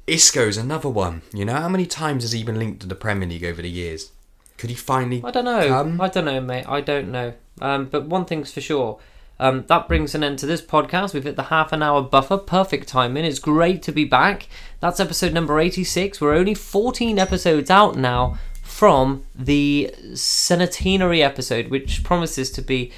Isco's 0.07 0.57
another 0.57 0.89
one. 0.89 1.23
You 1.33 1.45
know, 1.45 1.55
how 1.55 1.69
many 1.69 1.87
times 1.87 2.23
has 2.23 2.33
he 2.33 2.43
been 2.45 2.59
linked 2.59 2.81
to 2.81 2.87
the 2.87 2.95
Premier 2.95 3.29
League 3.29 3.45
over 3.45 3.63
the 3.63 3.71
years? 3.71 4.13
Could 4.59 4.71
he 4.71 4.77
finally 4.77 5.23
I 5.25 5.31
don't 5.31 5.45
know. 5.45 5.67
come? 5.69 6.01
I 6.01 6.09
don't 6.09 6.25
know, 6.25 6.41
mate. 6.41 6.67
I 6.69 6.81
don't 6.81 7.11
know. 7.11 7.35
Um, 7.61 7.87
but 7.87 8.07
one 8.07 8.25
thing's 8.25 8.53
for 8.53 8.61
sure. 8.61 8.99
Um, 9.41 9.65
that 9.67 9.89
brings 9.89 10.15
an 10.15 10.23
end 10.23 10.39
to 10.41 10.47
this 10.47 10.63
podcast. 10.63 11.15
We've 11.15 11.25
hit 11.25 11.35
the 11.35 11.45
half 11.45 11.73
an 11.73 11.83
hour 11.83 12.01
buffer. 12.03 12.39
Perfect 12.39 12.87
timing. 12.87 13.25
It's 13.25 13.41
great 13.41 13.83
to 13.83 13.93
be 13.93 14.05
back. 14.05 14.47
That's 14.79 15.01
episode 15.01 15.33
number 15.33 15.59
86. 15.59 16.21
We're 16.21 16.35
only 16.35 16.55
14 16.55 17.19
episodes 17.19 17.69
out 17.71 17.97
now 17.97 18.39
from 18.63 19.25
the 19.35 19.95
Centenary 20.15 21.23
episode, 21.23 21.69
which 21.69 22.03
promises 22.03 22.51
to 22.53 22.63
be 22.63 22.93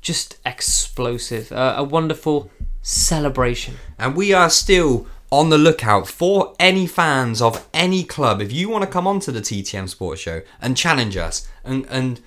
just 0.00 0.38
explosive. 0.46 1.52
Uh, 1.52 1.74
a 1.76 1.84
wonderful 1.84 2.50
celebration. 2.80 3.76
And 3.98 4.16
we 4.16 4.32
are 4.32 4.48
still 4.48 5.06
on 5.30 5.48
the 5.48 5.58
lookout 5.58 6.06
for 6.08 6.54
any 6.58 6.86
fans 6.86 7.40
of 7.40 7.66
any 7.72 8.04
club. 8.04 8.40
If 8.40 8.52
you 8.52 8.68
want 8.68 8.84
to 8.84 8.90
come 8.90 9.06
onto 9.06 9.32
the 9.32 9.40
TTM 9.40 9.88
Sports 9.88 10.20
Show 10.20 10.42
and 10.60 10.76
challenge 10.76 11.16
us 11.16 11.48
and, 11.64 11.86
and 11.88 12.20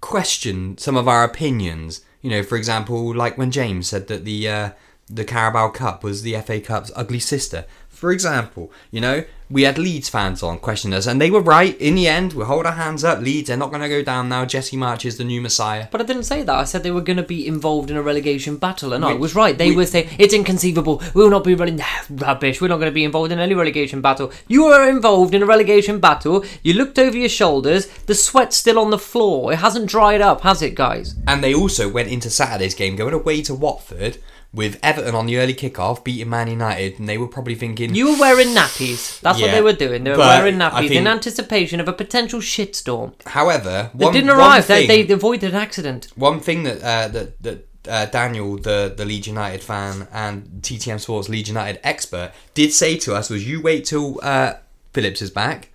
question 0.00 0.76
some 0.78 0.96
of 0.96 1.06
our 1.06 1.22
opinions, 1.24 2.04
you 2.22 2.30
know, 2.30 2.42
for 2.42 2.56
example, 2.56 3.14
like 3.14 3.38
when 3.38 3.50
James 3.50 3.88
said 3.88 4.08
that 4.08 4.24
the 4.24 4.48
uh, 4.48 4.70
the 5.08 5.24
Carabao 5.24 5.70
Cup 5.70 6.04
was 6.04 6.22
the 6.22 6.40
FA 6.40 6.60
Cup's 6.60 6.92
ugly 6.94 7.18
sister. 7.18 7.66
For 7.88 8.12
example, 8.12 8.72
you 8.90 9.00
know, 9.00 9.24
we 9.50 9.62
had 9.62 9.78
Leeds 9.78 10.08
fans 10.08 10.42
on 10.44 10.60
questioning 10.60 10.96
us, 10.96 11.06
and 11.06 11.20
they 11.20 11.30
were 11.30 11.40
right. 11.40 11.76
In 11.80 11.96
the 11.96 12.06
end, 12.06 12.34
we 12.34 12.44
hold 12.44 12.66
our 12.66 12.72
hands 12.72 13.02
up. 13.02 13.20
Leeds, 13.20 13.48
they're 13.48 13.56
not 13.56 13.70
going 13.70 13.82
to 13.82 13.88
go 13.88 14.00
down 14.00 14.28
now. 14.28 14.44
Jesse 14.44 14.76
Marsch 14.76 15.04
is 15.04 15.18
the 15.18 15.24
new 15.24 15.40
messiah. 15.40 15.88
But 15.90 16.00
I 16.00 16.04
didn't 16.04 16.22
say 16.22 16.42
that. 16.44 16.54
I 16.54 16.64
said 16.64 16.84
they 16.84 16.92
were 16.92 17.00
going 17.00 17.16
to 17.16 17.24
be 17.24 17.46
involved 17.48 17.90
in 17.90 17.96
a 17.96 18.02
relegation 18.02 18.56
battle, 18.58 18.92
and 18.92 19.04
I 19.04 19.14
was 19.14 19.34
right. 19.34 19.58
They 19.58 19.70
we- 19.70 19.76
were 19.76 19.86
saying 19.86 20.08
it's 20.18 20.32
inconceivable. 20.32 21.02
We 21.14 21.22
will 21.22 21.30
not 21.30 21.42
be 21.44 21.56
running 21.56 21.80
rubbish. 22.08 22.60
We're 22.60 22.68
not 22.68 22.76
going 22.76 22.92
to 22.92 22.94
be 22.94 23.04
involved 23.04 23.32
in 23.32 23.40
any 23.40 23.54
relegation 23.54 24.00
battle. 24.00 24.30
You 24.46 24.66
were 24.66 24.88
involved 24.88 25.34
in 25.34 25.42
a 25.42 25.46
relegation 25.46 25.98
battle. 25.98 26.44
You 26.62 26.74
looked 26.74 26.98
over 26.98 27.16
your 27.16 27.28
shoulders. 27.28 27.88
The 28.06 28.14
sweat's 28.14 28.56
still 28.56 28.78
on 28.78 28.90
the 28.90 28.98
floor. 28.98 29.52
It 29.52 29.56
hasn't 29.56 29.90
dried 29.90 30.20
up, 30.20 30.42
has 30.42 30.62
it, 30.62 30.76
guys? 30.76 31.16
And 31.26 31.42
they 31.42 31.54
also 31.54 31.90
went 31.90 32.08
into 32.08 32.30
Saturday's 32.30 32.74
game 32.74 32.94
going 32.94 33.14
away 33.14 33.42
to 33.42 33.54
Watford 33.54 34.18
with 34.52 34.78
Everton 34.82 35.14
on 35.14 35.26
the 35.26 35.38
early 35.38 35.54
kickoff, 35.54 36.02
beating 36.02 36.28
Man 36.28 36.48
United, 36.48 36.98
and 36.98 37.08
they 37.08 37.16
were 37.18 37.28
probably 37.28 37.54
thinking, 37.54 37.94
You 37.94 38.12
were 38.12 38.18
wearing 38.18 38.48
nappies. 38.48 39.20
That's 39.20 39.40
what 39.40 39.46
Yeah, 39.46 39.54
they 39.54 39.62
were 39.62 39.72
doing. 39.72 40.02
They 40.02 40.10
were 40.10 40.16
but 40.16 40.38
wearing 40.42 40.60
I 40.60 40.70
nappies 40.70 40.88
think- 40.88 40.92
in 41.00 41.06
anticipation 41.06 41.78
of 41.78 41.86
a 41.88 41.92
potential 41.92 42.40
shitstorm. 42.40 43.12
However, 43.26 43.90
They 43.94 44.04
one, 44.06 44.12
didn't 44.14 44.30
one 44.30 44.38
arrive. 44.38 44.64
thing- 44.64 44.88
They, 44.88 45.02
they 45.04 45.14
avoided 45.14 45.50
an 45.54 45.60
accident. 45.60 46.08
One 46.16 46.40
thing 46.40 46.64
that 46.64 46.82
uh, 46.82 47.08
that 47.08 47.42
that 47.42 47.66
uh, 47.88 48.06
Daniel, 48.06 48.56
the 48.56 48.92
the 48.96 49.04
Leeds 49.04 49.28
United 49.28 49.62
fan 49.62 50.08
and 50.12 50.60
TTM 50.62 50.98
Sports 51.00 51.28
Leeds 51.28 51.48
United 51.48 51.80
expert, 51.86 52.32
did 52.54 52.72
say 52.72 52.96
to 52.98 53.14
us 53.14 53.30
was, 53.30 53.46
"You 53.48 53.62
wait 53.62 53.84
till 53.84 54.18
uh, 54.22 54.54
Phillips 54.92 55.22
is 55.22 55.30
back, 55.30 55.70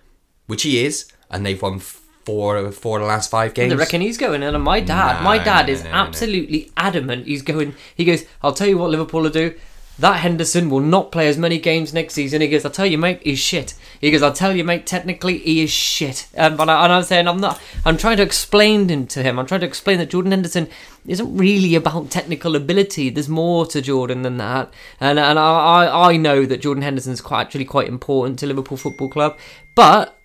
which 0.46 0.62
he 0.64 0.84
is, 0.84 1.10
and 1.30 1.44
they've 1.46 1.60
won 1.60 1.80
four 2.26 2.70
four 2.72 2.98
of 2.98 3.02
the 3.04 3.08
last 3.08 3.30
five 3.30 3.54
games." 3.54 3.72
I 3.72 3.76
reckon 3.76 4.02
he's 4.02 4.18
going, 4.18 4.42
in 4.42 4.54
and 4.54 4.64
my 4.64 4.80
dad, 4.80 5.20
No, 5.20 5.24
my 5.24 5.38
dad 5.38 5.68
no, 5.68 5.72
is 5.72 5.84
no, 5.84 5.90
absolutely 5.90 6.70
adamant. 6.76 7.26
He's 7.26 7.42
going. 7.42 7.74
He 7.94 8.04
goes. 8.04 8.24
I'll 8.42 8.52
tell 8.52 8.66
you 8.68 8.76
what 8.76 8.90
Liverpool 8.90 9.22
will 9.22 9.30
do. 9.30 9.54
That 9.98 10.20
Henderson 10.20 10.68
will 10.68 10.80
not 10.80 11.10
play 11.10 11.26
as 11.26 11.38
many 11.38 11.58
games 11.58 11.94
next 11.94 12.12
season. 12.12 12.42
He 12.42 12.48
goes. 12.48 12.66
I'll 12.66 12.70
tell 12.70 12.84
you, 12.84 12.98
mate. 12.98 13.20
He's 13.22 13.38
shit. 13.38 13.72
He 13.98 14.10
goes. 14.10 14.22
I'll 14.22 14.32
tell 14.32 14.54
you, 14.54 14.62
mate. 14.62 14.84
Technically, 14.84 15.38
he 15.38 15.62
is 15.62 15.70
shit. 15.70 16.28
Um, 16.36 16.58
but 16.58 16.68
I, 16.68 16.84
and 16.84 16.92
I'm 16.92 17.02
saying 17.02 17.26
I'm 17.26 17.40
not. 17.40 17.58
I'm 17.86 17.96
trying 17.96 18.18
to 18.18 18.22
explain 18.22 18.90
him 18.90 19.06
to 19.06 19.22
him. 19.22 19.38
I'm 19.38 19.46
trying 19.46 19.60
to 19.60 19.66
explain 19.66 19.96
that 19.98 20.10
Jordan 20.10 20.32
Henderson 20.32 20.68
isn't 21.06 21.34
really 21.34 21.74
about 21.74 22.10
technical 22.10 22.56
ability. 22.56 23.08
There's 23.08 23.28
more 23.28 23.64
to 23.66 23.80
Jordan 23.80 24.20
than 24.20 24.36
that. 24.36 24.70
And 25.00 25.18
and 25.18 25.38
I 25.38 25.86
I, 25.86 26.10
I 26.10 26.16
know 26.18 26.44
that 26.44 26.60
Jordan 26.60 26.82
Henderson 26.82 27.14
is 27.14 27.22
quite 27.22 27.40
actually 27.40 27.64
quite 27.64 27.88
important 27.88 28.38
to 28.40 28.46
Liverpool 28.46 28.76
Football 28.76 29.08
Club. 29.08 29.38
But 29.74 30.15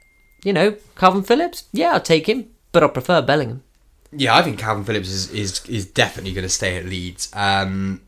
you 0.43 0.53
know, 0.53 0.71
Kalvin 0.95 1.25
Phillips, 1.25 1.65
yeah, 1.71 1.93
I'll 1.93 2.01
take 2.01 2.27
him. 2.27 2.49
But 2.71 2.83
I 2.83 2.87
prefer 2.87 3.21
Bellingham. 3.21 3.63
Yeah, 4.13 4.35
I 4.35 4.41
think 4.41 4.59
Kalvin 4.59 4.85
Phillips 4.85 5.09
is 5.09 5.31
is, 5.31 5.65
is 5.67 5.85
definitely 5.85 6.33
going 6.33 6.43
to 6.43 6.49
stay 6.49 6.77
at 6.77 6.85
Leeds. 6.85 7.29
Um, 7.33 8.01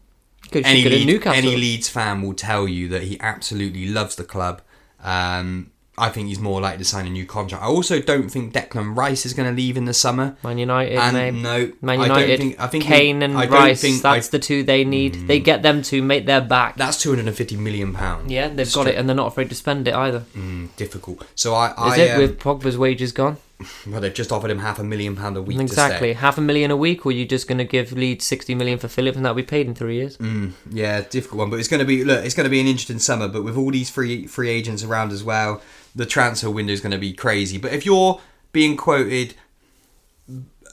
any, 0.54 0.84
Leeds, 0.84 1.26
any 1.26 1.56
Leeds 1.56 1.90
fan 1.90 2.22
will 2.22 2.34
tell 2.34 2.68
you 2.68 2.88
that 2.90 3.04
he 3.04 3.20
absolutely 3.20 3.88
loves 3.88 4.16
the 4.16 4.24
club. 4.24 4.62
Um, 5.04 5.72
I 5.96 6.10
think 6.10 6.28
he's 6.28 6.40
more 6.40 6.60
likely 6.60 6.80
to 6.80 6.86
sign 6.86 7.06
a 7.06 7.10
new 7.12 7.26
contract. 7.26 7.64
I 7.64 7.68
also 7.68 8.02
don't 8.02 8.30
think 8.30 8.52
Declan 8.52 8.98
Rice 8.98 9.28
is 9.28 9.34
going 9.36 9.48
to 9.48 9.56
leave 9.56 9.78
in 9.78 9.86
the 9.86 9.94
summer. 9.94 10.36
Man 10.44 10.58
United, 10.58 10.98
And 10.98 11.16
mate. 11.16 11.34
no, 11.36 11.72
Man 11.82 12.00
I 12.00 12.08
don't 12.08 12.18
United, 12.18 12.40
think- 12.40 12.60
I 12.60 12.68
think 12.68 12.84
Kane 12.86 13.20
we- 13.20 13.26
and 13.26 13.38
I 13.38 13.46
Rice. 13.46 13.82
think- 13.82 14.02
that's 14.02 14.28
I- 14.28 14.32
the 14.32 14.40
two 14.40 14.64
they 14.64 14.84
need. 14.84 15.28
They 15.28 15.40
mm. 15.40 15.44
get 15.44 15.62
them 15.62 15.84
to 15.84 16.02
make 16.02 16.26
their 16.26 16.42
back. 16.42 16.78
That's 16.78 17.00
two 17.00 17.10
hundred 17.10 17.28
and 17.28 17.36
fifty 17.36 17.56
million 17.58 17.94
pounds. 17.94 18.32
yeah, 18.32 18.48
they've 18.48 18.74
got 18.74 18.88
it, 18.88 18.96
and 18.96 19.08
they're 19.08 19.16
not 19.16 19.28
afraid 19.28 19.50
to 19.50 19.56
spend 19.56 19.88
it 19.88 19.94
either. 19.94 20.24
Mm, 20.36 20.70
difficult. 20.78 21.26
So 21.36 21.54
I, 21.54 21.92
Is 21.92 21.98
it 22.00 22.12
um, 22.14 22.18
with 22.22 22.40
Pogba's 22.40 22.76
wages 22.78 23.12
gone? 23.12 23.38
well, 23.88 24.02
they've 24.02 24.14
just 24.14 24.32
offered 24.32 24.50
him 24.50 24.60
half 24.60 24.80
a 24.80 24.84
million 24.84 25.16
pound 25.16 25.38
a 25.38 25.42
week. 25.44 25.60
Exactly, 25.60 26.14
half 26.14 26.40
a 26.40 26.42
million 26.42 26.72
a 26.72 26.76
week, 26.76 27.06
or 27.06 27.12
you 27.12 27.24
just 27.24 27.48
going 27.48 27.60
to 27.60 27.64
give 27.64 27.92
Leeds 27.92 28.26
sixty 28.26 28.56
million 28.56 28.80
for 28.80 28.88
Phillips, 28.88 29.16
and 29.16 29.24
that'll 29.24 29.36
be 29.36 29.44
paid 29.44 29.68
in 29.68 29.76
three 29.76 29.98
years. 29.98 30.18
Mm, 30.18 30.54
yeah, 30.72 31.02
difficult 31.02 31.38
one, 31.38 31.50
but 31.52 31.60
it's 31.60 31.68
going 31.68 31.80
to 31.80 31.86
be 31.86 32.04
look. 32.04 32.26
It's 32.26 32.34
going 32.34 32.46
to 32.46 32.50
be 32.50 32.60
an 32.60 32.66
interesting 32.68 32.98
summer, 32.98 33.28
but 33.28 33.44
with 33.44 33.56
all 33.56 33.70
these 33.70 33.92
free 33.92 34.26
free 34.26 34.50
agents 34.50 34.84
around 34.84 35.12
as 35.12 35.24
well, 35.24 35.62
the 35.96 36.06
transfer 36.06 36.50
window 36.50 36.74
is 36.74 36.82
going 36.82 36.92
to 36.92 36.98
be 36.98 37.14
crazy. 37.14 37.58
But 37.58 37.74
if 37.74 37.86
you're 37.86 38.20
being 38.52 38.78
quoted, 38.78 39.36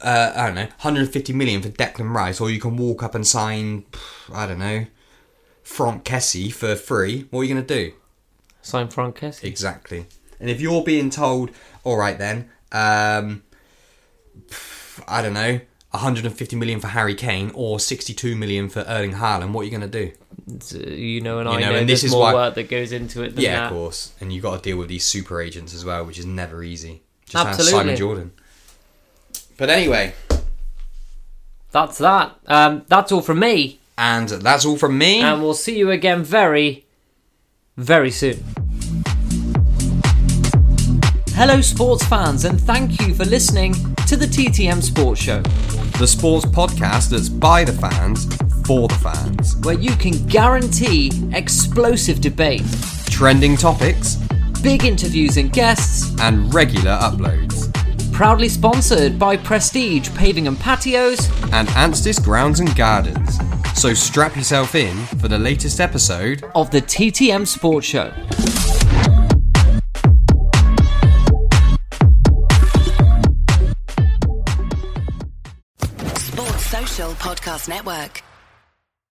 uh, 0.03 0.33
I 0.35 0.47
don't 0.47 0.55
know, 0.55 0.62
150 0.62 1.33
million 1.33 1.62
for 1.62 1.68
Declan 1.68 2.14
Rice, 2.14 2.41
or 2.41 2.51
you 2.51 2.61
can 2.61 2.77
walk 2.77 3.03
up 3.03 3.14
and 3.14 3.27
sign, 3.27 3.85
I 4.33 4.47
don't 4.47 4.59
know, 4.59 4.87
Frank 5.62 6.05
Kessie 6.05 6.53
for 6.53 6.75
free, 6.75 7.27
what 7.31 7.41
are 7.41 7.45
you 7.45 7.55
going 7.55 7.66
to 7.66 7.75
do? 7.75 7.93
Sign 8.62 8.89
Frank 8.89 9.18
Kessie. 9.18 9.45
Exactly. 9.45 10.07
And 10.39 10.49
if 10.51 10.61
you're 10.61 10.83
being 10.83 11.11
told, 11.11 11.51
all 11.85 11.97
right 11.97 12.18
then, 12.18 12.51
um, 12.73 13.43
I 15.07 15.23
don't 15.23 15.35
know, 15.35 15.61
150 15.91 16.57
million 16.57 16.81
for 16.81 16.89
Harry 16.89 17.14
Kane 17.14 17.51
or 17.55 17.81
62 17.81 18.37
million 18.37 18.68
for 18.68 18.81
Erling 18.81 19.14
Haaland, 19.14 19.53
what 19.53 19.62
are 19.62 19.64
you 19.64 19.71
going 19.71 19.81
to 19.81 19.89
do? 19.89 20.12
It's, 20.51 20.75
uh, 20.75 20.79
you 20.79 21.21
know, 21.21 21.39
and 21.39 21.49
You 21.49 21.57
I 21.57 21.61
know, 21.61 21.71
know, 21.73 21.79
and 21.79 21.89
there's 21.89 22.01
this 22.03 22.05
is 22.05 22.13
more 22.13 22.23
why- 22.23 22.35
work 22.35 22.55
that 22.57 22.69
goes 22.69 22.93
into 22.93 23.23
it 23.23 23.35
than 23.35 23.45
Yeah, 23.45 23.57
that. 23.61 23.65
of 23.67 23.73
course. 23.73 24.13
And 24.21 24.33
you've 24.33 24.43
got 24.43 24.57
to 24.57 24.63
deal 24.63 24.77
with 24.79 24.89
these 24.89 25.05
super 25.05 25.41
agents 25.41 25.75
as 25.75 25.85
well, 25.85 26.05
which 26.05 26.19
is 26.19 26.27
never 26.27 26.63
easy. 26.63 27.03
Just 27.27 27.37
ask 27.47 27.59
Absolutely. 27.61 27.79
Simon 27.79 27.97
Jordan. 27.97 28.31
But 29.57 29.71
anyway, 29.71 30.15
That's 31.73 31.99
that. 31.99 32.35
Um, 32.47 32.85
that's 32.89 33.13
all 33.13 33.21
from 33.21 33.39
me, 33.39 33.79
and 33.97 34.29
that's 34.29 34.65
all 34.65 34.77
from 34.77 34.99
me. 34.99 35.21
and 35.21 35.41
we'll 35.41 35.55
see 35.55 35.79
you 35.79 35.91
again 35.93 36.25
very, 36.25 36.85
very 37.77 38.11
soon. 38.11 38.43
Hello, 41.35 41.61
sports 41.61 42.05
fans, 42.07 42.45
and 42.45 42.61
thank 42.61 43.01
you 43.01 43.15
for 43.15 43.25
listening 43.25 43.73
to 44.09 44.17
the 44.17 44.27
TTM 44.27 44.83
Sports 44.83 45.21
Show. 45.23 45.43
the 45.99 46.07
sports 46.07 46.45
podcast 46.47 47.11
that's 47.11 47.29
by 47.29 47.63
the 47.63 47.73
fans, 47.75 48.27
for 48.67 48.89
the 48.89 48.95
fans. 48.95 49.57
where 49.65 49.75
you 49.79 49.91
can 49.97 50.13
guarantee 50.27 51.11
explosive 51.33 52.21
debate, 52.21 52.63
Trending 53.09 53.57
topics 53.57 54.17
big 54.63 54.85
interviews 54.85 55.37
and 55.39 55.51
guests, 55.53 56.15
and 56.21 56.53
regular 56.53 56.93
uploads. 56.93 57.73
proudly 58.13 58.49
sponsored 58.49 59.19
by 59.19 59.35
Prestige 59.37 60.11
Paving 60.15 60.47
and 60.47 60.59
Patios. 60.61 61.27
And 61.53 61.67
Anstis 61.69 62.23
Grounds 62.23 62.61
and 62.61 62.75
Gardens. 62.77 63.39
So 63.75 63.95
strap 63.95 64.37
yourself 64.37 64.75
in 64.75 64.95
for 65.19 65.29
the 65.29 65.39
latest 65.39 65.81
episode 65.81 66.45
of 66.55 66.71
the 66.71 66.83
TTM 66.83 67.47
Sports 67.47 67.87
Show. 67.87 68.13
Sports 76.17 76.67
Social 76.67 77.11
Podcast 77.15 77.69
Network. 77.69 78.23